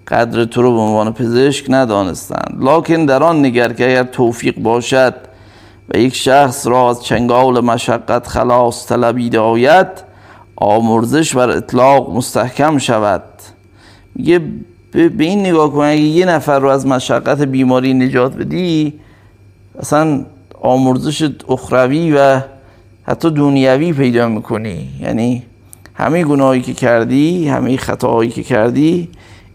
قدر 0.07 0.45
تو 0.45 0.61
رو 0.61 0.73
به 0.73 0.79
عنوان 0.79 1.13
پزشک 1.13 1.65
ندانستند 1.69 2.57
لکن 2.59 3.05
در 3.05 3.23
آن 3.23 3.45
نگر 3.45 3.73
که 3.73 3.89
اگر 3.89 4.03
توفیق 4.03 4.59
باشد 4.59 5.13
و 5.93 5.97
یک 5.97 6.15
شخص 6.15 6.67
را 6.67 6.89
از 6.89 7.03
چنگال 7.03 7.59
مشقت 7.59 8.27
خلاص 8.27 8.87
طلبیده 8.87 9.39
آید 9.39 9.87
آمرزش 10.55 11.35
بر 11.35 11.49
اطلاق 11.49 12.15
مستحکم 12.15 12.77
شود. 12.77 13.23
میگه 14.15 14.41
به 14.91 15.23
این 15.23 15.39
نگاه 15.39 15.71
کن 15.71 15.79
اگه 15.83 16.01
یه 16.01 16.25
نفر 16.25 16.59
رو 16.59 16.69
از 16.69 16.87
مشقت 16.87 17.41
بیماری 17.41 17.93
نجات 17.93 18.35
بدی 18.35 18.93
اصلا 19.79 20.25
آمرزش 20.61 21.29
اخروی 21.49 22.13
و 22.17 22.41
حتی 23.10 23.32
دنیوی 23.32 23.93
پیدا 23.93 24.28
می‌کنی. 24.28 24.89
یعنی 25.01 25.43
همه 25.93 26.24
گناهی 26.24 26.62
که 26.62 26.74
کردی 26.74 27.47
همه 27.47 27.78
خطاهایی 27.78 28.30
که 28.30 28.43
کردی 28.43 29.10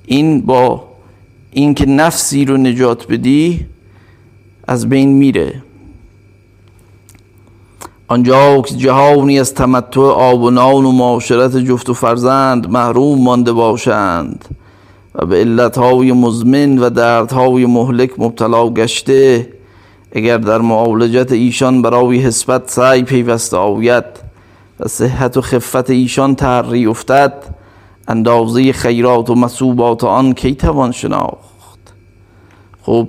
این 0.07 0.41
با 0.41 0.85
اینکه 1.53 1.87
نفسی 1.87 2.45
رو 2.45 2.57
نجات 2.57 3.07
بدی 3.09 3.67
از 4.69 4.89
بین 4.89 5.09
میره. 5.09 5.63
آنجا 8.09 8.63
که 8.63 8.75
جهانی 8.75 9.41
از 9.41 9.55
تمتع 9.55 10.01
آب 10.01 10.43
و 10.43 10.51
نان 10.51 10.85
و 10.85 10.93
معاشرت 10.93 11.57
جفت 11.57 11.89
و 11.91 11.95
فرزند 11.95 12.71
محروم 12.71 13.23
مانده 13.23 13.53
باشند 13.53 14.45
و 15.15 15.27
به 15.27 15.37
علتهای 15.37 16.13
مزمن 16.13 16.79
و 16.79 16.91
دردهای 16.91 17.67
مهلک 17.67 18.11
مبتلا 18.19 18.71
گشته 18.71 19.54
اگر 20.15 20.39
در 20.39 20.59
معالجت 20.59 21.33
ایشان 21.33 21.83
برای 21.83 22.19
حسبت 22.19 22.71
سعی 22.71 23.03
پیوسته 23.03 23.57
آید 23.57 24.05
و 24.81 24.89
صحت 24.89 25.37
و 25.37 25.41
خفت 25.41 25.91
ایشان 25.91 26.35
تحری 26.35 26.87
افتد 26.87 27.33
اندازه 28.09 28.73
خیرات 28.73 29.31
و 29.31 29.35
مسوبات 29.35 30.05
آن 30.05 30.33
کی 30.33 30.55
توان 30.55 30.93
شناخت؟ 30.93 31.95
خب 32.83 33.09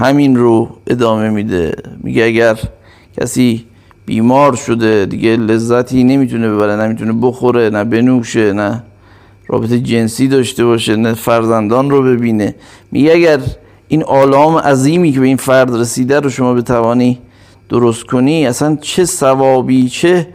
همین 0.00 0.36
رو 0.36 0.68
ادامه 0.86 1.30
میده. 1.30 1.76
میگه 2.02 2.24
اگر 2.24 2.58
کسی 3.20 3.64
بیمار 4.06 4.56
شده 4.56 5.06
دیگه 5.06 5.36
لذتی 5.36 6.04
نمی‌تونه 6.04 6.50
ببره 6.50 6.76
نمی‌تونه 6.76 7.12
بخوره 7.22 7.70
نه 7.70 7.84
بنوشه 7.84 8.52
نه 8.52 8.82
رابطه 9.46 9.80
جنسی 9.80 10.28
داشته 10.28 10.64
باشه 10.64 10.96
نه 10.96 11.14
فرزندان 11.14 11.90
رو 11.90 12.02
ببینه. 12.02 12.54
میگه 12.92 13.12
اگر 13.12 13.40
این 13.88 14.04
آلام 14.04 14.58
عظیمی 14.58 15.12
که 15.12 15.20
به 15.20 15.26
این 15.26 15.36
فرد 15.36 15.74
رسیده 15.74 16.20
رو 16.20 16.30
شما 16.30 16.54
بتوانی 16.54 17.18
درست 17.68 18.04
کنی 18.04 18.46
اصلا 18.46 18.76
چه 18.80 19.04
ثوابی 19.04 19.88
چه 19.88 20.28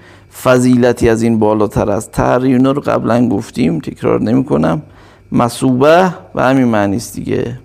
فضیلتی 0.44 1.10
از 1.10 1.24
این 1.24 1.40
بالاتر 1.40 1.90
است؟ 1.90 2.12
تحریونا 2.12 2.72
رو 2.72 2.82
قبلا 2.82 3.30
گفتیم 3.30 3.80
تکرار 3.80 4.22
نمی 4.22 4.44
کنم 4.44 4.82
مسوبه 5.32 6.14
و 6.36 6.44
همین 6.44 6.66
معنی 6.66 6.96
است 6.96 7.16
دیگه. 7.16 7.60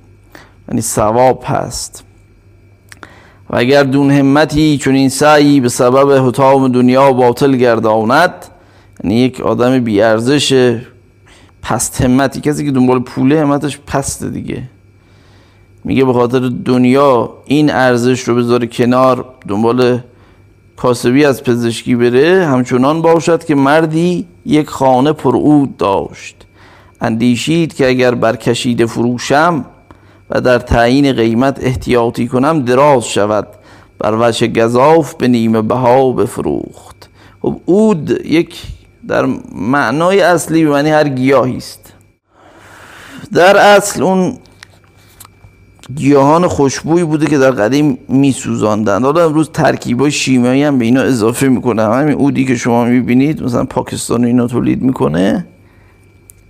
یعنی 0.69 0.81
ثواب 0.81 1.43
هست. 1.47 2.05
و 3.51 3.57
اگر 3.57 3.83
دون 3.83 4.11
همتی 4.11 4.79
چون 4.79 4.95
این 4.95 5.09
سعی 5.09 5.61
به 5.61 5.69
سبب 5.69 6.29
حتام 6.29 6.69
دنیا 6.69 7.13
باطل 7.13 7.57
گرداند 7.57 8.33
یعنی 9.05 9.17
یک 9.17 9.41
آدم 9.41 9.79
بیارزش 9.79 10.79
پست 11.63 12.01
همتی 12.01 12.41
کسی 12.41 12.65
که 12.65 12.71
دنبال 12.71 13.01
پوله 13.01 13.41
همتش 13.41 13.79
پسته 13.87 14.29
دیگه. 14.29 14.63
میگه 15.85 16.05
به 16.05 16.13
خاطر 16.13 16.51
دنیا 16.65 17.31
این 17.45 17.71
ارزش 17.71 18.21
رو 18.21 18.35
بذاره 18.35 18.67
کنار 18.67 19.25
دنبال 19.49 20.01
کاسبی 20.77 21.25
از 21.25 21.43
پزشکی 21.43 21.95
بره. 21.95 22.47
همچنان 22.47 23.03
باشد 23.03 23.45
که 23.45 23.55
مردی 23.55 24.27
یک 24.47 24.69
خانه 24.69 25.13
پرعود 25.13 25.77
داشت. 25.77 26.37
اندیشید 27.01 27.75
که 27.75 27.89
اگر 27.89 28.15
برکشیده 28.15 28.87
فروشم 28.87 29.65
و 30.31 30.41
در 30.41 30.59
تعیین 30.59 31.13
قیمت 31.13 31.59
احتیاطی 31.63 32.29
کنم 32.29 32.63
دراز 32.63 33.05
شود. 33.05 33.47
بر 33.99 34.17
وجه 34.21 34.47
گذاف 34.47 35.15
به 35.15 35.29
نیمه 35.29 35.63
بها 35.63 36.13
بفروخت. 36.13 37.09
خب 37.43 37.61
اود 37.65 38.27
یک 38.27 38.63
در 39.09 39.27
معنای 39.53 40.21
اصلی 40.21 40.65
به 40.65 40.71
معنی 40.71 40.91
هر 40.91 41.09
گیاهی 41.09 41.57
است. 41.57 41.93
در 43.33 43.57
اصل 43.57 44.03
اون 44.03 44.39
گیاهان 45.97 46.47
خوشبوی 46.47 47.05
بوده 47.05 47.27
که 47.27 47.39
در 47.39 47.51
قدیم 47.51 47.99
میسوزاندند. 48.09 49.05
حالا 49.05 49.25
امروز 49.25 49.51
ترکیبای 49.51 50.11
شیمیایی 50.11 50.63
هم 50.63 50.79
به 50.79 50.85
اینا 50.85 51.01
اضافه 51.01 51.49
می‌کنه. 51.49 51.83
همین 51.83 52.15
اودی 52.15 52.45
که 52.45 52.57
شما 52.57 52.85
می‌بینید 52.85 53.43
مثلا 53.43 53.65
پاکستان 53.65 54.25
اینا 54.25 54.47
تولید 54.47 54.83
می‌کنه 54.83 55.47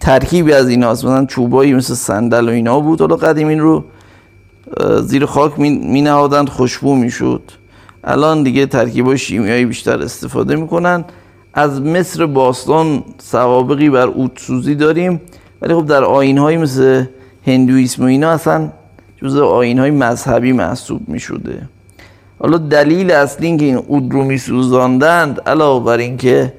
ترکیبی 0.01 0.53
از 0.53 0.69
ایناست. 0.69 1.05
مثلا 1.05 1.25
چوبایی 1.25 1.75
مثل 1.75 1.95
صندل 1.95 2.49
و 2.49 2.53
اینا 2.53 2.81
بود. 2.81 3.01
حالا 3.01 3.17
قدیم 3.17 3.49
این 3.49 3.61
رو 3.61 3.85
زیر 5.03 5.27
خاک 5.27 5.59
می 5.59 6.03
نهادند 6.03 6.49
خوشبو 6.49 6.95
می‌شد. 6.97 7.43
الان 8.05 8.43
دیگه 8.43 8.67
ترکیبای 8.67 9.19
شیمیایی 9.19 9.65
بیشتر 9.65 10.03
استفاده 10.03 10.57
می‌کنن. 10.57 11.05
از 11.55 11.83
مصر 11.83 12.27
باستان 12.27 13.05
سوابقی 13.19 13.91
بر 13.91 14.11
سوزی 14.37 14.75
داریم. 14.75 15.21
ولی 15.63 15.75
خب 15.75 15.87
در 15.87 16.05
آین 16.05 16.39
های 16.39 16.57
مثل 16.57 17.05
هندویسم 17.47 18.03
و 18.03 18.07
اینا 18.07 18.31
اصلا 18.31 18.69
جز 19.23 19.37
آین 19.37 19.79
های 19.79 19.91
مذهبی 19.91 20.53
محسوب 20.53 21.09
می 21.09 21.21
شده 21.21 21.69
حالا 22.39 22.59
دلیل 22.59 23.11
اصلی 23.11 23.47
این 23.47 23.59
که 23.59 23.65
این 23.65 23.77
اود 23.77 24.13
رو 24.13 24.25
می 24.25 24.39
سوزاندند 24.39 25.41
علاوه 25.41 25.85
بر 25.85 25.97
اینکه 25.97 26.53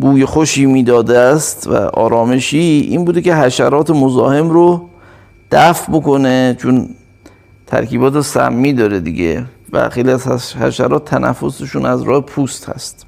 بوی 0.00 0.24
خوشی 0.24 0.66
می‌داده 0.66 1.18
است 1.18 1.66
و 1.66 1.74
آرامشی 1.74 2.86
این 2.90 3.04
بوده 3.04 3.22
که 3.22 3.34
حشرات 3.34 3.90
مزاحم 3.90 4.50
رو 4.50 4.88
دفع 5.52 5.92
بکنه 5.92 6.56
چون 6.58 6.88
ترکیبات 7.66 8.20
سمی 8.20 8.72
داره 8.72 9.00
دیگه 9.00 9.44
و 9.72 9.88
خیلی 9.88 10.10
از 10.10 10.56
حشرات 10.56 11.04
تنفسشون 11.04 11.86
از 11.86 12.02
راه 12.02 12.20
پوست 12.20 12.68
هست. 12.68 13.06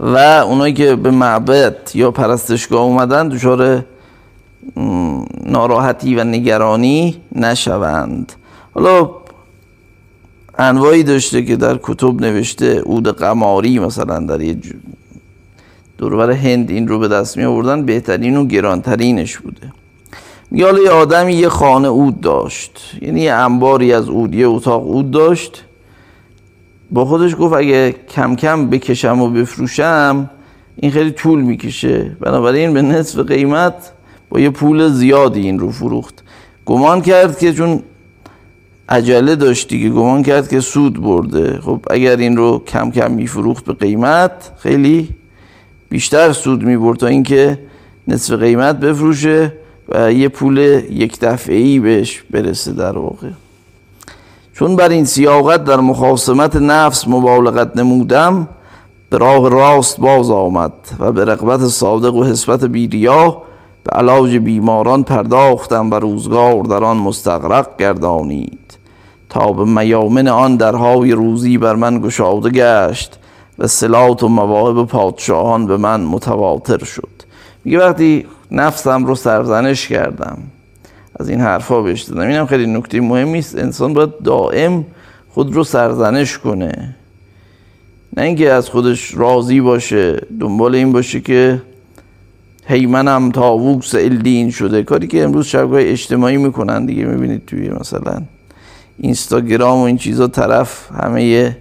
و 0.00 0.16
اونایی 0.18 0.72
که 0.72 0.96
به 0.96 1.10
معبد 1.10 1.76
یا 1.94 2.10
پرستشگاه 2.10 2.80
اومدن 2.80 3.28
دچار 3.28 3.84
ناراحتی 5.44 6.14
و 6.16 6.24
نگرانی 6.24 7.16
نشوند. 7.34 8.32
حالا 8.74 9.10
انواعی 10.58 11.02
داشته 11.02 11.42
که 11.42 11.56
در 11.56 11.78
کتب 11.82 12.20
نوشته 12.20 12.82
اود 12.84 13.08
قماری 13.08 13.78
مثلا 13.78 14.18
در 14.18 14.40
یه 14.40 14.56
دوربر 15.98 16.30
هند 16.30 16.70
این 16.70 16.88
رو 16.88 16.98
به 16.98 17.08
دست 17.08 17.36
می 17.36 17.44
آوردن 17.44 17.84
بهترین 17.84 18.36
و 18.36 18.46
گرانترینش 18.46 19.38
بوده. 19.38 19.72
میگه 20.50 20.66
یه 20.84 20.90
آدمی 20.90 21.34
یه 21.34 21.48
خانه 21.48 21.88
اود 21.88 22.20
داشت. 22.20 22.80
یعنی 23.02 23.20
یه 23.20 23.32
انباری 23.32 23.92
از 23.92 24.08
اود 24.08 24.34
یه 24.34 24.48
اتاق 24.48 24.86
اود 24.86 25.10
داشت. 25.10 25.64
با 26.90 27.04
خودش 27.04 27.36
گفت 27.38 27.54
اگه 27.54 27.94
کم 28.08 28.36
کم 28.36 28.70
بکشم 28.70 29.20
و 29.20 29.30
بفروشم 29.30 30.30
این 30.76 30.90
خیلی 30.90 31.10
طول 31.10 31.40
می‌کشه. 31.40 32.16
بنابراین 32.20 32.74
به 32.74 32.82
نصف 32.82 33.18
قیمت 33.18 33.92
با 34.28 34.40
یه 34.40 34.50
پول 34.50 34.88
زیادی 34.88 35.40
این 35.40 35.58
رو 35.58 35.70
فروخت. 35.70 36.22
گمان 36.66 37.00
کرد 37.00 37.38
که 37.38 37.52
چون 37.52 37.82
عجله 38.88 39.36
داشتی 39.36 39.82
که 39.82 39.88
گمان 39.88 40.22
کرد 40.22 40.48
که 40.48 40.60
سود 40.60 41.02
برده. 41.02 41.60
خب 41.60 41.80
اگر 41.90 42.16
این 42.16 42.36
رو 42.36 42.62
کم 42.66 42.90
کم 42.90 43.10
میفروخت 43.10 43.64
به 43.64 43.72
قیمت 43.72 44.50
خیلی 44.58 45.08
بیشتر 45.88 46.32
سود 46.32 46.62
می‌برد 46.62 46.98
تا 46.98 47.06
اینکه 47.06 47.58
نصف 48.08 48.34
قیمت 48.34 48.80
بفروشه 48.80 49.52
و 49.88 50.12
یه 50.12 50.28
پول 50.28 50.58
یک 50.90 51.20
دفعه 51.20 51.80
بهش 51.80 52.22
برسه 52.30 52.72
در 52.72 52.98
واقع. 52.98 53.28
چون 54.54 54.76
بر 54.76 54.88
این 54.88 55.04
سیاقت 55.04 55.64
در 55.64 55.80
مخاسمت 55.80 56.56
نفس 56.56 57.08
مبالغت 57.08 57.76
نمودم 57.76 58.48
به 59.10 59.18
راه 59.18 59.50
راست 59.50 60.00
باز 60.00 60.30
آمد 60.30 60.72
و 60.98 61.12
به 61.12 61.24
رقبت 61.24 61.66
صادق 61.66 62.14
و 62.14 62.24
حسبت 62.24 62.64
بیریا 62.64 63.42
به 63.84 63.90
علاج 63.98 64.36
بیماران 64.36 65.02
پرداختم 65.02 65.90
و 65.90 65.94
روزگار 65.94 66.62
در 66.62 66.84
آن 66.84 66.96
مستقرق 66.96 67.76
گردانید. 67.78 68.78
تا 69.28 69.52
به 69.52 69.64
میامن 69.64 70.28
آن 70.28 70.56
درهای 70.56 71.12
روزی 71.12 71.58
بر 71.58 71.74
من 71.74 72.00
گشاده 72.00 72.50
گشت 72.50 73.18
و 73.58 73.66
سلات 73.66 74.22
و 74.22 74.28
مواهب 74.28 74.86
پادشاهان 74.86 75.66
به 75.66 75.76
من 75.76 76.00
متواتر 76.00 76.84
شد. 76.84 77.08
میگه 77.64 77.78
وقتی 77.78 78.26
نفسم 78.50 79.04
رو 79.04 79.14
سرزنش 79.14 79.88
کردم 79.88 80.38
از 81.20 81.28
این 81.28 81.40
حرفا 81.40 81.82
بهش 81.82 82.02
دادم. 82.02 82.28
اینم 82.28 82.46
خیلی 82.46 82.66
نکته 82.66 83.00
مهمی 83.00 83.38
است 83.38 83.58
انسان 83.58 83.94
باید 83.94 84.22
دائم 84.24 84.84
خود 85.30 85.54
رو 85.54 85.64
سرزنش 85.64 86.38
کنه. 86.38 86.94
نه 88.16 88.22
اینکه 88.22 88.52
از 88.52 88.68
خودش 88.68 89.14
راضی 89.14 89.60
باشه 89.60 90.26
دنبال 90.40 90.74
این 90.74 90.92
باشه 90.92 91.20
که 91.20 91.62
هی 92.70 92.86
منم 92.86 93.30
تاووکس 93.30 93.94
الدین 93.94 94.50
شده. 94.50 94.82
کاری 94.82 95.06
که 95.06 95.24
امروز 95.24 95.46
شبکه‌های 95.46 95.88
اجتماعی 95.88 96.36
می‌کنن 96.36 96.86
دیگه 96.86 97.04
می‌بینید 97.04 97.46
توی 97.46 97.70
مثلا 97.70 98.22
اینستاگرام 98.98 99.78
و 99.78 99.82
این 99.82 99.96
چیزا 99.96 100.26
طرف 100.26 100.92
همه 100.92 101.56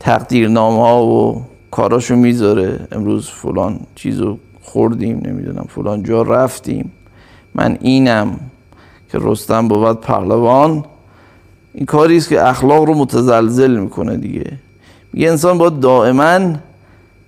تقدیرنامه 0.00 0.82
ها 0.82 1.06
و 1.06 1.44
کاراشو 1.70 2.16
می‌ذاره. 2.16 2.86
امروز 2.92 3.28
فلان 3.28 3.80
چیزو 3.94 4.38
خوردیم 4.62 5.22
نمی‌دونم 5.24 5.66
فلان 5.68 6.02
جا 6.02 6.22
رفتیم. 6.22 6.92
من 7.54 7.78
اینم 7.80 8.40
که 9.12 9.18
رستم 9.20 9.68
بود 9.68 10.00
پهلوان. 10.00 10.84
این 11.74 11.86
کاری 11.86 12.16
است 12.16 12.28
که 12.28 12.48
اخلاق 12.48 12.84
رو 12.84 12.94
متزلزل 12.94 13.76
می‌کنه 13.76 14.16
دیگه. 14.16 14.52
میگه 15.12 15.28
انسان 15.28 15.58
باید 15.58 15.80
دائما 15.80 16.54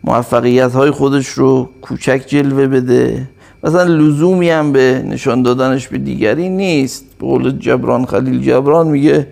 موفقیت 0.04 0.72
های 0.72 0.90
خودش 0.90 1.28
رو 1.28 1.68
کوچک 1.82 2.24
جلوه 2.26 2.66
بده. 2.66 3.28
مثلا 3.64 3.82
لزومی 3.82 4.50
هم 4.50 4.72
به 4.72 5.04
نشان 5.06 5.42
دادنش 5.42 5.88
به 5.88 5.98
دیگری 5.98 6.48
نیست. 6.48 7.04
به 7.20 7.26
قول 7.26 7.50
جبران 7.58 8.06
خلیل 8.06 8.42
جبران 8.42 8.88
میگه 8.88 9.28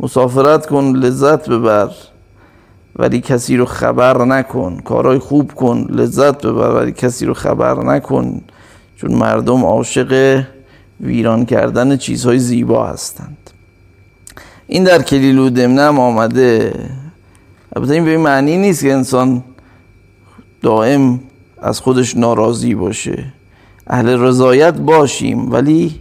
مسافرت 0.00 0.66
کن 0.66 0.84
لذت 0.84 1.48
ببر 1.48 1.88
ولی 2.96 3.20
کسی 3.20 3.56
رو 3.56 3.64
خبر 3.64 4.24
نکن. 4.24 4.80
کارهای 4.84 5.18
خوب 5.18 5.52
کن 5.52 5.86
لذت 5.90 6.46
ببر 6.46 6.74
ولی 6.74 6.92
کسی 6.92 7.26
رو 7.26 7.34
خبر 7.34 7.82
نکن. 7.82 8.40
چون 8.96 9.14
مردم 9.14 9.64
عاشق 9.64 10.42
ویران 11.00 11.44
کردن 11.44 11.96
چیزهای 11.96 12.38
زیبا 12.38 12.86
هستند. 12.86 13.50
این 14.66 14.84
در 14.84 15.02
کلیلو 15.02 15.50
دمنه 15.50 15.82
هم 15.82 15.98
آمده. 15.98 16.72
البته 17.76 17.94
این 17.94 18.04
به 18.04 18.18
معنی 18.18 18.56
نیست 18.56 18.82
که 18.82 18.92
انسان 18.92 19.42
دائم 20.64 21.20
از 21.62 21.80
خودش 21.80 22.16
ناراضی 22.16 22.74
باشه. 22.74 23.24
اهل 23.86 24.08
رضایت 24.08 24.74
باشیم 24.74 25.52
ولی 25.52 26.00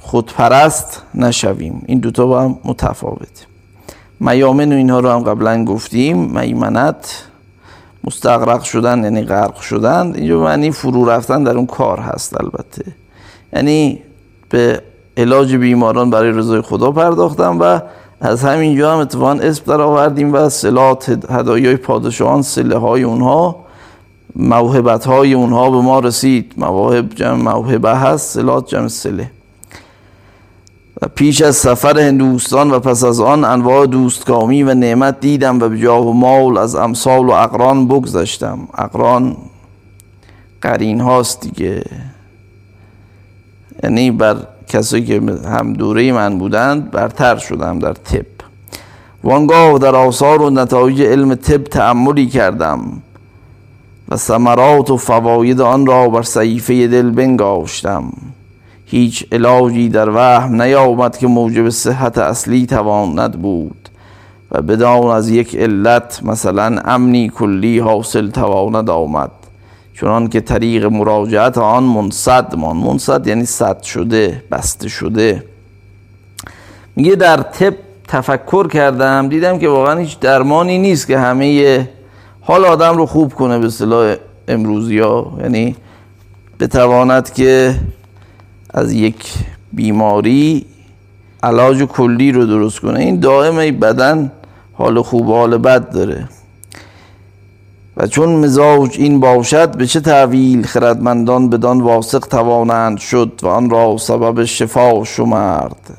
خودپرست 0.00 1.02
نشویم. 1.14 1.82
این 1.86 1.98
دوتا 1.98 2.26
با 2.26 2.42
هم 2.42 2.58
متفاوته 2.64 3.46
میامن 4.20 4.72
و 4.72 4.76
اینها 4.76 5.00
رو 5.00 5.08
هم 5.10 5.20
قبلا 5.20 5.64
گفتیم. 5.64 6.40
میمنت 6.40 7.24
مستقرق 8.04 8.62
شدن 8.62 9.04
یعنی 9.04 9.22
غرق 9.22 9.56
شدن. 9.60 10.12
اینجا 10.14 10.40
معنی 10.40 10.70
فرو 10.70 11.10
رفتن 11.10 11.44
در 11.44 11.56
اون 11.56 11.66
کار 11.66 12.00
هست 12.00 12.40
البته. 12.40 12.84
یعنی 13.52 14.02
به 14.48 14.82
علاج 15.16 15.54
بیماران 15.54 16.10
برای 16.10 16.30
رضای 16.30 16.60
خدا 16.60 16.90
پرداختم 16.90 17.58
و 17.60 17.80
از 18.20 18.44
همینجا 18.44 18.92
هم 18.92 18.98
اتفاقا 18.98 19.32
اسم 19.32 19.64
در 19.66 19.80
آوردیم 19.80 20.34
و 20.34 20.48
سلات 20.48 21.18
هدایای 21.30 21.76
پادشاهان 21.76 22.42
سله 22.42 22.76
های 22.76 23.02
اونها 23.02 23.56
موهبت 24.36 25.04
های 25.04 25.34
اونها 25.34 25.70
به 25.70 25.76
ما 25.76 25.98
رسید. 25.98 26.52
مواهب 26.56 27.14
جمع 27.14 27.42
موهبه 27.42 27.96
هست 27.96 28.34
سلات 28.34 28.68
جمع 28.68 28.88
سله 28.88 29.30
و 31.02 31.08
پیش 31.08 31.42
از 31.42 31.56
سفر 31.56 31.98
هندوستان 32.00 32.70
و 32.70 32.78
پس 32.80 33.04
از 33.04 33.20
آن 33.20 33.44
انواع 33.44 33.86
دوستکامی 33.86 34.62
و 34.62 34.74
نعمت 34.74 35.20
دیدم 35.20 35.60
و 35.60 35.68
به 35.68 35.78
جاه 35.78 36.06
و 36.06 36.12
مال 36.12 36.58
از 36.58 36.74
امثال 36.74 37.26
و 37.26 37.30
اقران 37.30 37.88
بگذشتم. 37.88 38.68
اقران 38.78 39.36
قرین 40.60 41.00
هاست 41.00 41.40
دیگه. 41.40 41.84
یعنی 43.82 44.10
بر 44.10 44.36
کسایی 44.68 45.04
که 45.04 45.22
هم 45.44 45.72
دوره 45.72 46.12
من 46.12 46.38
بودند 46.38 46.90
برتر 46.90 47.36
شدم 47.36 47.78
در 47.78 47.92
طب. 47.92 48.26
وانگاه 49.24 49.78
در 49.78 49.96
آثار 49.96 50.42
و 50.42 50.50
نتایج 50.50 51.02
علم 51.02 51.34
طب 51.34 51.64
تعملی 51.64 52.26
کردم 52.26 53.02
و 54.08 54.16
ثمرات 54.16 54.90
و 54.90 54.96
فواید 54.96 55.60
آن 55.60 55.86
را 55.86 56.08
بر 56.08 56.22
صحیفه 56.22 56.86
دل 56.86 57.10
بنگاشتم. 57.10 58.12
هیچ 58.86 59.26
علاجی 59.32 59.88
در 59.88 60.10
وهم 60.10 60.62
نیامد 60.62 61.18
که 61.18 61.26
موجب 61.26 61.68
صحت 61.68 62.18
اصلی 62.18 62.66
تواند 62.66 63.42
بود 63.42 63.88
و 64.52 64.62
بدان 64.62 65.06
از 65.06 65.28
یک 65.30 65.56
علت 65.56 66.20
مثلا 66.22 66.80
امنی 66.84 67.28
کلی 67.28 67.78
حاصل 67.78 68.30
تواند 68.30 68.90
آمد. 68.90 69.30
چنان 70.00 70.28
که 70.28 70.40
طریق 70.40 70.84
مراجعت 70.84 71.58
آن 71.58 71.84
منصد 71.84 72.54
مان 72.54 72.76
منصد 72.76 73.26
یعنی 73.26 73.44
صد 73.44 73.82
شده 73.82 74.42
بسته 74.50 74.88
شده. 74.88 75.44
میگه 76.96 77.14
در 77.14 77.36
طب 77.36 77.74
تفکر 78.08 78.68
کردم 78.68 79.28
دیدم 79.28 79.58
که 79.58 79.68
واقعا 79.68 79.98
هیچ 79.98 80.18
درمانی 80.18 80.78
نیست 80.78 81.06
که 81.06 81.18
همه 81.18 81.88
حال 82.40 82.64
آدم 82.64 82.96
رو 82.96 83.06
خوب 83.06 83.34
کنه 83.34 83.58
به 83.58 83.70
صلاح 83.70 84.16
امروزی 84.48 84.98
ها. 84.98 85.38
یعنی 85.42 85.76
بتواند 86.60 87.32
که 87.32 87.74
از 88.70 88.92
یک 88.92 89.34
بیماری 89.72 90.66
علاج 91.42 91.82
کلی 91.82 92.32
رو 92.32 92.46
درست 92.46 92.80
کنه. 92.80 93.00
این 93.00 93.20
دائم 93.20 93.78
بدن 93.78 94.32
حال 94.72 95.02
خوب 95.02 95.26
حال 95.26 95.58
بد 95.58 95.90
داره. 95.90 96.28
و 97.96 98.06
چون 98.06 98.28
مزاج 98.28 98.96
این 98.98 99.20
باشد 99.20 99.76
به 99.76 99.86
چه 99.86 100.00
تعویل 100.00 100.66
خردمندان 100.66 101.50
بدان 101.50 101.80
واسق 101.80 102.18
توانند 102.18 102.98
شد 102.98 103.40
و 103.42 103.46
آن 103.46 103.70
را 103.70 103.96
سبب 103.98 104.44
شفا 104.44 105.04
شمرد؟ 105.04 105.98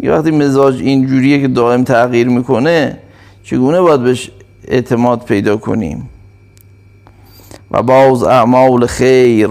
یه 0.00 0.12
وقتی 0.12 0.30
مزاج 0.30 0.80
این 0.80 1.06
جوریه 1.06 1.40
که 1.40 1.48
دائم 1.48 1.84
تغییر 1.84 2.28
می‌کنه 2.28 2.98
چگونه 3.44 3.80
باید 3.80 4.02
بهش 4.02 4.30
اعتماد 4.68 5.24
پیدا 5.24 5.56
کنیم؟ 5.56 6.08
و 7.70 7.82
باز 7.82 8.22
اعمال 8.22 8.86
خیر 8.86 9.50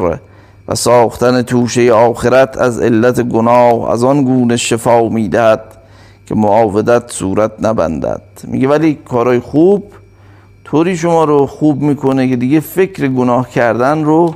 و 0.68 0.76
ساختن 0.76 1.42
توشه 1.42 1.94
آخرت 1.94 2.58
از 2.58 2.80
علت 2.80 3.22
گناه 3.22 3.92
از 3.92 4.04
آن 4.04 4.24
گونه 4.24 4.58
شفا 4.58 5.10
می‌دهد 5.10 5.62
که 6.26 6.36
معاودت 6.36 7.12
صورت 7.12 7.52
نبندد. 7.60 8.22
میگه 8.44 8.68
ولی 8.68 9.00
کارهای 9.06 9.40
خوب 9.40 9.84
طوری 10.72 10.98
شما 10.98 11.24
رو 11.24 11.46
خوب 11.46 11.82
می‌کنه 11.82 12.30
که 12.30 12.36
دیگه 12.36 12.60
فکر 12.60 13.08
گناه 13.08 13.50
کردن 13.50 14.04
رو 14.04 14.36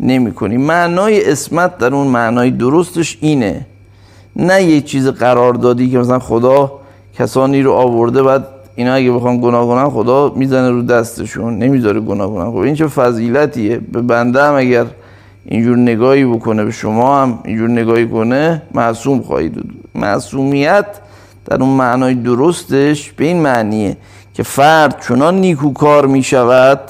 نمی 0.00 0.32
معنای 0.56 1.30
اسمت 1.30 1.78
در 1.78 1.94
اون 1.94 2.06
معنای 2.06 2.50
درستش 2.50 3.18
اینه. 3.20 3.66
نه 4.36 4.62
یه 4.62 4.80
چیز 4.80 5.08
قرار 5.08 5.54
دادی 5.54 5.90
که 5.90 5.98
مثلا 5.98 6.18
خدا 6.18 6.72
کسانی 7.18 7.62
رو 7.62 7.72
آورده 7.72 8.22
بعد 8.22 8.46
اینا 8.74 8.94
اگه 8.94 9.12
بخوان 9.12 9.40
گناه 9.40 9.66
کنن 9.66 9.88
خدا 9.90 10.32
می‌زنه 10.36 10.70
رو 10.70 10.82
دستشون 10.82 11.58
نمی‌ذاره 11.58 12.00
گناه 12.00 12.30
کنن. 12.30 12.50
خب 12.50 12.56
این 12.56 12.74
چه 12.74 12.86
فضیلتیه؟ 12.86 13.78
به 13.78 14.02
بنده 14.02 14.42
هم 14.42 14.54
اگر 14.54 14.86
اینجور 15.44 15.76
نگاهی 15.76 16.24
بکنه 16.24 16.64
به 16.64 16.70
شما 16.70 17.22
هم 17.22 17.38
اینجور 17.44 17.70
نگاهی 17.70 18.08
کنه 18.08 18.62
معصوم 18.74 19.22
خواهید 19.22 19.62
معصومیت 19.94 20.86
در 21.44 21.62
اون 21.62 21.76
معنای 21.76 22.14
درستش 22.14 23.12
به 23.12 23.24
این 23.24 23.42
معنیه. 23.42 23.96
که 24.36 24.42
فرد 24.42 25.04
چنان 25.08 25.34
نیکوکار 25.40 26.06
می 26.06 26.22
شود 26.22 26.80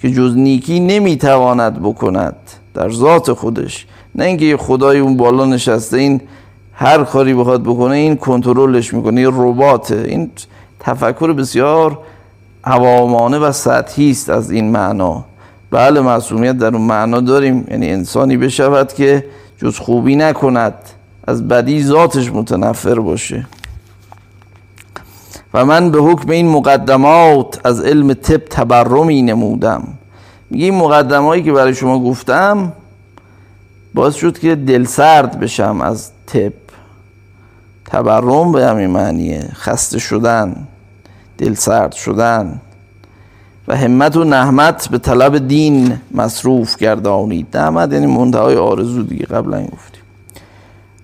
که 0.00 0.10
جز 0.10 0.36
نیکی 0.36 0.80
نمی‌تواند 0.80 1.82
بکند. 1.82 2.36
در 2.74 2.90
ذات 2.90 3.32
خودش. 3.32 3.86
نه 4.14 4.24
اینکه 4.24 4.44
یه 4.44 4.56
خدای 4.56 4.98
اون 4.98 5.16
بالا 5.16 5.44
نشسته 5.44 5.96
این 5.96 6.20
هر 6.72 7.04
کاری 7.04 7.34
بخواد 7.34 7.62
بکنه 7.62 7.94
این 7.94 8.16
کنترلش 8.16 8.94
می‌کنه 8.94 9.20
یه 9.20 9.28
رباته 9.28 10.04
این 10.08 10.30
تفکر 10.80 11.32
بسیار 11.32 11.98
عوامانه 12.64 13.38
و 13.38 13.52
سطحی 13.52 14.10
است 14.10 14.30
از 14.30 14.50
این 14.50 14.70
معنا. 14.70 15.24
بله 15.70 16.00
معصومیت 16.00 16.58
در 16.58 16.76
اون 16.76 16.86
معنا 16.86 17.20
داریم. 17.20 17.66
یعنی 17.70 17.90
انسانی 17.90 18.36
بشود 18.36 18.92
که 18.92 19.24
جز 19.58 19.78
خوبی 19.78 20.16
نکند 20.16 20.74
از 21.26 21.48
بدی 21.48 21.84
ذاتش 21.84 22.32
متنفر 22.32 23.00
باشه. 23.00 23.46
و 25.54 25.64
من 25.64 25.90
به 25.90 25.98
حکم 25.98 26.30
این 26.30 26.48
مقدمات 26.48 27.66
از 27.66 27.80
علم 27.80 28.14
طب 28.14 28.42
تبرمی 28.50 29.22
نمودم. 29.22 29.82
میگه 30.50 30.64
این 30.64 30.74
مقدمایی 30.74 31.42
که 31.42 31.52
برای 31.52 31.74
شما 31.74 31.98
گفتم 31.98 32.72
باعث 33.94 34.14
شد 34.14 34.38
که 34.38 34.54
دل 34.54 34.84
سرد 34.84 35.40
بشم 35.40 35.80
از 35.80 36.10
طب. 36.26 36.52
تبرم 37.84 38.52
به 38.52 38.66
همین 38.66 38.90
معنیه. 38.90 39.48
خسته 39.54 39.98
شدن 39.98 40.56
دل 41.38 41.54
سرد 41.54 41.92
شدن 41.92 42.60
و 43.68 43.76
همت 43.76 44.16
و 44.16 44.24
نحمت 44.24 44.88
به 44.88 44.98
طلب 44.98 45.48
دین 45.48 46.00
مصروف 46.14 46.76
گردانید. 46.76 47.56
نحمت 47.56 47.92
یعنی 47.92 48.06
منتهای 48.06 48.56
آرزو 48.56 49.02
دیگه 49.02 49.26
قبلا 49.26 49.62
گفتیم. 49.62 50.02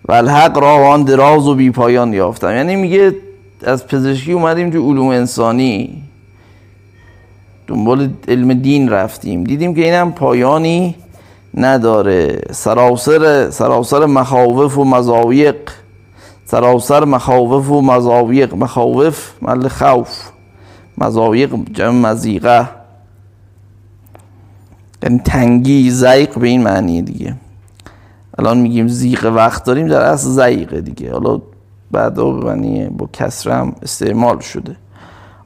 و 0.09 0.13
الحق 0.13 0.59
را 0.59 0.89
آن 0.89 1.03
دراز 1.03 1.47
و 1.47 1.55
بی 1.55 1.71
پایان 1.71 2.13
یافتم. 2.13 2.51
یعنی 2.51 2.77
میگه 2.77 3.15
از 3.63 3.87
پزشکی 3.87 4.33
اومدیم 4.33 4.71
تو 4.71 4.91
علوم 4.91 5.09
انسانی. 5.09 6.03
دنبال 7.67 8.11
علم 8.29 8.55
دین 8.55 8.89
رفتیم. 8.89 9.45
دیدیم 9.45 9.75
که 9.75 9.85
اینم 9.85 10.13
پایانی 10.13 10.95
نداره. 11.55 12.41
سراسر 12.51 13.51
سراسر 13.51 14.07
مخاوف 14.07 14.79
و 14.79 14.85
مزایق 14.85 15.57
سراسر 16.45 17.05
مخاوف 17.05 17.71
و 17.71 17.81
مزایق 17.81 18.55
مخاوف 18.55 19.31
مل 19.43 19.69
خوف. 19.69 20.29
مزایق 20.99 21.55
جمع 21.73 22.11
مزیقه 22.11 22.69
یعنی 25.03 25.19
تنگی 25.19 25.91
زیق 25.91 26.39
به 26.39 26.49
این 26.49 26.63
معنی 26.63 27.03
دیگه. 27.03 27.35
الان 28.39 28.59
میگیم 28.59 28.89
زیق 28.89 29.25
وقت 29.25 29.65
داریم 29.65 29.89
در 29.89 30.01
اصل 30.01 30.29
زیقه 30.29 30.81
دیگه. 30.81 31.13
حالا 31.13 31.41
بعدا 31.91 32.31
به 32.31 32.47
معنی 32.47 32.89
با 32.89 33.09
کسرم 33.13 33.75
استعمال 33.83 34.39
شده. 34.39 34.77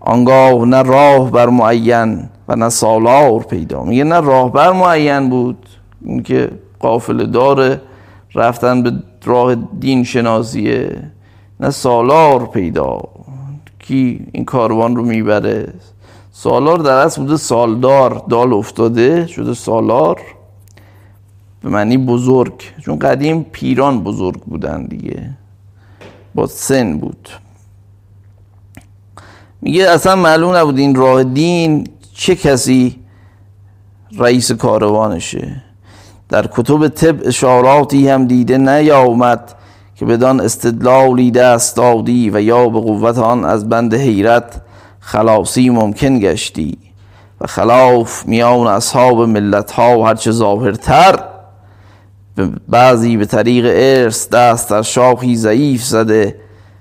آنگاه 0.01 0.66
نه 0.66 0.82
راه 0.82 1.30
بر 1.30 1.49
معین 1.49 2.28
و 2.49 2.57
نه 2.57 2.68
سالار 2.68 3.40
پیدا. 3.40 3.84
میگه 3.84 4.05
نه 4.05 4.20
راه 4.20 4.53
بر 4.53 4.72
معین 4.72 5.30
بود 5.30 5.68
اینکه 6.05 6.51
قافل 6.80 7.26
داره 7.26 7.80
رفتن 8.34 8.82
به 8.82 8.93
راه 9.24 9.55
دین 9.55 10.05
شناسیه 10.05 11.03
نه 11.61 11.70
سالار 11.70 12.47
پیدا. 12.47 13.01
کی 13.78 14.26
این 14.32 14.45
کاروان 14.45 14.97
رو 14.97 15.05
می‌بره؟ 15.05 15.72
سالار 16.32 16.78
در 16.78 16.97
اصل 16.97 17.22
بوده 17.22 17.36
سالدار 17.36 18.24
دال 18.28 18.53
افتاده 18.53 19.26
شده 19.26 19.55
سالار. 19.55 20.20
به 21.62 21.68
معنی 21.68 21.99
بزرگ 21.99 22.62
چون 22.84 22.99
قدیم 22.99 23.47
پیران 23.53 24.03
بزرگ 24.03 24.40
بودن 24.40 24.86
دیگه. 24.86 25.30
با 26.35 26.47
سن 26.47 26.99
بود. 26.99 27.28
میگه 29.62 29.91
اصلا 29.91 30.16
معلوم 30.16 30.57
نبود 30.57 30.78
این 30.78 30.95
راه 30.95 31.24
دین 31.24 31.89
چه 32.14 32.35
کسی 32.35 32.99
رئیس 34.18 34.53
کاروانشه. 34.53 35.62
در 36.28 36.47
کتب 36.47 36.89
طب 36.89 37.26
اشاراتی 37.26 38.09
هم 38.09 38.26
دیده 38.26 38.59
نیامد 38.59 39.55
که 39.97 40.05
بدان 40.05 40.41
استدلالی 40.41 41.30
دست 41.30 41.76
دادی 41.76 42.30
و 42.30 42.41
یا 42.41 42.68
به 42.68 42.80
قوت 42.80 43.18
آن 43.18 43.45
از 43.45 43.68
بند 43.68 43.95
حیرت 43.95 44.61
خلاصی 45.01 45.70
ممکن 45.70 46.18
گشتی. 46.18 46.78
و 47.41 47.47
خلاف 47.47 48.26
میان 48.26 48.66
اصحاب 48.66 49.20
ملت 49.20 49.70
ها 49.70 49.99
و 49.99 50.07
هرچه 50.07 50.30
ظاهرتر 50.30 51.32
بعضی 52.68 53.16
به 53.16 53.26
طریق 53.26 53.64
ارث 53.68 54.28
دست 54.28 54.70
در 54.70 54.83
شاخی 54.83 55.37
ضعیف 55.37 55.85
زده 55.85 56.37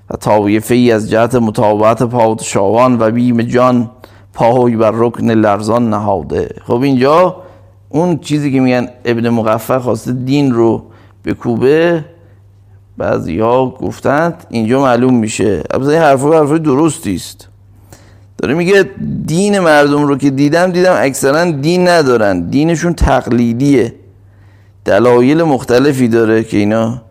و 0.10 0.18
طایفه 0.18 0.76
ای 0.76 0.92
از 0.92 1.10
جهت 1.10 1.36
مطابقت 1.36 2.04
پادشاهان 2.04 2.98
و 3.00 3.12
بیم 3.12 3.42
جان 3.42 3.90
پاهوی 4.34 4.76
بر 4.76 4.92
رکن 4.96 5.32
لرزان 5.32 5.90
نهاده. 5.90 6.56
خب 6.66 6.82
اینجا 6.82 7.36
اون 7.90 8.18
چیزی 8.18 8.52
که 8.52 8.60
میگن 8.60 8.90
ابن 9.06 9.30
مقفع 9.30 9.78
خواسته 9.78 10.12
دین 10.12 10.54
رو 10.54 10.84
بکوبه 11.26 12.06
بعضی 12.98 13.40
ها 13.40 13.70
گفتند 13.70 14.44
اینجا 14.50 14.82
معلوم 14.82 15.16
میشه. 15.16 15.64
البته 15.72 15.90
این 15.90 16.02
حرفا 16.02 16.40
حرفای 16.40 16.60
درستی 16.60 17.16
است. 17.16 17.48
داره 18.38 18.54
میگه 18.54 18.90
دین 19.26 19.60
مردم 19.60 20.04
رو 20.04 20.18
که 20.18 20.30
دیدم 20.30 20.72
دیدم 20.72 20.96
اکثرا 20.98 21.52
دین 21.52 21.88
ندارن. 21.88 22.50
دینشون 22.50 22.94
تقلیدیه. 22.94 23.94
دلایل 24.86 25.44
مختلفی 25.44 26.08
داره 26.08 26.44
که 26.44 26.58
اینا 26.58 27.02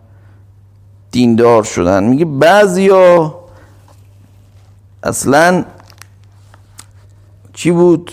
دیندار 1.11 1.63
شدن. 1.63 2.03
میگه 2.03 2.25
بعضیا 2.25 3.35
اصلا 5.03 5.65
چی 7.53 7.71
بود؟ 7.71 8.11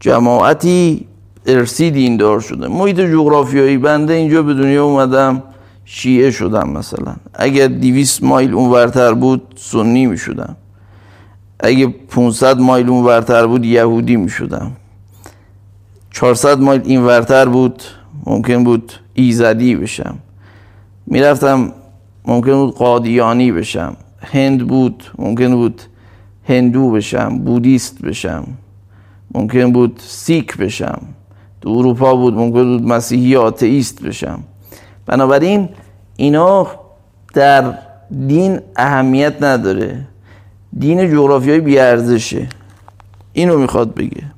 جماعتی 0.00 1.08
ارسی 1.46 1.90
دیندار 1.90 2.40
شده. 2.40 2.68
محیط 2.68 3.00
جغرافیایی 3.00 3.78
بنده 3.78 4.12
اینجا 4.14 4.42
به 4.42 4.54
دنیا 4.54 4.84
اومدم 4.84 5.42
شیعه 5.84 6.30
شدم 6.30 6.68
مثلا. 6.68 7.16
اگر 7.34 7.66
دیویس 7.66 8.22
مایل 8.22 8.54
اونورتر 8.54 9.14
بود 9.14 9.54
سنی 9.56 10.06
می 10.06 10.18
شدم 10.18 10.56
اگه 11.60 11.86
500 11.86 12.58
مایل 12.58 12.88
اونورتر 12.88 13.46
بود 13.46 13.64
یهودی 13.64 14.16
می 14.16 14.28
شدم 14.28 14.72
400 16.14 16.60
مایل 16.60 16.80
اینورتر 16.84 17.48
بود 17.48 17.82
ممکن 18.26 18.64
بود 18.64 18.92
ایزدی 19.14 19.76
بشم. 19.76 20.18
می‌رفتم 21.06 21.72
ممکن 22.26 22.54
بود 22.54 22.74
قادیانی 22.74 23.52
بشم. 23.52 23.96
هند 24.20 24.66
بود 24.66 25.04
ممکن 25.18 25.54
بود 25.54 25.82
هندو 26.48 26.90
بشم 26.90 27.38
بودیست 27.38 28.02
بشم. 28.02 28.44
ممکن 29.34 29.72
بود 29.72 30.00
سیک 30.04 30.56
بشم. 30.56 31.02
تو 31.60 31.70
اروپا 31.70 32.16
بود 32.16 32.34
ممکن 32.34 32.78
بود 32.78 32.88
مسیحی 32.88 33.36
آتئیست 33.36 34.02
بشم. 34.02 34.38
بنابراین 35.06 35.68
اینا 36.16 36.66
در 37.34 37.78
دین 38.26 38.60
اهمیت 38.76 39.42
نداره. 39.42 40.06
دین 40.78 41.10
جغرافیایی 41.10 41.60
بیارزشه. 41.60 42.48
اینو 43.32 43.58
می‌خواد 43.58 43.94
بگه. 43.94 44.33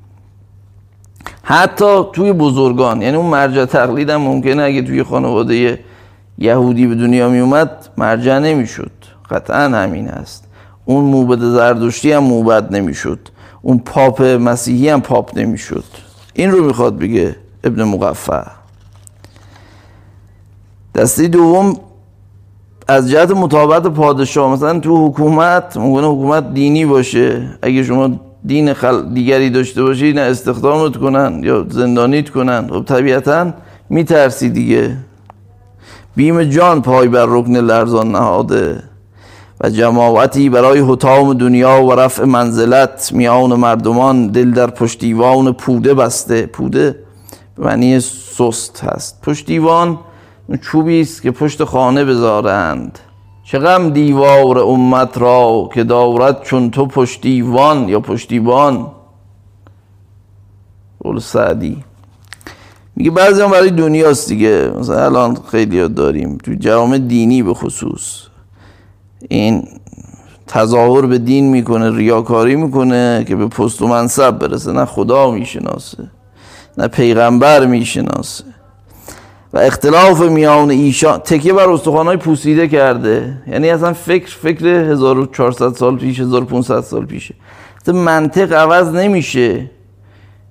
حتی 1.49 2.03
توی 2.13 2.33
بزرگان 2.33 3.01
یعنی 3.01 3.17
اون 3.17 3.25
مرجع 3.25 3.65
تقلید 3.65 4.09
هم 4.09 4.21
ممکنه 4.21 4.63
اگه 4.63 4.81
توی 4.81 5.03
خانواده 5.03 5.79
یهودی 6.37 6.87
به 6.87 6.95
دنیا 6.95 7.29
می 7.29 7.39
اومد 7.39 7.89
مرجع 7.97 8.39
نمی‌شد. 8.39 8.91
قطعا 9.29 9.69
همین 9.69 10.07
است. 10.07 10.47
اون 10.85 11.03
موبد 11.03 11.39
زردشتی 11.39 12.11
هم 12.11 12.23
موبد 12.23 12.75
نمی‌شد. 12.75 13.19
اون 13.61 13.79
پاپ 13.79 14.21
مسیحی 14.21 14.89
هم 14.89 15.01
پاپ 15.01 15.37
نمی‌شد. 15.37 15.83
این 16.33 16.51
رو 16.51 16.63
می‌خواد 16.63 16.97
بگه 16.97 17.35
ابن 17.63 17.83
مقفع. 17.83 18.43
دسته 20.95 21.27
دوم 21.27 21.77
از 22.87 23.11
جهت 23.11 23.31
مطابقت 23.31 23.87
پادشاه 23.87 24.53
مثلا 24.53 24.79
تو 24.79 25.07
حکومت 25.07 25.77
ممکنه 25.77 26.07
حکومت 26.07 26.53
دینی 26.53 26.85
باشه. 26.85 27.49
اگه 27.61 27.83
شما 27.83 28.19
دین 28.47 28.73
خل... 28.73 29.13
دیگری 29.13 29.49
داشته 29.49 29.83
باشی 29.83 30.13
نه 30.13 30.21
استخدامت 30.21 30.97
کنن 30.97 31.41
یا 31.43 31.65
زندانیت 31.69 32.29
کنن. 32.29 32.67
خب 32.67 32.83
طبیعتا 32.83 33.53
میترسی 33.89 34.49
دیگه. 34.49 34.97
بیم 36.15 36.43
جان 36.43 36.81
پای 36.81 37.07
بر 37.07 37.25
رکن 37.29 37.55
لرزان 37.57 38.11
نهاده 38.11 38.83
و 39.61 39.69
جماعتی 39.69 40.49
برای 40.49 40.79
حتام 40.79 41.33
دنیا 41.33 41.83
و 41.83 41.91
رفع 41.93 42.23
منزلت 42.23 43.11
میان 43.13 43.53
مردمان 43.53 44.27
دل 44.27 44.51
در 44.51 44.67
پشتیوان 44.67 45.53
پوده 45.53 45.93
بسته. 45.93 46.45
پوده 46.45 46.95
به 47.57 47.65
معنی 47.65 47.99
سست 47.99 48.83
هست. 48.83 49.21
پشتیوان 49.21 49.99
چوبی 50.61 51.01
است 51.01 51.21
که 51.21 51.31
پشت 51.31 51.63
خانه 51.63 52.05
بذارند. 52.05 52.99
چه 53.49 53.59
غم 53.59 53.89
دیوار 53.89 54.59
امت 54.59 55.17
را 55.17 55.69
که 55.73 55.83
دارد 55.83 56.43
چون 56.43 56.71
تو 56.71 56.85
پشتیوان 56.85 57.89
یا 57.89 57.99
پشتیوان 57.99 58.91
قول 61.03 61.19
سعدی. 61.19 61.83
میگه 62.95 63.11
بعضی 63.11 63.41
هم 63.41 63.51
برای 63.51 63.69
دنیاست 63.69 64.29
دیگه. 64.29 64.71
مثلا 64.79 65.05
الان 65.05 65.37
خیلی 65.51 65.89
داریم 65.89 66.37
تو 66.37 66.53
جوامع 66.53 66.97
دینی 66.97 67.43
به 67.43 67.53
خصوص. 67.53 68.23
این 69.29 69.67
تظاهر 70.47 71.05
به 71.05 71.17
دین 71.17 71.49
می‌کنه 71.49 71.97
ریاکاری 71.97 72.55
می‌کنه 72.55 73.25
که 73.27 73.35
به 73.35 73.47
پست 73.47 73.81
و 73.81 73.87
منصب 73.87 74.31
برسه. 74.31 74.71
نه 74.71 74.85
خدا 74.85 75.31
می‌شناسه 75.31 76.11
نه 76.77 76.87
پیغمبر 76.87 77.65
می‌شناسه. 77.65 78.43
و 79.53 79.57
اختلاف 79.57 80.21
میان 80.21 80.69
ایشان 80.69 81.17
تکیه 81.17 81.53
بر 81.53 81.69
استخوانهای 81.69 82.17
پوسیده 82.17 82.67
کرده. 82.67 83.37
یعنی 83.47 83.69
اصلا 83.69 83.93
فکر 83.93 84.35
فکر 84.35 84.65
1400 84.65 85.73
سال 85.73 85.97
پیش 85.97 86.19
1500 86.19 86.81
سال 86.81 87.05
پیشه. 87.05 87.35
منطق 87.87 88.53
عوض 88.53 88.93
نمیشه. 88.93 89.69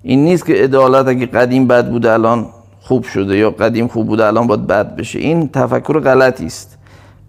این 0.02 0.24
نیست 0.24 0.46
که 0.46 0.52
عدالت 0.52 1.08
اگه 1.08 1.26
قدیم 1.26 1.66
بد 1.66 1.90
بوده 1.90 2.12
الان 2.12 2.46
خوب 2.80 3.04
شده 3.04 3.38
یا 3.38 3.50
قدیم 3.50 3.88
خوب 3.88 4.06
بوده 4.06 4.26
الان 4.26 4.46
باید 4.46 4.66
بد 4.66 4.96
بشه. 4.96 5.18
این 5.18 5.48
تفکر 5.48 6.00
غلطی 6.00 6.46
است. 6.46 6.78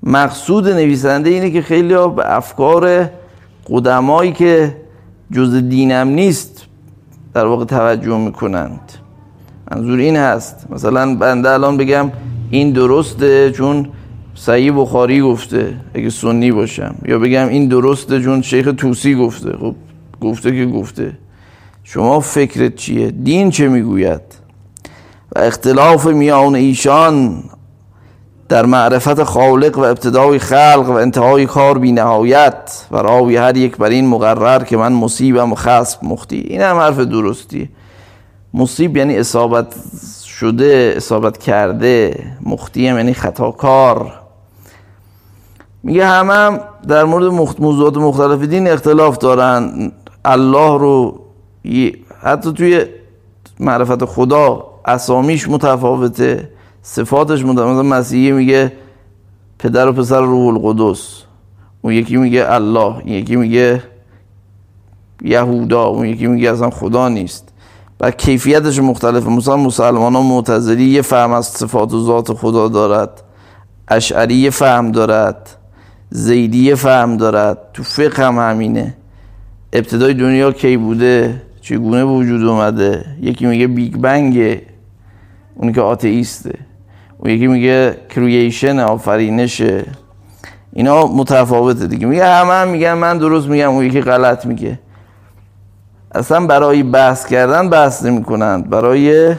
مقصود 0.04 0.68
نویسنده 0.68 1.30
اینه 1.30 1.52
که 1.52 1.62
خیلی 1.62 1.94
ها 1.94 2.08
به 2.08 2.36
افکار 2.36 3.10
قدمایی 3.70 4.32
که 4.32 4.76
جز 5.32 5.56
دینم 5.56 6.08
نیست 6.08 6.66
در 7.34 7.46
واقع 7.46 7.66
توجه 7.66 8.18
می‌کنند. 8.18 8.92
منظور 9.72 10.00
این 10.00 10.16
هست. 10.16 10.66
مثلا 10.70 11.16
بنده 11.16 11.50
الان 11.50 11.78
بگم 11.78 12.12
این 12.50 12.72
درسته 12.72 13.52
چون 13.52 13.90
سعی 14.36 14.72
بخاری 14.72 15.22
گفته 15.22 15.74
اگه 15.94 16.10
سنی 16.10 16.52
باشم. 16.52 16.96
یا 17.06 17.20
بگم 17.20 17.48
این 17.48 17.68
درسته 17.68 18.22
چون 18.22 18.42
شیخ 18.42 18.74
توسی 18.78 19.16
گفته. 19.16 19.58
خب 19.58 19.76
گفته 20.22 20.52
که 20.52 20.66
گفته. 20.66 21.18
شما 21.84 22.20
فکرت 22.20 22.76
چیه؟ 22.76 23.12
دین 23.12 23.50
چه 23.50 23.68
می‌گوید؟ 23.68 24.22
و 25.36 25.40
اختلاف 25.40 26.08
میان 26.08 26.56
ایشان 26.56 27.44
در 28.50 28.66
معرفت 28.66 29.24
خالق 29.24 29.78
و 29.78 29.82
ابتدای 29.82 30.40
خلق 30.40 30.86
و 30.88 30.92
انتهای 30.92 31.46
کار 31.46 31.78
بی 31.78 31.92
نهایت 31.92 32.86
و 32.92 32.98
راوی 32.98 33.38
هر 33.38 33.58
یک 33.58 33.78
بر 33.78 33.90
این 33.90 34.08
مقرر 34.08 34.64
که 34.64 34.78
من 34.78 34.94
مصیبم 34.94 35.52
و 35.52 35.56
خصب 35.56 36.04
مختی. 36.04 36.38
این 36.38 36.62
هم 36.62 36.78
حرف 36.78 37.00
درستی 37.00 37.70
مصیب 38.54 38.98
یعنی 38.98 39.18
اصابت 39.18 39.76
شده 40.26 40.94
اصابت 40.98 41.38
کرده 41.38 42.24
مختی 42.42 42.88
هم 42.88 42.98
یعنی 42.98 43.14
خطاکار. 43.14 44.14
میگه 45.84 46.06
همه 46.06 46.34
هم 46.34 46.60
در 46.88 47.04
مورد 47.04 47.26
موضوعات 47.60 47.98
مختلف 47.98 48.42
دین 48.42 48.68
اختلاف 48.68 49.18
دارن. 49.18 49.92
الله 50.26 50.78
رو 50.78 51.20
حتی 52.22 52.54
توی 52.54 52.86
معرفت 53.60 54.06
خدا 54.06 54.68
اسامیش 54.86 55.50
متفاوته 55.50 56.50
صفاتش 56.82 57.46
متفاوته. 57.46 57.82
مسیحی 57.82 58.32
میگه 58.32 58.72
پدر 59.60 59.88
و 59.88 59.94
پسر 59.94 60.22
روح 60.22 60.56
القدس. 60.56 61.24
اون 61.82 61.94
یکی 61.94 62.18
میگه 62.18 62.46
الله 62.52 63.08
یکی 63.10 63.36
میگه 63.36 63.84
یهودا 65.22 65.84
اون 65.84 66.06
یکی 66.06 66.28
میگه 66.28 66.52
اصلا 66.52 66.70
خدا 66.70 67.10
نیست. 67.10 67.54
و 68.00 68.12
کیفیتش 68.12 68.80
مختلفه 68.80 69.30
مثلا 69.30 69.58
مسلمان 69.58 70.16
ها 70.16 70.22
معتزلی 70.22 70.86
یه 70.86 71.02
فهم 71.02 71.32
از 71.32 71.46
صفات 71.46 71.94
و 71.94 72.04
ذات 72.04 72.34
خدا 72.34 72.68
دارد. 72.68 73.24
اشعری 73.88 74.36
یه 74.36 74.50
فهم 74.50 74.92
دارد. 74.92 75.50
زیدی 76.10 76.64
یه 76.64 76.76
فهم 76.76 77.18
دارد. 77.18 77.58
تو 77.74 77.84
فقه 77.84 78.24
هم 78.24 78.40
همینه. 78.40 78.94
ابتدای 79.74 80.14
دنیا 80.14 80.52
کی 80.52 80.78
بوده؟ 80.78 81.42
چگونه 81.62 82.04
وجود 82.04 82.44
اومده؟ 82.44 83.06
یکی 83.22 83.46
میگه 83.46 83.68
بیگ 83.68 83.98
بنگ 83.98 84.62
اونی 85.56 85.74
که 85.74 85.82
آتئیسته. 85.82 86.54
اون 87.18 87.32
یکی 87.32 87.48
میگه 87.48 87.98
creation 88.10 88.80
آفرینشه. 88.80 89.86
اینا 90.74 91.08
متفاوته 91.08 91.88
دیگه. 91.88 92.08
میگه 92.08 92.26
همه 92.26 92.54
هم 92.54 92.68
میگن 92.68 92.94
من 92.94 93.18
درست 93.18 93.48
میگم. 93.48 93.70
اون 93.70 93.86
یکی 93.86 94.02
غلط 94.02 94.46
میگه. 94.46 94.80
اصلا 96.18 96.48
برای 96.48 96.84
بحث 96.84 97.26
کردن 97.26 97.70
بحث 97.70 98.06
نمی 98.06 98.24
کنند 98.24 98.70
برای 98.70 99.36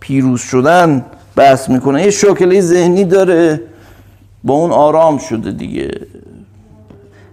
پیروز 0.00 0.40
شدن 0.40 1.04
بحث 1.36 1.68
می‌کنن 1.68 1.98
یه 1.98 2.10
شکلی 2.10 2.60
ذهنی 2.60 3.04
داره. 3.04 3.60
با 4.44 4.54
اون 4.54 4.70
آرام 4.70 5.18
شده 5.18 5.50
دیگه. 5.50 5.90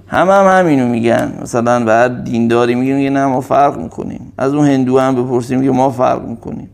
همه 0.08 0.34
هم 0.34 0.60
همینو 0.60 0.88
میگن. 0.88 1.34
مثلا 1.42 1.86
بعد 1.86 2.24
دینداری 2.24 2.76
میگه 2.76 2.94
میگه 2.94 3.10
نه 3.10 3.26
ما 3.26 3.42
فرق 3.42 3.78
می‌کنیم. 3.78 4.34
از 4.38 4.54
اون 4.54 4.68
هندو 4.68 5.00
هم 5.00 5.16
بپرسیم 5.16 5.60
میگه 5.60 5.72
ما 5.72 5.90
فرق 5.90 6.28
می‌کنیم. 6.28 6.70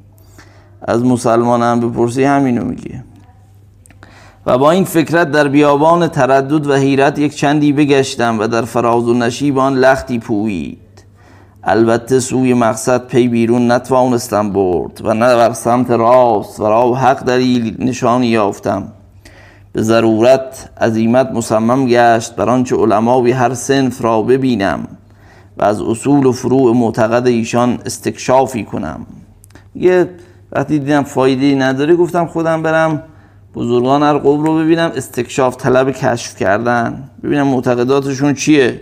از 0.81 1.05
مسلمان 1.05 1.61
هم 1.61 1.79
بپرسی 1.79 2.23
همینو 2.23 2.65
میگه. 2.65 3.03
و 4.45 4.57
با 4.57 4.71
این 4.71 4.83
فکرت 4.83 5.31
در 5.31 5.47
بیابان 5.47 6.07
تردد 6.07 6.67
و 6.67 6.73
حیرت 6.73 7.19
یک 7.19 7.35
چندی 7.35 7.73
بگشتم 7.73 8.39
و 8.39 8.47
در 8.47 8.61
فراز 8.61 9.07
و 9.07 9.13
نشیب 9.13 9.57
آن 9.57 9.75
لختی 9.75 10.19
پویید 10.19 10.90
البته 11.63 12.19
سوی 12.19 12.53
مقصد 12.53 13.07
پی 13.07 13.27
بیرون 13.27 13.71
نتوانستم 13.71 14.49
برد 14.49 15.01
و 15.03 15.13
نه 15.13 15.35
بر 15.35 15.53
سمت 15.53 15.91
راست 15.91 16.59
و 16.59 16.63
راه 16.63 16.99
حق 16.99 17.23
دلیل 17.23 17.75
نشانی 17.79 18.27
یافتم. 18.27 18.87
به 19.73 19.81
ضرورت 19.81 20.69
عظیمت 20.81 21.31
مصمم 21.31 21.85
گشت 21.85 22.35
بر 22.35 22.49
آنچه 22.49 22.75
علمای 22.75 23.31
هر 23.31 23.53
سنف 23.53 24.01
را 24.01 24.21
ببینم 24.21 24.87
و 25.57 25.63
از 25.63 25.81
اصول 25.81 26.25
و 26.25 26.31
فروع 26.31 26.75
معتقد 26.75 27.27
ایشان 27.27 27.79
استکشافی 27.85 28.63
کنم. 28.63 29.05
یه 29.75 30.09
وقتی 30.51 30.79
دیدم 30.79 31.03
فایده 31.03 31.55
نداره 31.55 31.95
گفتم 31.95 32.25
خودم 32.25 32.63
برم 32.63 33.03
بزرگان 33.55 34.03
هر 34.03 34.17
قوم 34.17 34.43
رو 34.43 34.57
ببینم 34.57 34.91
استکشاف 34.95 35.57
طلب 35.57 35.91
کشف 35.91 36.35
کردن. 36.35 37.09
ببینم 37.23 37.47
معتقداتشون 37.47 38.33
چیه. 38.33 38.81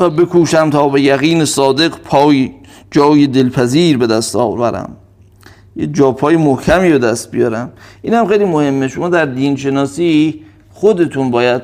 و 0.00 0.10
بکوشم 0.10 0.70
تا 0.70 0.88
به 0.88 1.00
یقین 1.00 1.44
صادق 1.44 1.96
پای 2.04 2.50
جای 2.90 3.26
دلپذیر 3.26 3.98
به 3.98 4.06
دست 4.06 4.36
آورم. 4.36 4.96
یه 5.76 5.86
جاپای 5.86 6.36
محکمی 6.36 6.90
به 6.90 6.98
دست 6.98 7.30
بیارم. 7.30 7.72
این 8.02 8.14
هم 8.14 8.26
خیلی 8.26 8.44
مهمه. 8.44 8.88
شما 8.88 9.08
در 9.08 9.26
دین 9.26 9.56
شناسی 9.56 10.40
خودتون 10.70 11.30
باید 11.30 11.62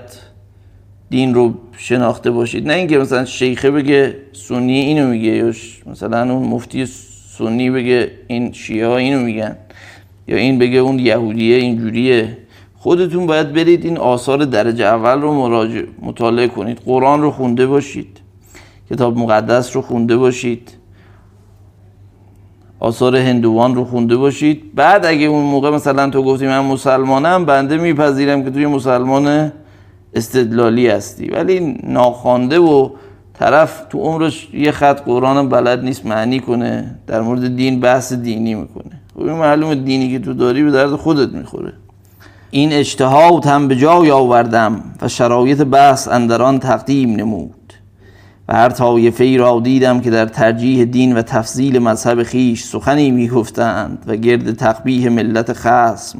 دین 1.11 1.35
رو 1.35 1.55
شناخته 1.77 2.31
باشید. 2.31 2.67
نه 2.67 2.73
اینکه 2.75 2.99
مثلا 2.99 3.25
شیخه 3.25 3.71
بگه 3.71 4.17
سنی 4.33 4.79
اینو 4.79 5.09
میگه 5.09 5.29
یا 5.29 5.53
مثلا 5.87 6.35
اون 6.35 6.49
مفتی 6.49 6.87
سنی 7.39 7.71
بگه 7.71 8.11
این 8.27 8.53
شیعه 8.53 8.87
ها 8.87 8.97
اینو 8.97 9.21
میگن. 9.21 9.57
یا 10.29 10.37
این 10.37 10.59
بگه 10.59 10.79
اون 10.79 10.99
یهودیه 10.99 11.57
اینجوریه. 11.57 12.39
خودتون 12.77 13.27
باید 13.27 13.53
برید 13.53 13.85
این 13.85 13.99
آثار 13.99 14.45
درجه 14.45 14.85
اول 14.85 15.21
رو 15.21 15.35
مراجع 15.35 15.83
مطالعه 16.03 16.49
کنید. 16.49 16.79
قرآن 16.87 17.23
رو 17.23 17.31
خونده 17.31 17.67
باشید. 17.67 18.26
کتاب 18.91 19.19
مقدس 19.19 19.77
رو 19.77 19.83
خونده 19.83 20.17
باشید. 20.17 20.71
آثار 22.81 23.17
هندوان 23.17 23.75
رو 23.75 23.85
خونده 23.85 24.17
باشید. 24.17 24.75
بعد 24.75 25.07
اگه 25.07 25.27
اون 25.27 25.45
موقع 25.45 25.71
مثلا 25.71 26.11
تو 26.11 26.23
گفتی 26.23 26.47
من 26.47 26.61
مسلمانم 26.61 27.45
بنده 27.45 27.77
میپذیرم 27.77 28.45
که 28.45 28.51
توی 28.51 28.67
مسلمان 28.67 29.53
استدلالی 30.15 30.89
هستی. 30.89 31.29
ولی 31.29 31.79
ناخوانده 31.83 32.59
و 32.59 32.91
طرف 33.35 33.83
تو 33.91 33.99
عمرش 33.99 34.49
یه 34.55 34.71
خط 34.71 35.01
قرآن 35.01 35.49
بلد 35.49 35.85
نیست 35.85 36.07
معنی 36.07 36.41
کنه 36.41 36.95
در 37.07 37.21
مورد 37.21 37.57
دین 37.57 37.81
بحث 37.81 38.13
دینی 38.13 38.55
می‌کنه. 38.55 39.01
خب 39.15 39.21
این 39.21 39.33
معلوم 39.33 39.75
دینی 39.75 40.13
که 40.13 40.19
تو 40.19 40.35
داری 40.35 40.63
به 40.63 40.71
درد 40.71 40.97
خودت 40.97 41.35
می‌خوره. 41.35 41.73
این 42.51 42.73
اجتهاد 42.73 43.47
هم 43.47 43.69
به 43.69 43.77
جای 43.77 44.11
آوردم 44.11 44.83
و 45.03 45.09
شرایط 45.09 45.63
بحث 45.63 46.09
اندران 46.09 46.59
تقدیم 46.59 47.17
نمود. 47.17 47.51
و 48.49 48.55
هر 48.55 48.69
طایفه 48.69 49.25
ای 49.25 49.37
را 49.37 49.61
دیدم 49.61 50.01
که 50.01 50.11
در 50.11 50.27
ترجیح 50.27 50.85
دین 50.85 51.17
و 51.17 51.23
تفضیل 51.23 51.79
مذهب 51.79 52.23
خیش 52.23 52.65
سخنی 52.65 53.11
می‌گفتند 53.11 54.05
و 54.07 54.17
گرد 54.17 54.53
تقبیه 54.53 55.09
ملت 55.09 55.53
خسم 55.53 56.19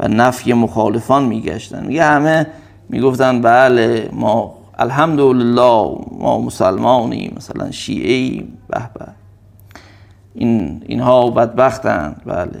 و 0.00 0.08
نفی 0.08 0.52
مخالفان 0.52 1.24
میگشتند. 1.24 1.86
میگه 1.86 2.04
همه 2.04 2.46
می‌گفتن 2.88 3.42
بله 3.42 4.08
ما 4.12 4.54
الحمدلله 4.78 5.98
ما 6.18 6.40
مسلمانیم 6.40 7.32
مثلا 7.36 7.70
شیعه 7.70 8.44
به 8.68 8.78
به. 8.94 9.06
این 10.34 10.82
اینها 10.86 11.30
بدبختند 11.30 12.22
بله. 12.26 12.60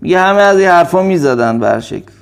میگه 0.00 0.20
همه 0.20 0.40
از 0.40 0.58
این 0.58 0.68
حرفا 0.68 1.02
می‌زدن 1.02 1.58
به 1.58 1.80
شکل. 1.80 2.12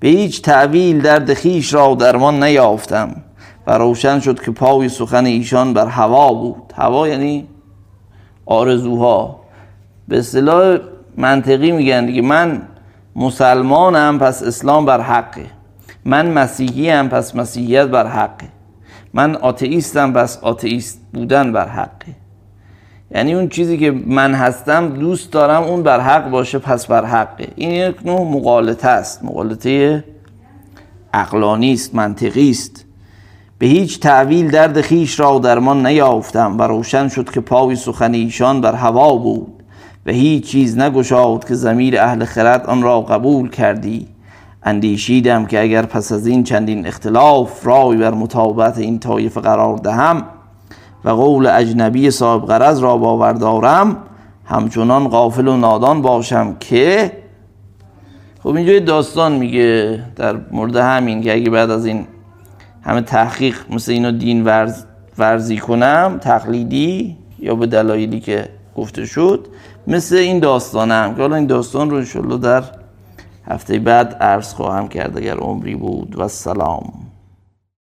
به 0.00 0.08
هیچ 0.08 0.42
تعویل 0.42 1.00
درد 1.00 1.34
خیش 1.34 1.74
را 1.74 1.94
درمان 1.94 2.44
نیافتم. 2.44 3.16
و 3.66 3.78
روشن 3.78 4.20
شد 4.20 4.42
که 4.42 4.50
پای 4.50 4.88
سخن 4.88 5.24
ایشان 5.26 5.74
بر 5.74 5.86
هوا 5.86 6.32
بود. 6.32 6.72
هوا 6.76 7.08
یعنی 7.08 7.48
آرزوها. 8.46 9.40
به 10.08 10.18
اصطلاح 10.18 10.78
منطقی 11.16 11.72
میگن 11.72 12.06
دیگه. 12.06 12.22
من 12.22 12.62
مسلمانم 13.16 14.18
پس 14.18 14.42
اسلام 14.42 14.84
بر 14.84 15.00
حقه. 15.00 15.46
من 16.04 16.32
مسیحی 16.32 16.90
هم 16.90 17.08
پس 17.08 17.36
مسیحیت 17.36 17.86
بر 17.86 18.06
حقه. 18.06 18.48
من 19.14 19.36
آتئیستم 19.36 20.12
پس 20.12 20.38
آتئیست 20.42 21.00
بودن 21.12 21.52
بر 21.52 21.68
حقه. 21.68 22.14
یعنی 23.14 23.34
اون 23.34 23.48
چیزی 23.48 23.78
که 23.78 23.90
من 23.90 24.34
هستم 24.34 24.88
دوست 24.88 25.32
دارم 25.32 25.62
اون 25.62 25.82
بر 25.82 26.00
حق 26.00 26.30
باشه 26.30 26.58
پس 26.58 26.86
بر 26.86 27.04
حقه. 27.04 27.48
این 27.56 27.70
یک 27.70 27.96
نوع 28.06 28.36
مقالطه 28.36 28.88
است. 28.88 29.24
مقالطه 29.24 30.04
عقلانی 31.14 31.72
است 31.72 31.94
منطقی 31.94 32.50
است 32.50 32.86
به 33.60 33.66
هیچ 33.66 34.00
تعویل 34.00 34.50
درد 34.50 34.80
خیش 34.80 35.20
را 35.20 35.38
درمان 35.38 35.86
نیافتم 35.86 36.58
و 36.58 36.62
روشن 36.62 37.08
شد 37.08 37.30
که 37.30 37.40
پای 37.40 37.76
سخن 37.76 38.14
ایشان 38.14 38.60
بر 38.60 38.74
هوا 38.74 39.16
بود 39.16 39.62
و 40.06 40.10
هیچ 40.10 40.46
چیز 40.46 40.78
نگشاد 40.78 41.48
که 41.48 41.54
زمیر 41.54 42.00
اهل 42.00 42.24
خرد 42.24 42.66
آن 42.66 42.82
را 42.82 43.00
قبول 43.00 43.50
کردی. 43.50 44.08
اندیشیدم 44.62 45.46
که 45.46 45.62
اگر 45.62 45.82
پس 45.82 46.12
از 46.12 46.26
این 46.26 46.44
چندین 46.44 46.86
اختلاف 46.86 47.66
رای 47.66 47.96
بر 47.96 48.14
مطابقت 48.14 48.78
این 48.78 48.98
طایفه 48.98 49.40
قرار 49.40 49.76
دهم 49.76 50.24
و 51.04 51.10
قول 51.10 51.46
اجنبی 51.46 52.10
صاحب 52.10 52.46
غرض 52.46 52.78
را 52.78 52.96
باوردارم 52.96 53.96
همچنان 54.44 55.08
غافل 55.08 55.48
و 55.48 55.56
نادان 55.56 56.02
باشم 56.02 56.56
که 56.60 57.12
خب 58.42 58.54
اینجا 58.54 58.78
داستان 58.78 59.32
میگه 59.32 60.02
در 60.16 60.36
مورد 60.50 60.76
همین 60.76 61.22
که 61.22 61.34
اگه 61.34 61.50
بعد 61.50 61.70
از 61.70 61.86
این 61.86 62.06
همه 62.82 63.00
تحقیق 63.00 63.56
مثل 63.70 63.92
اینو 63.92 64.12
دین 64.12 64.44
ورز 64.44 64.84
ورزی 65.18 65.56
کنم 65.56 66.18
تقلیدی 66.22 67.16
یا 67.38 67.54
به 67.54 67.66
دلایلی 67.66 68.20
که 68.20 68.48
گفته 68.76 69.06
شد 69.06 69.46
مثل 69.86 70.16
این 70.16 70.38
داستانم 70.38 71.14
که 71.14 71.20
حالا 71.20 71.36
این 71.36 71.46
داستان 71.46 71.90
رو 71.90 71.96
انشالله 71.96 72.38
در 72.38 72.64
هفته 73.46 73.78
بعد 73.78 74.14
عرض 74.14 74.52
خواهم 74.54 74.88
کرد 74.88 75.18
اگر 75.18 75.36
عمری 75.36 75.74
بود. 75.74 76.14
و 76.18 76.28
سلام. 76.28 77.09